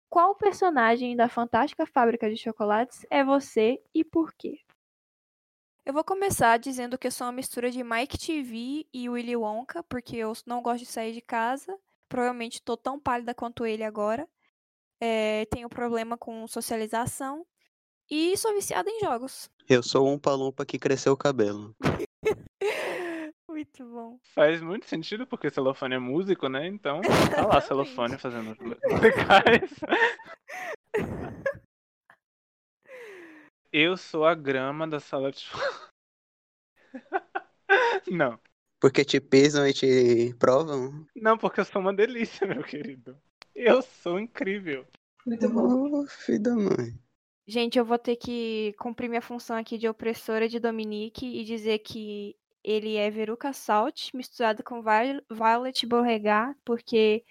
Qual 0.08 0.36
personagem 0.36 1.16
da 1.16 1.28
Fantástica 1.28 1.86
Fábrica 1.86 2.30
de 2.30 2.36
Chocolates 2.36 3.04
é 3.10 3.24
você 3.24 3.82
e 3.92 4.04
por 4.04 4.32
quê? 4.34 4.60
Eu 5.84 5.92
vou 5.92 6.04
começar 6.04 6.58
dizendo 6.58 6.98
que 6.98 7.06
eu 7.06 7.12
sou 7.12 7.26
uma 7.26 7.32
mistura 7.32 7.70
de 7.70 7.82
Mike 7.82 8.18
TV 8.18 8.86
e 8.92 9.08
Willy 9.08 9.36
Wonka, 9.36 9.82
porque 9.84 10.16
eu 10.16 10.32
não 10.46 10.62
gosto 10.62 10.84
de 10.84 10.86
sair 10.86 11.12
de 11.12 11.20
casa. 11.20 11.76
Provavelmente 12.08 12.62
tô 12.62 12.76
tão 12.76 12.98
pálida 12.98 13.34
quanto 13.34 13.66
ele 13.66 13.82
agora. 13.84 14.28
É, 15.00 15.44
tenho 15.46 15.68
problema 15.68 16.16
com 16.16 16.46
socialização. 16.46 17.46
E 18.10 18.36
sou 18.36 18.54
viciada 18.54 18.88
em 18.88 19.00
jogos. 19.00 19.50
Eu 19.68 19.82
sou 19.82 20.08
um 20.08 20.18
palumpa 20.18 20.64
que 20.64 20.78
cresceu 20.78 21.12
o 21.12 21.16
cabelo. 21.16 21.74
Muito 23.48 23.84
bom. 23.86 24.18
Faz 24.34 24.60
muito 24.60 24.86
sentido 24.86 25.26
porque 25.26 25.48
celofane 25.48 25.94
é 25.94 25.98
músico, 25.98 26.46
né? 26.46 26.66
Então, 26.66 27.00
tá 27.34 27.46
lá 27.46 27.58
celofane 27.58 28.18
fazendo 28.18 28.54
musicais. 28.90 29.70
Eu 33.72 33.96
sou 33.96 34.26
a 34.26 34.34
grama 34.34 34.86
da 34.86 35.00
sala 35.00 35.32
de. 35.32 35.46
Não. 38.10 38.38
Porque 38.86 39.04
te 39.04 39.20
pisam 39.20 39.66
e 39.66 39.72
te 39.72 40.32
provam. 40.38 41.04
Não, 41.16 41.36
porque 41.36 41.58
eu 41.58 41.64
sou 41.64 41.82
uma 41.82 41.92
delícia, 41.92 42.46
meu 42.46 42.62
querido. 42.62 43.18
Eu 43.52 43.82
sou 43.82 44.16
incrível. 44.16 44.86
Muito 45.26 45.48
bom. 45.48 46.02
Oh, 46.02 46.06
filho 46.06 46.40
da 46.40 46.54
mãe. 46.54 46.96
Gente, 47.48 47.80
eu 47.80 47.84
vou 47.84 47.98
ter 47.98 48.14
que 48.14 48.76
cumprir 48.78 49.08
minha 49.08 49.20
função 49.20 49.56
aqui 49.56 49.76
de 49.76 49.88
opressora 49.88 50.48
de 50.48 50.60
Dominique 50.60 51.26
e 51.26 51.42
dizer 51.42 51.80
que 51.80 52.36
ele 52.62 52.94
é 52.94 53.10
Veruca 53.10 53.52
Salt 53.52 54.14
misturado 54.14 54.62
com 54.62 54.80
Vi- 54.80 55.20
Violet 55.28 55.84
Beauregard, 55.84 56.56
porque 56.64 57.24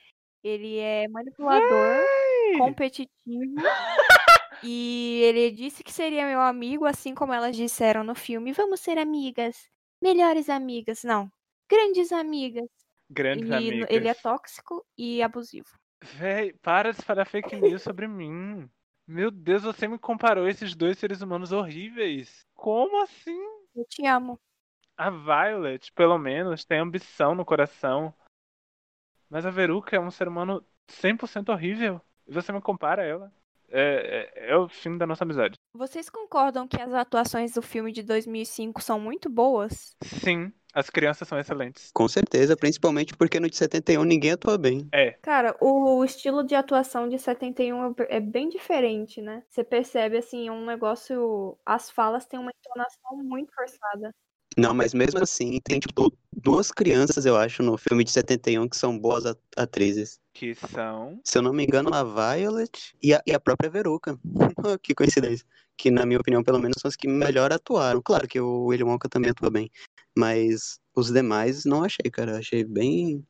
ele 0.43 0.77
é 0.77 1.07
manipulador, 1.07 2.05
competitivo. 2.57 3.09
e 4.61 5.21
ele 5.23 5.51
disse 5.51 5.85
que 5.85 5.93
seria 5.93 6.27
meu 6.27 6.41
amigo, 6.41 6.85
assim 6.85 7.15
como 7.15 7.31
elas 7.33 7.55
disseram 7.55 8.03
no 8.03 8.13
filme. 8.13 8.51
Vamos 8.51 8.81
ser 8.81 8.97
amigas. 8.97 9.69
Melhores 10.01 10.49
amigas. 10.49 11.03
Não. 11.05 11.31
Grandes 11.69 12.11
amigas. 12.11 12.69
Grandes 13.09 13.49
E 13.49 13.53
amigas. 13.53 13.87
ele 13.89 14.07
é 14.07 14.13
tóxico 14.13 14.85
e 14.97 15.21
abusivo. 15.21 15.69
Véi, 16.01 16.53
para 16.53 16.91
de 16.91 16.99
espalhar 16.99 17.25
fake 17.27 17.55
news 17.55 17.81
sobre 17.81 18.07
mim. 18.07 18.69
Meu 19.07 19.29
Deus, 19.29 19.63
você 19.63 19.87
me 19.87 19.99
comparou 19.99 20.45
a 20.45 20.49
esses 20.49 20.75
dois 20.75 20.97
seres 20.97 21.21
humanos 21.21 21.51
horríveis. 21.51 22.45
Como 22.55 23.01
assim? 23.03 23.39
Eu 23.75 23.85
te 23.85 24.05
amo. 24.05 24.39
A 24.97 25.09
Violet, 25.09 25.91
pelo 25.93 26.17
menos, 26.17 26.63
tem 26.65 26.79
ambição 26.79 27.35
no 27.35 27.45
coração. 27.45 28.13
Mas 29.29 29.45
a 29.45 29.51
Veruca 29.51 29.95
é 29.95 29.99
um 29.99 30.09
ser 30.11 30.27
humano 30.27 30.65
100% 30.87 31.49
horrível. 31.49 32.01
E 32.27 32.33
você 32.33 32.51
me 32.51 32.61
compara 32.61 33.01
a 33.01 33.05
ela. 33.05 33.33
É, 33.69 34.31
é, 34.47 34.51
é 34.51 34.57
o 34.57 34.69
fim 34.69 34.97
da 34.97 35.05
nossa 35.07 35.23
amizade. 35.23 35.55
Vocês 35.73 36.09
concordam 36.09 36.67
que 36.67 36.81
as 36.81 36.93
atuações 36.93 37.53
do 37.53 37.61
filme 37.61 37.91
de 37.91 38.03
2005 38.03 38.81
são 38.81 38.99
muito 38.99 39.29
boas? 39.29 39.95
Sim, 40.03 40.51
as 40.73 40.89
crianças 40.89 41.27
são 41.27 41.39
excelentes. 41.39 41.89
Com 41.93 42.07
certeza, 42.07 42.55
principalmente 42.55 43.15
porque 43.15 43.39
no 43.39 43.49
de 43.49 43.57
71 43.57 44.03
ninguém 44.03 44.31
atua 44.31 44.57
bem. 44.57 44.87
É, 44.93 45.11
Cara, 45.21 45.55
o 45.59 46.03
estilo 46.03 46.43
de 46.43 46.55
atuação 46.55 47.09
de 47.09 47.17
71 47.17 47.87
é 47.87 47.93
é 48.17 48.19
bem 48.19 48.49
diferente, 48.49 49.21
né? 49.21 49.43
Você 49.49 49.63
percebe, 49.63 50.17
assim, 50.17 50.47
é 50.47 50.51
um 50.51 50.65
negócio. 50.65 51.57
As 51.65 51.89
falas 51.89 52.25
têm 52.25 52.39
uma 52.39 52.51
entonação 52.51 53.17
muito 53.17 53.53
forçada. 53.53 54.13
Não, 54.57 54.73
mas 54.73 54.93
mesmo 54.93 55.21
assim, 55.21 55.59
tem 55.61 55.79
tipo 55.79 56.11
duas 56.31 56.71
crianças, 56.71 57.25
eu 57.25 57.35
acho, 57.35 57.61
no 57.61 57.77
filme 57.77 58.03
de 58.03 58.11
71 58.11 58.69
que 58.69 58.77
são 58.77 58.97
boas 58.97 59.25
at- 59.25 59.39
atrizes. 59.57 60.19
Que 60.35 60.53
são. 60.53 61.19
Se 61.23 61.37
eu 61.37 61.41
não 61.41 61.53
me 61.53 61.63
engano, 61.63 61.89
a 61.93 62.03
Violet 62.03 62.93
e 63.01 63.13
a, 63.13 63.23
e 63.25 63.33
a 63.33 63.39
própria 63.39 63.69
Veruca. 63.69 64.19
que 64.83 64.93
coincidência. 64.93 65.47
Que, 65.77 65.89
na 65.89 66.05
minha 66.05 66.19
opinião, 66.19 66.43
pelo 66.43 66.59
menos, 66.59 66.75
são 66.79 66.89
as 66.89 66.95
que 66.95 67.07
melhor 67.07 67.53
atuaram. 67.53 68.01
Claro 68.01 68.27
que 68.27 68.39
o 68.39 68.65
William 68.65 68.87
Wonka 68.87 69.07
também 69.07 69.31
atua 69.31 69.49
bem. 69.49 69.71
Mas 70.15 70.77
os 70.93 71.11
demais 71.11 71.63
não 71.63 71.83
achei, 71.83 72.11
cara. 72.11 72.37
Achei 72.37 72.65
bem. 72.65 73.25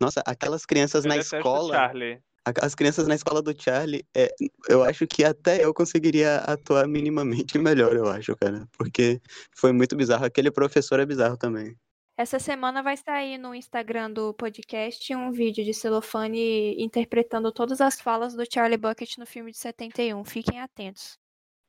Nossa, 0.00 0.20
aquelas 0.26 0.66
crianças 0.66 1.04
Eu 1.04 1.08
na 1.08 1.16
escola. 1.16 1.74
Charlie. 1.74 2.20
As 2.62 2.74
crianças 2.74 3.06
na 3.06 3.14
escola 3.14 3.42
do 3.42 3.54
Charlie, 3.56 4.06
é, 4.16 4.34
eu 4.70 4.82
acho 4.82 5.06
que 5.06 5.22
até 5.22 5.62
eu 5.62 5.74
conseguiria 5.74 6.38
atuar 6.38 6.88
minimamente 6.88 7.58
melhor, 7.58 7.94
eu 7.94 8.08
acho, 8.08 8.34
cara. 8.36 8.66
Porque 8.76 9.20
foi 9.54 9.70
muito 9.70 9.94
bizarro. 9.94 10.24
Aquele 10.24 10.50
professor 10.50 10.98
é 10.98 11.06
bizarro 11.06 11.36
também. 11.36 11.76
Essa 12.18 12.40
semana 12.40 12.82
vai 12.82 12.96
sair 12.96 13.38
no 13.38 13.54
Instagram 13.54 14.10
do 14.10 14.34
podcast 14.34 15.14
um 15.14 15.30
vídeo 15.30 15.64
de 15.64 15.72
celofane 15.72 16.74
interpretando 16.82 17.52
todas 17.52 17.80
as 17.80 18.00
falas 18.00 18.34
do 18.34 18.42
Charlie 18.52 18.76
Bucket 18.76 19.18
no 19.18 19.24
filme 19.24 19.52
de 19.52 19.58
71. 19.58 20.24
Fiquem 20.24 20.60
atentos. 20.60 21.16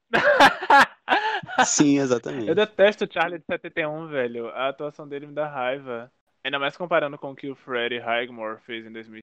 Sim, 1.64 1.97
Eu 1.97 2.04
exatamente. 2.04 2.56
detesto 2.56 3.06
o 3.06 3.14
Charlie 3.14 3.38
de 3.38 3.45
71, 3.45 4.08
velho. 4.08 4.47
A 4.47 4.70
atuação 4.70 5.08
dele 5.08 5.28
me 5.28 5.36
dá 5.36 5.47
raiva. 5.47 6.12
Ainda 6.43 6.58
mais 6.58 6.76
comparando 6.76 7.16
com 7.20 7.30
o 7.30 7.36
que 7.36 7.52
o 7.52 7.56
Freddie 7.56 8.00
Highmore 8.00 8.60
fez 8.62 8.88
em 8.88 8.91
2000. 8.91 9.22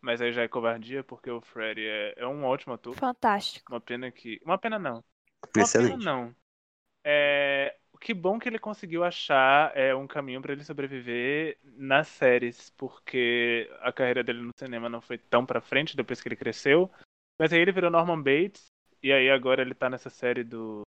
Mas 0.00 0.20
aí 0.22 0.32
já 0.32 0.42
é 0.42 0.48
covardia, 0.48 1.02
porque 1.02 1.28
o 1.28 1.40
Freddie 1.40 1.88
é, 1.88 2.14
é 2.18 2.26
um 2.28 2.44
ótimo 2.44 2.74
ator. 2.74 2.94
Fantástico. 2.94 3.72
Uma 3.72 3.80
pena 3.80 4.12
que. 4.12 4.40
Uma 4.44 4.58
pena 4.58 4.78
não. 4.78 4.98
Uma 4.98 5.52
pena 5.52 5.64
Excelente. 5.64 6.04
não. 6.04 6.32
É... 7.04 7.74
Que 8.06 8.14
bom 8.14 8.38
que 8.38 8.48
ele 8.48 8.60
conseguiu 8.60 9.02
achar 9.02 9.76
é, 9.76 9.92
um 9.92 10.06
caminho 10.06 10.40
pra 10.40 10.52
ele 10.52 10.62
sobreviver 10.62 11.58
nas 11.64 12.06
séries, 12.06 12.70
porque 12.70 13.68
a 13.80 13.92
carreira 13.92 14.22
dele 14.22 14.42
no 14.42 14.52
cinema 14.56 14.88
não 14.88 15.00
foi 15.00 15.18
tão 15.18 15.44
pra 15.44 15.60
frente 15.60 15.96
depois 15.96 16.20
que 16.20 16.28
ele 16.28 16.36
cresceu. 16.36 16.88
Mas 17.36 17.52
aí 17.52 17.58
ele 17.58 17.72
virou 17.72 17.90
Norman 17.90 18.22
Bates, 18.22 18.66
e 19.02 19.12
aí 19.12 19.28
agora 19.28 19.60
ele 19.60 19.74
tá 19.74 19.90
nessa 19.90 20.08
série 20.08 20.44
do. 20.44 20.82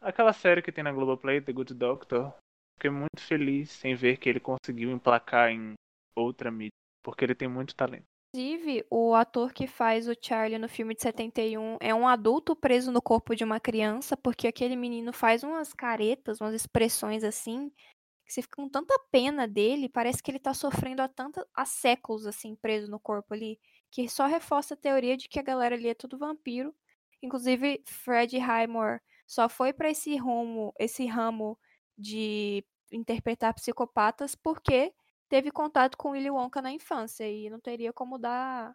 Aquela 0.00 0.32
série 0.32 0.62
que 0.62 0.72
tem 0.72 0.82
na 0.82 0.92
Globoplay, 0.92 1.42
The 1.42 1.52
Good 1.52 1.74
Doctor. 1.74 2.32
Fiquei 2.78 2.90
muito 2.90 3.20
feliz 3.20 3.84
em 3.84 3.94
ver 3.94 4.16
que 4.16 4.30
ele 4.30 4.40
conseguiu 4.40 4.90
emplacar 4.90 5.50
em 5.50 5.74
outra 6.16 6.50
mídia, 6.50 6.72
porque 7.02 7.22
ele 7.22 7.34
tem 7.34 7.48
muito 7.48 7.76
talento. 7.76 8.13
Inclusive, 8.34 8.84
o 8.90 9.14
ator 9.14 9.52
que 9.52 9.64
faz 9.64 10.08
o 10.08 10.14
Charlie 10.20 10.58
no 10.58 10.68
filme 10.68 10.92
de 10.92 11.02
71 11.02 11.76
é 11.80 11.94
um 11.94 12.08
adulto 12.08 12.56
preso 12.56 12.90
no 12.90 13.00
corpo 13.00 13.32
de 13.36 13.44
uma 13.44 13.60
criança, 13.60 14.16
porque 14.16 14.48
aquele 14.48 14.74
menino 14.74 15.12
faz 15.12 15.44
umas 15.44 15.72
caretas, 15.72 16.40
umas 16.40 16.52
expressões 16.52 17.22
assim, 17.22 17.70
que 18.26 18.32
você 18.32 18.42
fica 18.42 18.56
com 18.56 18.68
tanta 18.68 18.98
pena 19.12 19.46
dele, 19.46 19.88
parece 19.88 20.20
que 20.20 20.32
ele 20.32 20.40
tá 20.40 20.52
sofrendo 20.52 21.00
há, 21.00 21.06
tanta, 21.06 21.46
há 21.54 21.64
séculos, 21.64 22.26
assim, 22.26 22.56
preso 22.56 22.90
no 22.90 22.98
corpo 22.98 23.34
ali, 23.34 23.56
que 23.88 24.08
só 24.08 24.26
reforça 24.26 24.74
a 24.74 24.76
teoria 24.76 25.16
de 25.16 25.28
que 25.28 25.38
a 25.38 25.42
galera 25.42 25.76
ali 25.76 25.88
é 25.88 25.94
tudo 25.94 26.18
vampiro. 26.18 26.74
Inclusive, 27.22 27.84
Fred 27.86 28.36
Highmore 28.36 29.00
só 29.28 29.48
foi 29.48 29.72
pra 29.72 29.90
esse 29.90 30.16
rumo, 30.16 30.74
esse 30.76 31.06
ramo 31.06 31.56
de 31.96 32.64
interpretar 32.90 33.54
psicopatas 33.54 34.34
porque 34.34 34.92
teve 35.28 35.50
contato 35.50 35.96
com 35.96 36.10
Willy 36.10 36.30
Wonka 36.30 36.62
na 36.62 36.72
infância 36.72 37.28
e 37.28 37.50
não 37.50 37.60
teria 37.60 37.92
como 37.92 38.18
dar. 38.18 38.74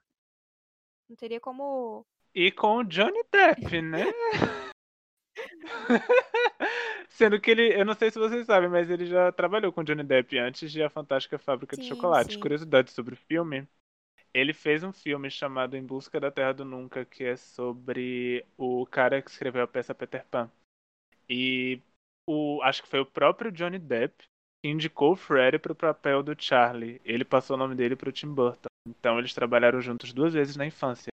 Não 1.08 1.16
teria 1.16 1.40
como. 1.40 2.06
E 2.34 2.52
com 2.52 2.78
o 2.78 2.84
Johnny 2.84 3.24
Depp, 3.32 3.82
né? 3.82 4.06
Sendo 7.10 7.40
que 7.40 7.52
ele, 7.52 7.80
eu 7.80 7.86
não 7.86 7.94
sei 7.94 8.12
se 8.12 8.20
vocês 8.20 8.46
sabem, 8.46 8.70
mas 8.70 8.90
ele 8.90 9.06
já 9.06 9.32
trabalhou 9.32 9.72
com 9.72 9.82
o 9.82 9.84
Johnny 9.84 10.04
Depp 10.04 10.38
antes 10.38 10.72
de 10.72 10.82
A 10.84 10.90
Fantástica 10.90 11.38
Fábrica 11.38 11.76
de 11.76 11.84
Sim, 11.84 11.90
Chocolate. 11.90 12.34
sim. 12.34 12.40
Curiosidade 12.40 12.92
sobre 12.92 13.14
o 13.14 13.18
filme. 13.18 13.68
Ele 14.34 14.54
fez 14.54 14.84
um 14.84 14.94
filme 14.94 15.30
chamado 15.30 15.76
Em 15.76 15.84
Busca 15.84 16.20
da 16.20 16.32
Terra 16.32 16.54
do 16.54 16.66
Nunca, 16.66 17.04
que 17.04 17.24
é 17.24 17.36
sobre 17.36 18.46
o 18.58 18.86
cara 18.86 19.22
que 19.22 19.30
escreveu 19.30 19.64
a 19.64 19.68
peça 19.68 19.96
Peter 19.96 20.26
Pan. 20.30 20.52
E 21.28 21.82
o, 22.28 22.62
acho 22.64 22.84
que 22.84 22.90
foi 22.90 23.00
o 23.00 23.06
próprio 23.06 23.52
Johnny 23.52 23.80
Depp 23.80 24.30
indicou 24.64 25.14
o 25.14 25.16
Freddy 25.16 25.60
para 25.60 25.72
o 25.72 25.76
papel 25.76 26.22
do 26.24 26.36
Charlie. 26.38 27.02
Ele 27.04 27.24
passou 27.24 27.56
o 27.56 27.60
nome 27.60 27.76
dele 27.76 27.96
para 27.96 28.10
o 28.10 28.12
Tim 28.12 28.34
Burton. 28.34 28.68
Então 28.88 29.20
eles 29.20 29.34
trabalharam 29.34 29.82
juntos 29.82 30.14
duas 30.14 30.34
vezes 30.34 30.56
na 30.56 30.66
infância. 30.66 31.10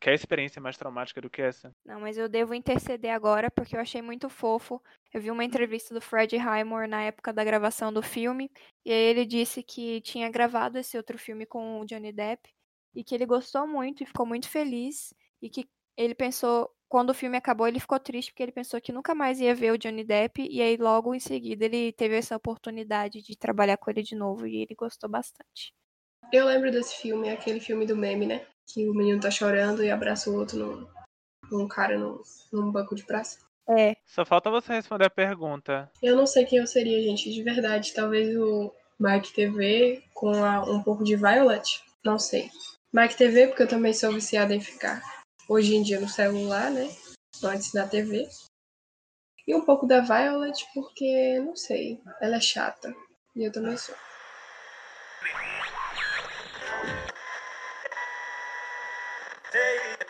Quer 0.00 0.14
experiência 0.14 0.62
mais 0.62 0.78
traumática 0.78 1.20
do 1.20 1.28
que 1.28 1.42
essa? 1.42 1.70
Não, 1.84 2.00
mas 2.00 2.16
eu 2.16 2.26
devo 2.26 2.54
interceder 2.54 3.12
agora 3.12 3.50
porque 3.50 3.76
eu 3.76 3.80
achei 3.80 4.00
muito 4.00 4.30
fofo. 4.30 4.82
Eu 5.12 5.20
vi 5.20 5.30
uma 5.30 5.44
entrevista 5.44 5.92
do 5.92 6.00
Fred 6.00 6.34
Highmore 6.38 6.88
na 6.88 7.02
época 7.02 7.34
da 7.34 7.44
gravação 7.44 7.92
do 7.92 8.02
filme, 8.02 8.50
e 8.82 8.90
aí 8.90 8.98
ele 8.98 9.26
disse 9.26 9.62
que 9.62 10.00
tinha 10.00 10.30
gravado 10.30 10.78
esse 10.78 10.96
outro 10.96 11.18
filme 11.18 11.44
com 11.44 11.80
o 11.80 11.84
Johnny 11.84 12.12
Depp 12.12 12.48
e 12.94 13.04
que 13.04 13.14
ele 13.14 13.26
gostou 13.26 13.66
muito 13.66 14.02
e 14.02 14.06
ficou 14.06 14.24
muito 14.24 14.48
feliz 14.48 15.12
e 15.42 15.50
que 15.50 15.68
ele 15.98 16.14
pensou, 16.14 16.70
quando 16.90 17.10
o 17.10 17.14
filme 17.14 17.36
acabou, 17.36 17.68
ele 17.68 17.78
ficou 17.78 18.00
triste 18.00 18.32
porque 18.32 18.42
ele 18.42 18.50
pensou 18.50 18.80
que 18.80 18.90
nunca 18.92 19.14
mais 19.14 19.38
ia 19.40 19.54
ver 19.54 19.72
o 19.72 19.78
Johnny 19.78 20.02
Depp 20.02 20.42
e 20.50 20.60
aí 20.60 20.76
logo 20.76 21.14
em 21.14 21.20
seguida 21.20 21.64
ele 21.64 21.92
teve 21.92 22.16
essa 22.16 22.34
oportunidade 22.36 23.22
de 23.22 23.36
trabalhar 23.38 23.76
com 23.76 23.88
ele 23.92 24.02
de 24.02 24.16
novo 24.16 24.44
e 24.44 24.56
ele 24.56 24.74
gostou 24.74 25.08
bastante. 25.08 25.72
Eu 26.32 26.46
lembro 26.46 26.70
desse 26.72 26.96
filme, 27.00 27.30
aquele 27.30 27.60
filme 27.60 27.86
do 27.86 27.96
meme, 27.96 28.26
né? 28.26 28.44
Que 28.66 28.88
o 28.88 28.92
menino 28.92 29.20
tá 29.20 29.30
chorando 29.30 29.84
e 29.84 29.90
abraça 29.90 30.28
o 30.30 30.34
outro 30.36 30.58
num, 30.58 30.86
num 31.58 31.68
cara 31.68 31.96
num, 31.96 32.20
num 32.52 32.72
banco 32.72 32.96
de 32.96 33.04
praça. 33.06 33.38
É, 33.68 33.94
Só 34.04 34.24
falta 34.24 34.50
você 34.50 34.72
responder 34.72 35.04
a 35.06 35.10
pergunta. 35.10 35.88
Eu 36.02 36.16
não 36.16 36.26
sei 36.26 36.44
quem 36.44 36.58
eu 36.58 36.66
seria, 36.66 37.00
gente, 37.02 37.32
de 37.32 37.40
verdade. 37.44 37.94
Talvez 37.94 38.36
o 38.36 38.72
Mike 38.98 39.32
TV 39.32 40.02
com 40.12 40.32
a- 40.44 40.64
um 40.68 40.82
pouco 40.82 41.04
de 41.04 41.14
Violet. 41.14 41.80
Não 42.04 42.18
sei. 42.18 42.50
Mike 42.92 43.16
TV, 43.16 43.46
porque 43.46 43.62
eu 43.62 43.68
também 43.68 43.92
sou 43.92 44.12
viciada 44.12 44.52
em 44.52 44.60
ficar 44.60 45.00
hoje 45.50 45.74
em 45.74 45.82
dia 45.82 45.98
no 45.98 46.08
celular, 46.08 46.70
né? 46.70 46.88
Antes 47.42 47.72
na 47.74 47.84
TV. 47.84 48.28
E 49.48 49.52
um 49.52 49.62
pouco 49.62 49.84
da 49.84 50.00
Violet, 50.00 50.64
porque, 50.72 51.40
não 51.40 51.56
sei, 51.56 52.00
ela 52.20 52.36
é 52.36 52.40
chata. 52.40 52.94
E 53.34 53.42
eu 53.42 53.50
também 53.50 53.76
sou. 53.76 53.94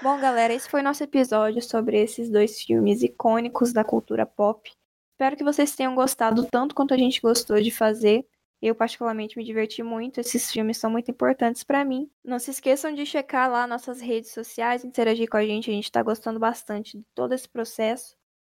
Bom, 0.02 0.20
galera, 0.20 0.52
esse 0.52 0.68
foi 0.68 0.82
nosso 0.82 1.02
episódio 1.02 1.62
sobre 1.62 1.98
esses 1.98 2.30
dois 2.30 2.60
filmes 2.60 3.02
icônicos 3.02 3.72
da 3.72 3.82
cultura 3.82 4.26
pop. 4.26 4.70
Espero 5.12 5.36
que 5.36 5.44
vocês 5.44 5.74
tenham 5.74 5.94
gostado 5.94 6.46
tanto 6.50 6.74
quanto 6.74 6.92
a 6.92 6.98
gente 6.98 7.20
gostou 7.20 7.60
de 7.60 7.70
fazer. 7.70 8.26
Eu, 8.60 8.74
particularmente, 8.74 9.38
me 9.38 9.44
diverti 9.44 9.82
muito. 9.82 10.20
Esses 10.20 10.50
filmes 10.50 10.76
são 10.76 10.90
muito 10.90 11.10
importantes 11.10 11.64
pra 11.64 11.84
mim. 11.84 12.10
Não 12.22 12.38
se 12.38 12.50
esqueçam 12.50 12.92
de 12.92 13.06
checar 13.06 13.50
lá 13.50 13.66
nossas 13.66 14.00
redes 14.00 14.32
sociais, 14.32 14.84
interagir 14.84 15.28
com 15.28 15.38
a 15.38 15.44
gente. 15.44 15.70
A 15.70 15.74
gente 15.74 15.90
tá 15.90 16.02
gostando 16.02 16.38
bastante 16.38 16.98
de 16.98 17.04
todo 17.14 17.32
esse 17.32 17.48
processo. 17.48 18.14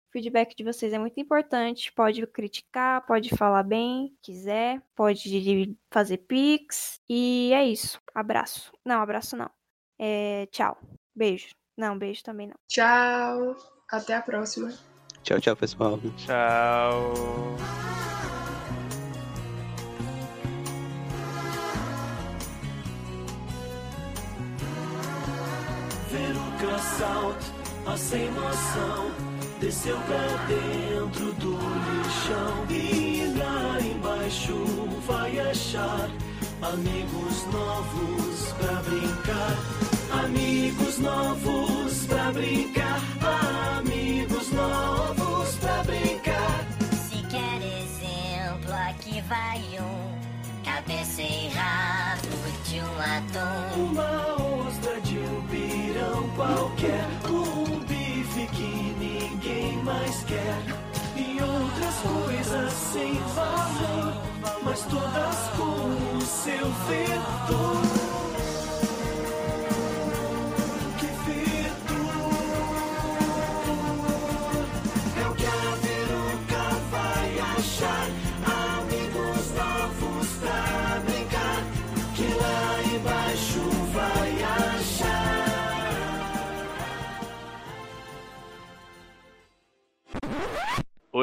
O 0.09 0.13
feedback 0.13 0.57
de 0.57 0.65
vocês 0.65 0.93
é 0.93 0.99
muito 0.99 1.21
importante. 1.21 1.93
Pode 1.93 2.27
criticar, 2.27 3.05
pode 3.07 3.29
falar 3.37 3.63
bem, 3.63 4.17
quiser, 4.23 4.83
pode 4.97 5.77
fazer 5.93 6.17
pix. 6.19 6.99
E 7.09 7.53
é 7.53 7.67
isso. 7.67 8.01
Abraço. 8.15 8.73
Não, 8.85 9.03
abraço 9.03 9.37
não. 9.37 9.51
É, 9.99 10.47
tchau. 10.47 10.79
Beijo. 11.15 11.51
Não, 11.77 11.97
beijo 11.97 12.23
também 12.23 12.47
não. 12.47 12.57
Tchau! 12.69 13.57
Até 13.91 14.15
a 14.15 14.23
próxima. 14.23 14.73
Tchau, 15.23 15.41
tchau, 15.41 15.57
pessoal. 15.57 15.99
Tchau. 16.17 17.90
Sem 27.97 28.31
noção, 28.33 29.11
desceu 29.61 29.97
pra 30.01 30.27
dentro 30.47 31.33
do 31.35 31.53
lixão. 31.53 32.67
E 32.69 33.35
lá 33.37 33.81
embaixo 33.81 34.55
vai 35.07 35.39
achar 35.41 36.09
amigos 36.63 37.47
novos 37.53 38.53
pra 38.59 38.83
brincar. 38.83 39.57
Amigos 40.25 40.99
novos 40.99 42.07
pra 42.07 42.33
brincar. 42.33 43.01
Amigos 43.79 44.51
novos 44.53 45.55
pra 45.57 45.85
brincar. 45.85 46.67
Se 47.09 47.23
quer 47.29 47.63
exemplo, 47.63 48.73
aqui 48.89 49.21
vai 49.23 49.59
um. 49.81 50.11
Cabeça 50.65 51.23
e 51.23 51.49
rabo 51.49 52.29
de 52.65 52.81
um 52.81 53.01
atum. 53.01 53.91
Uma 53.91 54.67
ostra 54.67 55.01
de 55.01 55.19
um 55.19 55.43
pirão 55.49 56.29
qualquer. 56.37 57.20
Quer. 60.31 60.63
E 61.17 61.43
outras 61.43 61.95
coisas 61.97 62.73
sem 62.73 63.15
valor. 63.35 64.15
Mas 64.63 64.83
todas 64.83 65.37
com 65.57 66.17
o 66.17 66.21
seu 66.21 66.67
fedor. 66.87 68.10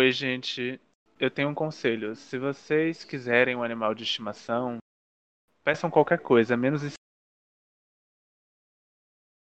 Oi, 0.08 0.12
gente. 0.14 0.80
Eu 1.20 1.30
tenho 1.30 1.50
um 1.50 1.54
conselho. 1.54 2.16
Se 2.16 2.40
vocês 2.40 3.04
quiserem 3.04 3.58
um 3.58 3.64
animal 3.64 3.94
de 3.94 4.06
estimação, 4.06 4.78
peçam 5.66 5.92
qualquer 5.92 6.20
coisa, 6.20 6.56
menos 6.56 6.82
isso. 6.82 6.96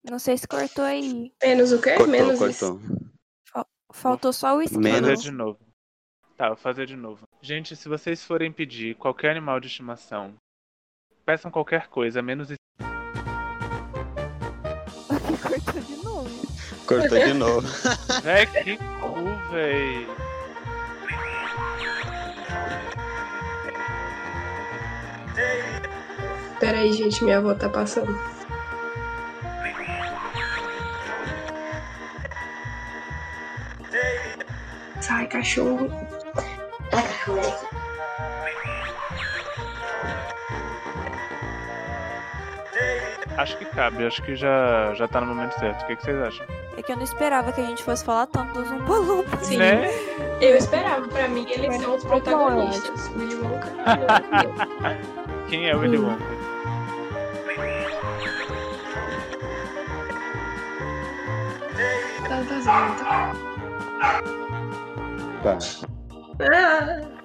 Não 0.08 0.20
sei 0.20 0.38
se 0.38 0.46
cortou 0.46 0.84
aí. 0.84 1.32
Menos 1.42 1.72
o 1.72 1.82
quê? 1.82 1.96
Cortou, 1.96 2.06
Menos 2.06 2.40
isso. 2.42 2.78
cortou. 2.78 3.66
Faltou 3.92 4.32
só 4.32 4.56
o 4.56 4.64
Vou 4.64 4.80
Menos. 4.80 5.20
de 5.20 5.32
novo. 5.32 5.58
Tá, 6.36 6.46
vou 6.46 6.56
fazer 6.56 6.86
de 6.86 6.94
novo. 6.94 7.26
Gente, 7.40 7.74
se 7.74 7.88
vocês 7.88 8.24
forem 8.24 8.52
pedir 8.52 8.94
qualquer 8.94 9.32
animal 9.32 9.58
de 9.58 9.66
estimação, 9.66 10.36
peçam 11.24 11.50
qualquer 11.50 11.88
coisa, 11.88 12.22
menos 12.22 12.52
isso. 12.52 12.58
cortou 15.42 15.82
de 15.82 15.96
novo. 16.04 16.30
Cortou 16.86 17.18
de 17.18 17.34
novo. 17.34 17.66
Véi, 18.22 18.46
que 18.46 18.76
cu, 18.76 19.50
véi. 19.50 20.31
Pera 26.60 26.78
aí, 26.78 26.92
gente, 26.92 27.24
minha 27.24 27.38
avó 27.38 27.54
tá 27.54 27.68
passando. 27.68 28.16
Sai, 35.00 35.26
cachorro. 35.26 35.90
Sai, 36.90 37.02
cachorro. 37.02 37.71
Acho 43.36 43.56
que 43.56 43.64
cabe, 43.64 44.06
acho 44.06 44.22
que 44.22 44.34
já, 44.36 44.94
já 44.94 45.06
tá 45.08 45.20
no 45.20 45.26
momento 45.28 45.58
certo. 45.58 45.82
O 45.82 45.86
que, 45.86 45.92
é 45.92 45.96
que 45.96 46.04
vocês 46.04 46.20
acham? 46.20 46.46
É 46.76 46.82
que 46.82 46.92
eu 46.92 46.96
não 46.96 47.04
esperava 47.04 47.52
que 47.52 47.60
a 47.60 47.64
gente 47.64 47.82
fosse 47.82 48.04
falar 48.04 48.26
tanto 48.26 48.52
dos 48.54 48.70
Umpa 48.70 48.92
Lumpa. 48.92 49.36
Sim. 49.38 49.58
Né? 49.58 49.88
Eu 50.40 50.56
esperava, 50.56 51.06
pra 51.08 51.28
mim 51.28 51.46
eles 51.48 51.68
Mas 51.68 51.82
são 51.82 51.94
os 51.96 52.04
protagonistas. 52.04 53.10
Willy 53.16 53.34
Wonka. 53.36 53.68
É 54.88 55.46
Quem 55.48 55.68
é 55.68 55.76
o 55.76 55.80
Willy 55.80 55.98
Wonka? 55.98 56.24
Tá. 65.42 65.58
tá. 65.58 65.58
Ah. 66.40 67.22